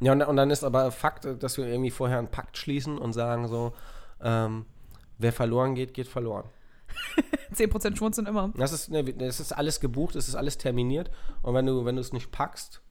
Ja, 0.00 0.12
und, 0.12 0.22
und 0.22 0.36
dann 0.36 0.50
ist 0.50 0.64
aber 0.64 0.90
Fakt, 0.90 1.28
dass 1.40 1.56
wir 1.56 1.66
irgendwie 1.66 1.92
vorher 1.92 2.18
einen 2.18 2.28
Pakt 2.28 2.56
schließen 2.58 2.98
und 2.98 3.12
sagen 3.12 3.46
so, 3.46 3.72
ähm, 4.20 4.66
wer 5.18 5.32
verloren 5.32 5.76
geht, 5.76 5.94
geht 5.94 6.08
verloren. 6.08 6.44
10% 7.54 7.96
Schwund 7.96 8.14
sind 8.14 8.28
immer. 8.28 8.52
Das 8.56 8.72
ist, 8.72 8.90
ne, 8.90 9.04
das 9.04 9.38
ist 9.38 9.52
alles 9.52 9.80
gebucht, 9.80 10.16
es 10.16 10.26
ist 10.26 10.34
alles 10.34 10.58
terminiert. 10.58 11.10
Und 11.42 11.54
wenn 11.54 11.66
du, 11.66 11.84
wenn 11.84 11.94
du 11.94 12.00
es 12.00 12.12
nicht 12.12 12.32
packst, 12.32 12.82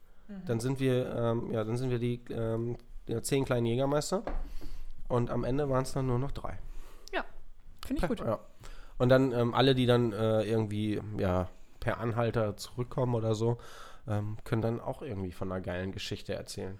dann 0.45 0.59
sind 0.59 0.79
wir, 0.79 1.13
ähm, 1.13 1.51
ja, 1.51 1.63
dann 1.63 1.77
sind 1.77 1.89
wir 1.89 1.99
die 1.99 2.21
ähm, 2.29 2.77
ja, 3.07 3.21
zehn 3.21 3.45
kleinen 3.45 3.65
Jägermeister. 3.65 4.23
Und 5.07 5.29
am 5.29 5.43
Ende 5.43 5.69
waren 5.69 5.83
es 5.83 5.91
dann 5.91 6.07
nur 6.07 6.19
noch 6.19 6.31
drei. 6.31 6.57
Ja, 7.13 7.25
finde 7.85 8.03
ich 8.03 8.07
gut. 8.07 8.19
Ja. 8.21 8.39
Und 8.97 9.09
dann 9.09 9.31
ähm, 9.33 9.53
alle, 9.53 9.75
die 9.75 9.85
dann 9.85 10.13
äh, 10.13 10.43
irgendwie 10.43 11.01
ja, 11.17 11.49
per 11.79 11.99
Anhalter 11.99 12.55
zurückkommen 12.55 13.15
oder 13.15 13.35
so, 13.35 13.57
ähm, 14.07 14.37
können 14.43 14.61
dann 14.61 14.79
auch 14.79 15.01
irgendwie 15.01 15.31
von 15.31 15.51
einer 15.51 15.61
geilen 15.61 15.91
Geschichte 15.91 16.33
erzählen. 16.33 16.77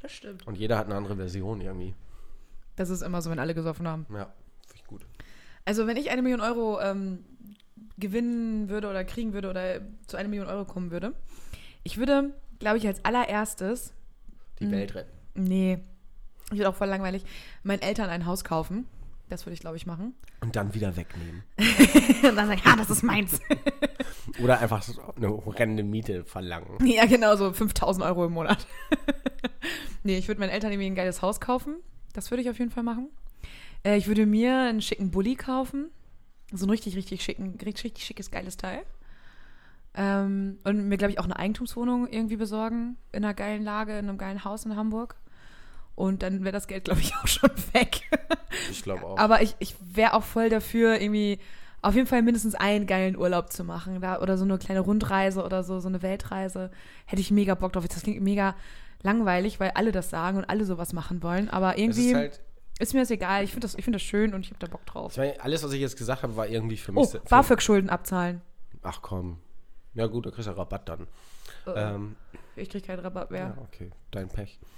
Das 0.00 0.12
stimmt. 0.12 0.46
Und 0.46 0.56
jeder 0.56 0.78
hat 0.78 0.86
eine 0.86 0.94
andere 0.96 1.16
Version 1.16 1.60
irgendwie. 1.60 1.94
Das 2.76 2.90
ist 2.90 3.02
immer 3.02 3.20
so, 3.22 3.30
wenn 3.30 3.38
alle 3.38 3.54
gesoffen 3.54 3.88
haben. 3.88 4.06
Ja, 4.10 4.32
finde 4.66 4.76
ich 4.76 4.84
gut. 4.84 5.04
Also, 5.64 5.86
wenn 5.86 5.96
ich 5.96 6.10
eine 6.10 6.22
Million 6.22 6.40
Euro 6.40 6.80
ähm, 6.80 7.24
gewinnen 7.98 8.68
würde 8.68 8.88
oder 8.88 9.04
kriegen 9.04 9.32
würde 9.32 9.50
oder 9.50 9.80
zu 10.06 10.16
einer 10.16 10.28
Million 10.28 10.48
Euro 10.48 10.64
kommen 10.64 10.90
würde, 10.90 11.14
ich 11.82 11.98
würde, 11.98 12.32
glaube 12.60 12.78
ich, 12.78 12.86
als 12.86 13.04
allererstes, 13.04 13.92
Die. 14.60 14.70
Welt 14.70 14.94
retten. 14.94 15.10
nee, 15.34 15.78
ich 16.50 16.58
würde 16.58 16.68
auch 16.70 16.74
voll 16.74 16.88
langweilig, 16.88 17.24
meinen 17.62 17.82
Eltern 17.82 18.08
ein 18.08 18.24
Haus 18.24 18.44
kaufen. 18.44 18.86
Das 19.28 19.44
würde 19.44 19.54
ich, 19.54 19.60
glaube 19.60 19.76
ich, 19.76 19.84
machen. 19.84 20.14
Und 20.40 20.56
dann 20.56 20.72
wieder 20.72 20.96
wegnehmen. 20.96 21.42
Und 21.58 22.22
dann 22.36 22.46
sagen, 22.46 22.64
ha, 22.64 22.76
das 22.76 22.88
ist 22.88 23.02
meins. 23.02 23.40
Oder 24.42 24.60
einfach 24.60 24.82
so 24.82 25.00
eine 25.16 25.28
horrende 25.28 25.82
Miete 25.82 26.24
verlangen. 26.24 26.78
Ja, 26.84 27.06
genau, 27.06 27.36
so 27.36 27.52
5000 27.52 28.04
Euro 28.04 28.26
im 28.26 28.32
Monat. 28.32 28.66
nee, 30.02 30.18
ich 30.18 30.28
würde 30.28 30.40
meinen 30.40 30.50
Eltern 30.50 30.72
irgendwie 30.72 30.90
ein 30.90 30.94
geiles 30.94 31.22
Haus 31.22 31.40
kaufen. 31.40 31.76
Das 32.12 32.30
würde 32.30 32.42
ich 32.42 32.50
auf 32.50 32.58
jeden 32.58 32.70
Fall 32.70 32.82
machen. 32.82 33.08
Äh, 33.84 33.96
ich 33.96 34.08
würde 34.08 34.26
mir 34.26 34.56
einen 34.58 34.82
schicken 34.82 35.10
Bulli 35.10 35.34
kaufen. 35.34 35.90
So 36.52 36.66
ein 36.66 36.70
richtig, 36.70 36.96
richtig 36.96 37.22
schicken, 37.22 37.58
richtig, 37.64 37.84
richtig 37.84 38.04
schickes, 38.04 38.30
geiles 38.30 38.56
Teil. 38.56 38.82
Ähm, 39.94 40.58
und 40.64 40.88
mir, 40.88 40.96
glaube 40.96 41.12
ich, 41.12 41.18
auch 41.18 41.24
eine 41.24 41.36
Eigentumswohnung 41.36 42.08
irgendwie 42.08 42.36
besorgen. 42.36 42.96
In 43.12 43.24
einer 43.24 43.34
geilen 43.34 43.62
Lage, 43.62 43.98
in 43.98 44.08
einem 44.08 44.18
geilen 44.18 44.44
Haus 44.44 44.64
in 44.64 44.76
Hamburg. 44.76 45.16
Und 45.94 46.22
dann 46.22 46.44
wäre 46.44 46.52
das 46.52 46.68
Geld, 46.68 46.84
glaube 46.84 47.00
ich, 47.00 47.14
auch 47.22 47.26
schon 47.26 47.50
weg. 47.72 48.02
Ich 48.70 48.82
glaube 48.82 49.04
auch. 49.04 49.18
Aber 49.18 49.42
ich, 49.42 49.56
ich 49.58 49.74
wäre 49.80 50.14
auch 50.14 50.22
voll 50.22 50.48
dafür, 50.48 51.00
irgendwie 51.00 51.40
auf 51.88 51.94
jeden 51.94 52.06
Fall 52.06 52.22
mindestens 52.22 52.54
einen 52.54 52.86
geilen 52.86 53.16
Urlaub 53.16 53.50
zu 53.52 53.64
machen. 53.64 54.00
Da, 54.00 54.20
oder 54.20 54.36
so 54.36 54.44
eine 54.44 54.58
kleine 54.58 54.80
Rundreise 54.80 55.42
oder 55.42 55.62
so, 55.64 55.80
so 55.80 55.88
eine 55.88 56.02
Weltreise. 56.02 56.70
Hätte 57.06 57.20
ich 57.20 57.30
mega 57.30 57.54
Bock 57.54 57.72
drauf. 57.72 57.86
Das 57.88 58.02
klingt 58.02 58.20
mega 58.20 58.54
langweilig, 59.02 59.58
weil 59.58 59.70
alle 59.70 59.90
das 59.90 60.10
sagen 60.10 60.36
und 60.38 60.44
alle 60.44 60.64
sowas 60.64 60.92
machen 60.92 61.22
wollen. 61.22 61.48
Aber 61.48 61.78
irgendwie 61.78 62.10
ist 62.10 62.12
ist, 62.12 62.40
halt, 62.80 62.94
mir 62.94 63.00
das 63.00 63.10
egal. 63.10 63.44
Ich 63.44 63.52
finde 63.52 63.66
das, 63.66 63.74
ich 63.74 63.84
find 63.84 63.94
das 63.94 64.02
schön 64.02 64.34
und 64.34 64.42
ich 64.44 64.50
habe 64.50 64.58
da 64.58 64.66
Bock 64.66 64.84
drauf. 64.86 65.12
ich 65.12 65.18
meine, 65.18 65.40
alles, 65.40 65.62
was 65.64 65.72
ich 65.72 65.80
jetzt 65.80 65.96
gesagt 65.96 66.22
habe, 66.22 66.36
war 66.36 66.46
irgendwie 66.46 66.76
für 66.76 66.92
mich. 66.92 67.08
Oh, 67.14 67.18
BAföG-Schulden 67.28 67.88
abzahlen. 67.88 68.42
Ach 68.82 69.00
komm. 69.00 69.38
Ja 69.94 70.06
gut, 70.06 70.26
da 70.26 70.30
kriegst 70.30 70.48
du 70.48 70.56
Rabatt 70.56 70.88
dann. 70.88 71.06
Äh, 71.66 71.94
Ähm, 71.94 72.16
ich 72.54 72.68
kriege 72.68 72.86
keinen 72.86 73.00
Rabatt 73.00 73.30
ja, 73.30 73.36
mehr. 73.36 73.58
okay. 73.62 73.90
Dein 74.10 74.28
Pech. 74.28 74.58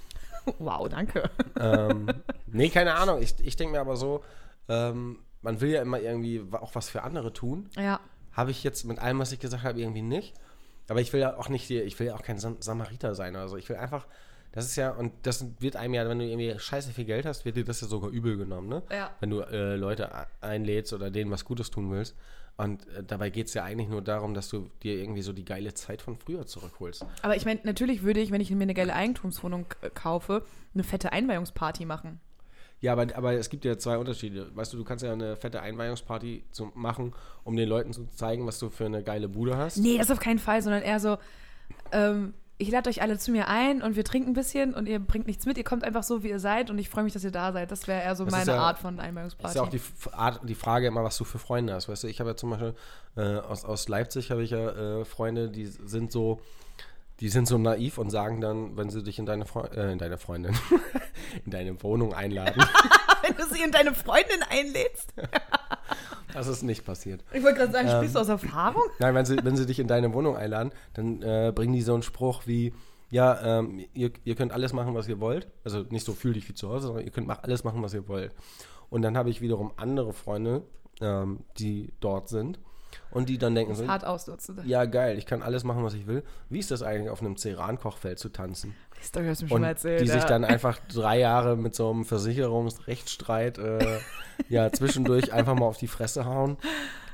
Wow, 0.57 0.89
danke. 0.89 1.29
ähm, 1.59 2.07
nee, 2.47 2.69
keine 2.69 2.95
Ahnung. 2.95 3.21
Ich, 3.21 3.35
ich 3.43 3.55
denke 3.57 3.73
mir 3.73 3.79
aber 3.79 3.95
so, 3.95 4.23
ähm, 4.69 5.19
man 5.41 5.61
will 5.61 5.69
ja 5.71 5.81
immer 5.81 5.99
irgendwie 5.99 6.41
auch 6.51 6.75
was 6.75 6.89
für 6.89 7.03
andere 7.03 7.33
tun. 7.33 7.69
Ja. 7.77 7.99
Habe 8.33 8.51
ich 8.51 8.63
jetzt 8.63 8.85
mit 8.85 8.99
allem, 8.99 9.19
was 9.19 9.31
ich 9.31 9.39
gesagt 9.39 9.63
habe, 9.63 9.79
irgendwie 9.79 10.01
nicht. 10.01 10.33
Aber 10.89 11.01
ich 11.01 11.11
will 11.13 11.19
ja 11.21 11.37
auch 11.37 11.49
nicht, 11.49 11.63
hier- 11.63 11.85
ich 11.85 11.99
will 11.99 12.07
ja 12.07 12.15
auch 12.15 12.21
kein 12.23 12.37
Sam 12.39 12.57
Samariter 12.61 13.15
sein. 13.15 13.35
Also 13.35 13.57
ich 13.57 13.67
will 13.69 13.75
einfach, 13.77 14.07
das 14.51 14.65
ist 14.65 14.75
ja, 14.75 14.91
und 14.91 15.13
das 15.23 15.45
wird 15.59 15.75
einem 15.75 15.93
ja, 15.93 16.07
wenn 16.07 16.19
du 16.19 16.25
irgendwie 16.25 16.57
scheiße 16.57 16.91
viel 16.91 17.05
Geld 17.05 17.25
hast, 17.25 17.45
wird 17.45 17.55
dir 17.55 17.63
das 17.63 17.81
ja 17.81 17.87
sogar 17.87 18.09
übel 18.09 18.37
genommen, 18.37 18.67
ne? 18.67 18.83
Ja. 18.91 19.11
Wenn 19.19 19.29
du 19.29 19.39
äh, 19.41 19.75
Leute 19.75 20.09
einlädst 20.41 20.91
oder 20.93 21.09
denen 21.11 21.31
was 21.31 21.45
Gutes 21.45 21.69
tun 21.71 21.91
willst. 21.91 22.15
Und 22.57 22.85
äh, 22.89 23.03
dabei 23.03 23.29
geht 23.29 23.47
es 23.47 23.53
ja 23.53 23.63
eigentlich 23.63 23.87
nur 23.89 24.01
darum, 24.01 24.33
dass 24.33 24.49
du 24.49 24.69
dir 24.83 24.95
irgendwie 24.95 25.21
so 25.21 25.31
die 25.33 25.45
geile 25.45 25.73
Zeit 25.73 26.01
von 26.01 26.17
früher 26.17 26.45
zurückholst. 26.45 27.05
Aber 27.21 27.35
ich 27.37 27.45
meine, 27.45 27.61
natürlich 27.63 28.03
würde 28.03 28.19
ich, 28.19 28.31
wenn 28.31 28.41
ich 28.41 28.51
mir 28.51 28.61
eine 28.61 28.73
geile 28.73 28.93
Eigentumswohnung 28.93 29.67
k- 29.69 29.89
kaufe, 29.91 30.45
eine 30.73 30.83
fette 30.83 31.11
Einweihungsparty 31.13 31.85
machen. 31.85 32.19
Ja, 32.81 32.93
aber, 32.93 33.07
aber 33.15 33.33
es 33.33 33.49
gibt 33.49 33.63
ja 33.63 33.77
zwei 33.77 33.97
Unterschiede. 33.97 34.49
Weißt 34.55 34.73
du, 34.73 34.77
du 34.77 34.83
kannst 34.83 35.03
ja 35.03 35.11
eine 35.13 35.35
fette 35.37 35.61
Einweihungsparty 35.61 36.43
zu 36.51 36.71
machen, 36.75 37.13
um 37.43 37.55
den 37.55 37.69
Leuten 37.69 37.93
zu 37.93 38.07
zeigen, 38.15 38.45
was 38.47 38.57
du 38.59 38.69
für 38.69 38.85
eine 38.85 39.03
geile 39.03 39.29
Bude 39.29 39.55
hast. 39.55 39.77
Nee, 39.77 39.97
das 39.99 40.09
auf 40.11 40.19
keinen 40.19 40.39
Fall, 40.39 40.61
sondern 40.63 40.81
eher 40.81 40.99
so, 40.99 41.17
ähm, 41.91 42.33
ich 42.57 42.69
lade 42.69 42.89
euch 42.89 43.01
alle 43.01 43.17
zu 43.17 43.31
mir 43.31 43.47
ein 43.47 43.81
und 43.81 43.95
wir 43.95 44.03
trinken 44.03 44.31
ein 44.31 44.33
bisschen 44.33 44.73
und 44.75 44.87
ihr 44.87 44.99
bringt 44.99 45.25
nichts 45.25 45.45
mit, 45.47 45.57
ihr 45.57 45.63
kommt 45.63 45.83
einfach 45.83 46.03
so, 46.03 46.21
wie 46.23 46.29
ihr 46.29 46.39
seid 46.39 46.69
und 46.69 46.77
ich 46.77 46.89
freue 46.89 47.03
mich, 47.03 47.13
dass 47.13 47.23
ihr 47.23 47.31
da 47.31 47.51
seid. 47.53 47.71
Das 47.71 47.87
wäre 47.87 48.01
eher 48.03 48.15
so 48.15 48.23
Das 48.25 48.31
meine 48.33 48.51
ja- 48.51 48.57
Art 48.61 48.77
von 48.79 48.97
Das 48.97 49.05
Einweihungsparty. 49.05 49.49
ist 49.49 49.55
ja 49.55 49.61
auch 49.63 49.69
die, 49.69 49.81
Art, 50.11 50.41
die 50.47 50.55
Frage 50.55 50.87
immer, 50.87 51.03
was 51.03 51.17
du 51.17 51.23
für 51.23 51.39
Freunde 51.39 51.73
hast. 51.73 51.89
Weißt 51.89 52.03
du, 52.03 52.07
ich 52.07 52.19
habe 52.19 52.31
ja 52.31 52.35
zum 52.35 52.51
Beispiel 52.51 52.75
äh, 53.15 53.37
aus, 53.37 53.65
aus 53.65 53.87
Leipzig 53.87 54.29
habe 54.31 54.43
ich 54.43 54.51
ja 54.51 54.99
äh, 55.01 55.05
Freunde, 55.05 55.49
die 55.49 55.65
sind 55.65 56.11
so, 56.11 56.39
die 57.21 57.29
sind 57.29 57.47
so 57.47 57.57
naiv 57.57 57.99
und 57.99 58.09
sagen 58.09 58.41
dann, 58.41 58.75
wenn 58.75 58.89
sie 58.89 59.03
dich 59.03 59.19
in 59.19 59.25
deine, 59.25 59.45
Freu 59.45 59.61
äh, 59.75 59.91
in 59.91 59.99
deine 59.99 60.17
Freundin, 60.17 60.55
in 61.45 61.51
deine 61.51 61.81
Wohnung 61.83 62.13
einladen, 62.13 62.61
Wenn 63.21 63.35
du 63.35 63.45
sie 63.45 63.63
und 63.63 63.75
deine 63.75 63.93
Freundin 63.93 64.41
einlädst. 64.49 65.13
das 66.33 66.47
ist 66.47 66.63
nicht 66.63 66.83
passiert. 66.83 67.23
Ich 67.31 67.43
wollte 67.43 67.59
gerade 67.59 67.71
sagen, 67.71 67.87
Ähm. 67.87 67.97
sprichst 67.97 68.15
du 68.15 68.19
aus 68.19 68.29
Erfahrung? 68.29 68.83
Nein, 68.97 69.13
wenn 69.13 69.25
sie, 69.25 69.37
wenn 69.43 69.55
sie 69.55 69.67
dich 69.67 69.79
in 69.79 69.87
deine 69.87 70.11
Wohnung 70.13 70.35
einladen, 70.35 70.71
dann 70.95 71.21
äh, 71.21 71.51
bringen 71.53 71.73
die 71.73 71.83
so 71.83 71.93
einen 71.93 72.01
Spruch 72.01 72.47
wie, 72.47 72.73
ja, 73.11 73.59
ähm, 73.59 73.85
ihr, 73.93 74.11
ihr 74.23 74.33
könnt 74.35 74.51
alles 74.51 74.73
machen, 74.73 74.95
was 74.95 75.07
ihr 75.07 75.19
wollt. 75.19 75.47
Also 75.63 75.83
nicht 75.89 76.03
so 76.03 76.13
fühl 76.13 76.33
dich 76.33 76.49
wie 76.49 76.55
zu 76.55 76.69
Hause, 76.69 76.87
sondern 76.87 77.05
ihr 77.05 77.11
könnt 77.11 77.27
mach, 77.27 77.43
alles 77.43 77.63
machen, 77.63 77.83
was 77.83 77.93
ihr 77.93 78.07
wollt. 78.07 78.33
Und 78.89 79.03
dann 79.03 79.15
habe 79.15 79.29
ich 79.29 79.41
wiederum 79.41 79.71
andere 79.77 80.13
Freunde, 80.13 80.63
ähm, 80.99 81.41
die 81.59 81.93
dort 81.99 82.27
sind 82.27 82.59
und 83.11 83.29
die 83.29 83.37
dann 83.37 83.55
denken 83.55 83.75
so, 83.75 83.87
Hart 83.87 84.05
ausnutzen. 84.05 84.59
ja 84.65 84.85
geil, 84.85 85.17
ich 85.17 85.25
kann 85.25 85.41
alles 85.41 85.63
machen, 85.63 85.83
was 85.83 85.93
ich 85.93 86.07
will. 86.07 86.23
Wie 86.49 86.59
ist 86.59 86.71
das 86.71 86.83
eigentlich, 86.83 87.09
auf 87.09 87.21
einem 87.21 87.37
Ceran-Kochfeld 87.37 88.19
zu 88.19 88.29
tanzen? 88.29 88.75
Die 88.99 89.05
Story 89.05 89.27
hast 89.27 89.41
du 89.41 89.45
mir 89.45 89.49
schon 89.49 89.61
mal 89.61 89.67
erzählt. 89.69 90.01
die 90.01 90.07
sich 90.07 90.21
ja. 90.21 90.27
dann 90.27 90.43
einfach 90.43 90.79
drei 90.93 91.19
Jahre 91.19 91.57
mit 91.57 91.75
so 91.75 91.89
einem 91.89 92.05
Versicherungsrechtsstreit 92.05 93.57
äh, 93.57 93.99
ja, 94.49 94.71
zwischendurch 94.71 95.33
einfach 95.33 95.55
mal 95.55 95.65
auf 95.65 95.77
die 95.77 95.87
Fresse 95.87 96.25
hauen 96.25 96.57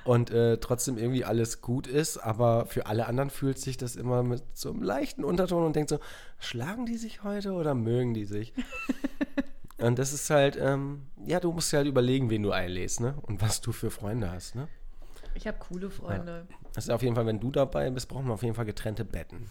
und 0.07 0.31
äh, 0.31 0.57
trotzdem 0.57 0.97
irgendwie 0.97 1.25
alles 1.25 1.61
gut 1.61 1.85
ist, 1.85 2.17
aber 2.17 2.65
für 2.65 2.85
alle 2.85 3.07
anderen 3.07 3.29
fühlt 3.29 3.59
sich 3.59 3.75
das 3.75 3.97
immer 3.97 4.23
mit 4.23 4.41
so 4.53 4.71
einem 4.71 4.81
leichten 4.81 5.23
Unterton 5.25 5.65
und 5.65 5.75
denkt 5.75 5.89
so, 5.89 5.99
schlagen 6.39 6.85
die 6.85 6.97
sich 6.97 7.23
heute 7.23 7.51
oder 7.51 7.75
mögen 7.75 8.13
die 8.13 8.23
sich? 8.23 8.53
und 9.77 9.99
das 9.99 10.13
ist 10.13 10.29
halt, 10.29 10.57
ähm, 10.59 11.07
ja, 11.25 11.41
du 11.41 11.51
musst 11.51 11.73
dir 11.73 11.77
halt 11.77 11.87
überlegen, 11.87 12.29
wen 12.29 12.41
du 12.41 12.51
einlädst, 12.51 13.01
ne? 13.01 13.15
Und 13.21 13.41
was 13.41 13.59
du 13.59 13.73
für 13.73 13.91
Freunde 13.91 14.31
hast, 14.31 14.55
ne? 14.55 14.69
Ich 15.37 15.47
habe 15.47 15.57
coole 15.59 15.89
Freunde. 15.89 16.47
Das 16.73 16.85
ist 16.85 16.89
auf 16.89 17.03
jeden 17.03 17.15
Fall, 17.15 17.25
wenn 17.25 17.39
du 17.39 17.51
dabei 17.51 17.89
bist, 17.89 18.09
brauchen 18.09 18.25
wir 18.25 18.33
auf 18.33 18.43
jeden 18.43 18.55
Fall 18.55 18.65
getrennte 18.65 19.05
Betten. 19.05 19.49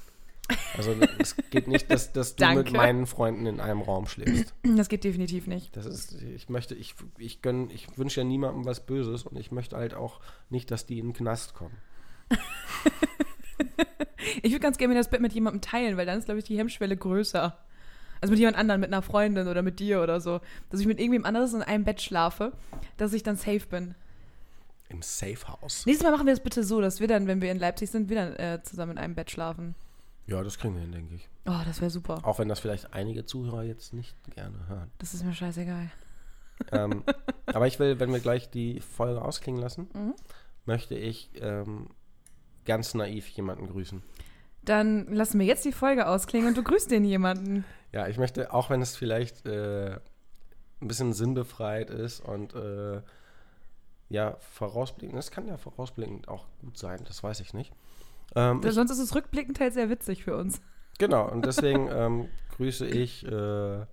Also 0.76 0.94
es 1.18 1.36
geht 1.50 1.68
nicht, 1.68 1.90
dass, 1.90 2.12
dass 2.12 2.36
du 2.36 2.46
mit 2.54 2.72
meinen 2.72 3.06
Freunden 3.06 3.46
in 3.46 3.60
einem 3.60 3.82
Raum 3.82 4.06
schläfst. 4.06 4.54
Das 4.62 4.88
geht 4.88 5.04
definitiv 5.04 5.46
nicht. 5.46 5.76
Das 5.76 5.86
ist, 5.86 6.20
ich 6.22 6.48
möchte, 6.48 6.74
ich, 6.74 6.94
ich 7.18 7.40
gönn, 7.40 7.70
ich 7.70 7.96
wünsche 7.96 8.20
ja 8.20 8.24
niemandem 8.24 8.64
was 8.64 8.84
Böses 8.84 9.24
und 9.24 9.36
ich 9.36 9.50
möchte 9.50 9.76
halt 9.76 9.94
auch 9.94 10.20
nicht, 10.50 10.70
dass 10.70 10.86
die 10.86 10.98
in 10.98 11.08
den 11.08 11.14
Knast 11.14 11.54
kommen. 11.54 11.76
Ich 14.42 14.52
würde 14.52 14.60
ganz 14.60 14.78
gerne 14.78 14.94
das 14.94 15.08
Bett 15.08 15.20
mit 15.20 15.32
jemandem 15.32 15.60
teilen, 15.60 15.96
weil 15.96 16.06
dann 16.06 16.18
ist, 16.18 16.26
glaube 16.26 16.38
ich, 16.38 16.44
die 16.44 16.58
Hemmschwelle 16.58 16.96
größer. 16.96 17.56
Also 18.20 18.32
mit 18.32 18.38
jemand 18.38 18.56
anderem, 18.56 18.80
mit 18.80 18.92
einer 18.92 19.02
Freundin 19.02 19.48
oder 19.48 19.62
mit 19.62 19.78
dir 19.78 20.02
oder 20.02 20.20
so. 20.20 20.40
Dass 20.70 20.80
ich 20.80 20.86
mit 20.86 20.98
irgendwem 20.98 21.24
anderes 21.24 21.52
in 21.52 21.62
einem 21.62 21.84
Bett 21.84 22.00
schlafe, 22.00 22.52
dass 22.96 23.12
ich 23.12 23.22
dann 23.22 23.36
safe 23.36 23.66
bin. 23.68 23.94
Im 24.88 25.02
Safe 25.02 25.48
House. 25.48 25.84
Nächstes 25.86 26.04
Mal 26.04 26.12
machen 26.12 26.26
wir 26.26 26.32
das 26.34 26.42
bitte 26.42 26.62
so, 26.62 26.80
dass 26.80 27.00
wir 27.00 27.08
dann, 27.08 27.26
wenn 27.26 27.40
wir 27.40 27.50
in 27.50 27.58
Leipzig 27.58 27.90
sind, 27.90 28.08
wir 28.08 28.16
dann 28.16 28.36
äh, 28.36 28.62
zusammen 28.62 28.92
in 28.92 28.98
einem 28.98 29.14
Bett 29.14 29.30
schlafen. 29.30 29.74
Ja, 30.26 30.42
das 30.42 30.58
kriegen 30.58 30.74
wir 30.74 30.82
hin, 30.82 30.92
denke 30.92 31.14
ich. 31.16 31.28
Oh, 31.46 31.60
das 31.64 31.80
wäre 31.80 31.90
super. 31.90 32.20
Auch 32.22 32.38
wenn 32.38 32.48
das 32.48 32.60
vielleicht 32.60 32.92
einige 32.94 33.24
Zuhörer 33.24 33.62
jetzt 33.62 33.92
nicht 33.92 34.14
gerne 34.34 34.68
hören. 34.68 34.90
Das 34.98 35.14
ist 35.14 35.24
mir 35.24 35.34
scheißegal. 35.34 35.90
ähm, 36.72 37.04
aber 37.46 37.66
ich 37.66 37.78
will, 37.78 38.00
wenn 38.00 38.12
wir 38.12 38.20
gleich 38.20 38.50
die 38.50 38.80
Folge 38.80 39.22
ausklingen 39.22 39.60
lassen, 39.60 39.88
Mhm. 39.94 40.14
möchte 40.64 40.94
ich 40.96 41.30
ähm, 41.40 41.88
ganz 42.64 42.94
naiv 42.94 43.28
jemanden 43.28 43.66
grüßen. 43.68 44.02
Dann 44.64 45.06
lassen 45.14 45.38
wir 45.38 45.46
jetzt 45.46 45.64
die 45.64 45.70
Folge 45.72 46.08
ausklingen 46.08 46.48
und 46.48 46.56
du 46.56 46.62
grüßt 46.64 46.90
den 46.90 47.04
jemanden. 47.04 47.64
Ja, 47.92 48.08
ich 48.08 48.18
möchte, 48.18 48.52
auch 48.52 48.68
wenn 48.68 48.82
es 48.82 48.96
vielleicht 48.96 49.46
äh, 49.46 49.92
ein 50.80 50.88
bisschen 50.88 51.12
sinnbefreit 51.12 51.90
ist 51.90 52.18
und 52.20 52.52
äh, 52.54 53.00
ja, 54.08 54.36
vorausblickend, 54.40 55.16
das 55.18 55.30
kann 55.30 55.46
ja 55.48 55.56
vorausblickend 55.56 56.28
auch 56.28 56.46
gut 56.60 56.78
sein, 56.78 57.00
das 57.06 57.22
weiß 57.22 57.40
ich 57.40 57.54
nicht. 57.54 57.72
Ähm, 58.34 58.60
ich, 58.64 58.72
Sonst 58.72 58.90
ist 58.90 58.98
es 58.98 59.14
rückblickend 59.14 59.58
halt 59.60 59.74
sehr 59.74 59.90
witzig 59.90 60.24
für 60.24 60.36
uns. 60.36 60.60
genau, 60.98 61.28
und 61.30 61.44
deswegen 61.46 61.88
ähm, 61.90 62.28
grüße 62.56 62.86
ich 62.86 63.26
äh, 63.26 63.86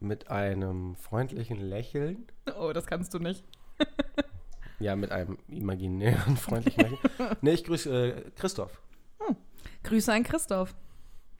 mit 0.00 0.30
einem 0.30 0.96
freundlichen 0.96 1.58
Lächeln, 1.58 2.26
Oh, 2.58 2.72
das 2.72 2.86
kannst 2.86 3.12
du 3.14 3.18
nicht. 3.18 3.44
ja, 4.78 4.96
mit 4.96 5.10
einem 5.12 5.38
imaginären 5.48 6.36
freundlichen 6.38 6.82
Lächeln. 6.82 7.36
nee, 7.42 7.52
ich 7.52 7.64
grüße 7.64 7.90
äh, 8.26 8.30
Christoph. 8.36 8.80
Grüße 9.84 10.12
an 10.12 10.22
Christoph. 10.24 10.74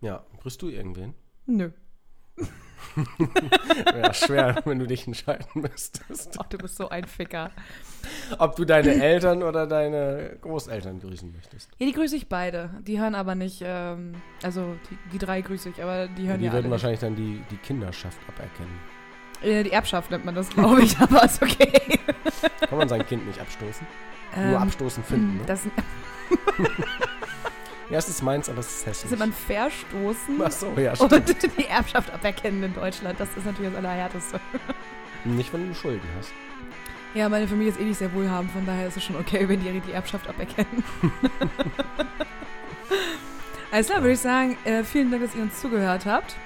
Ja, 0.00 0.24
grüßt 0.40 0.62
du 0.62 0.68
irgendwen? 0.68 1.14
Nö. 1.46 1.70
Wäre 3.92 4.14
schwer, 4.14 4.62
wenn 4.64 4.78
du 4.78 4.86
dich 4.86 5.06
entscheiden 5.06 5.46
müsstest. 5.54 6.36
Ach, 6.38 6.46
du 6.46 6.58
bist 6.58 6.76
so 6.76 6.88
ein 6.88 7.04
Ficker. 7.04 7.50
Ob 8.38 8.56
du 8.56 8.64
deine 8.64 8.94
Eltern 9.02 9.42
oder 9.42 9.66
deine 9.66 10.36
Großeltern 10.40 11.00
grüßen 11.00 11.32
möchtest. 11.32 11.70
Ja, 11.78 11.86
die 11.86 11.92
grüße 11.92 12.16
ich 12.16 12.28
beide. 12.28 12.70
Die 12.86 12.98
hören 13.00 13.14
aber 13.14 13.34
nicht, 13.34 13.62
ähm, 13.64 14.14
also 14.42 14.76
die, 14.90 14.98
die 15.12 15.18
drei 15.18 15.40
grüße 15.40 15.68
ich, 15.70 15.82
aber 15.82 16.08
die 16.08 16.28
hören 16.28 16.38
die 16.40 16.46
ja 16.46 16.52
würden 16.52 16.64
alle 16.66 16.70
wahrscheinlich 16.72 17.00
dann 17.00 17.16
die, 17.16 17.42
die 17.50 17.56
Kinderschaft 17.56 18.18
aberkennen. 18.28 18.70
nicht. 19.42 19.50
Äh, 19.50 19.62
die 19.64 19.72
Erbschaft 19.72 20.10
nennt 20.10 20.24
man 20.24 20.34
das, 20.34 20.48
glaube 20.50 20.82
ich, 20.82 20.98
aber 21.00 21.24
ist 21.24 21.42
okay. 21.42 21.98
Kann 22.68 22.78
man 22.78 22.88
sein 22.88 23.06
Kind 23.06 23.26
nicht 23.26 23.40
abstoßen? 23.40 23.86
Nur 24.36 24.44
Ähm, 24.44 24.56
abstoßen 24.56 25.02
finden, 25.04 25.36
ne? 25.38 25.42
Das, 25.46 25.62
Ja, 27.90 27.98
es 27.98 28.08
ist 28.08 28.22
meins, 28.22 28.48
aber 28.50 28.60
es 28.60 28.68
ist 28.68 28.86
hässlich. 28.86 29.10
nennt 29.10 29.20
man 29.20 29.32
Verstoßen. 29.32 30.40
Ach 30.44 30.52
so, 30.52 30.72
ja, 30.76 30.94
stimmt. 30.94 31.12
Und 31.12 31.42
die 31.58 31.66
Erbschaft 31.66 32.12
aberkennen 32.12 32.62
in 32.62 32.74
Deutschland, 32.74 33.18
das 33.18 33.28
ist 33.36 33.46
natürlich 33.46 33.72
das 33.72 33.78
Allerhärteste. 33.78 34.40
Nicht, 35.24 35.52
wenn 35.52 35.68
du 35.68 35.74
Schulden 35.74 36.06
hast. 36.18 36.32
Ja, 37.14 37.28
meine 37.28 37.48
Familie 37.48 37.72
ist 37.72 37.80
eh 37.80 37.84
nicht 37.84 37.98
sehr 37.98 38.12
wohlhabend, 38.12 38.50
von 38.52 38.66
daher 38.66 38.88
ist 38.88 38.96
es 38.98 39.04
schon 39.04 39.16
okay, 39.16 39.48
wenn 39.48 39.60
die 39.60 39.80
die 39.80 39.92
Erbschaft 39.92 40.28
aberkennen. 40.28 40.84
Alles 43.70 43.86
klar, 43.86 44.00
würde 44.02 44.12
ich 44.12 44.20
sagen, 44.20 44.56
äh, 44.64 44.84
vielen 44.84 45.10
Dank, 45.10 45.22
dass 45.22 45.34
ihr 45.34 45.42
uns 45.42 45.60
zugehört 45.60 46.04
habt. 46.06 46.36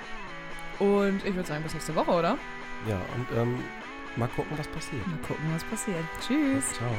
Und 0.79 1.25
ich 1.25 1.35
würde 1.35 1.49
sagen, 1.49 1.63
bis 1.63 1.75
nächste 1.75 1.95
Woche, 1.95 2.11
oder? 2.11 2.39
Ja, 2.89 3.01
und 3.17 3.39
ähm, 3.39 3.59
mal 4.17 4.29
gucken, 4.29 4.57
was 4.57 4.67
passiert. 4.69 5.07
Mal 5.07 5.19
gucken, 5.19 5.45
was 5.53 5.65
passiert. 5.65 6.05
Tschüss. 6.21 6.73
Ciao. 6.73 6.91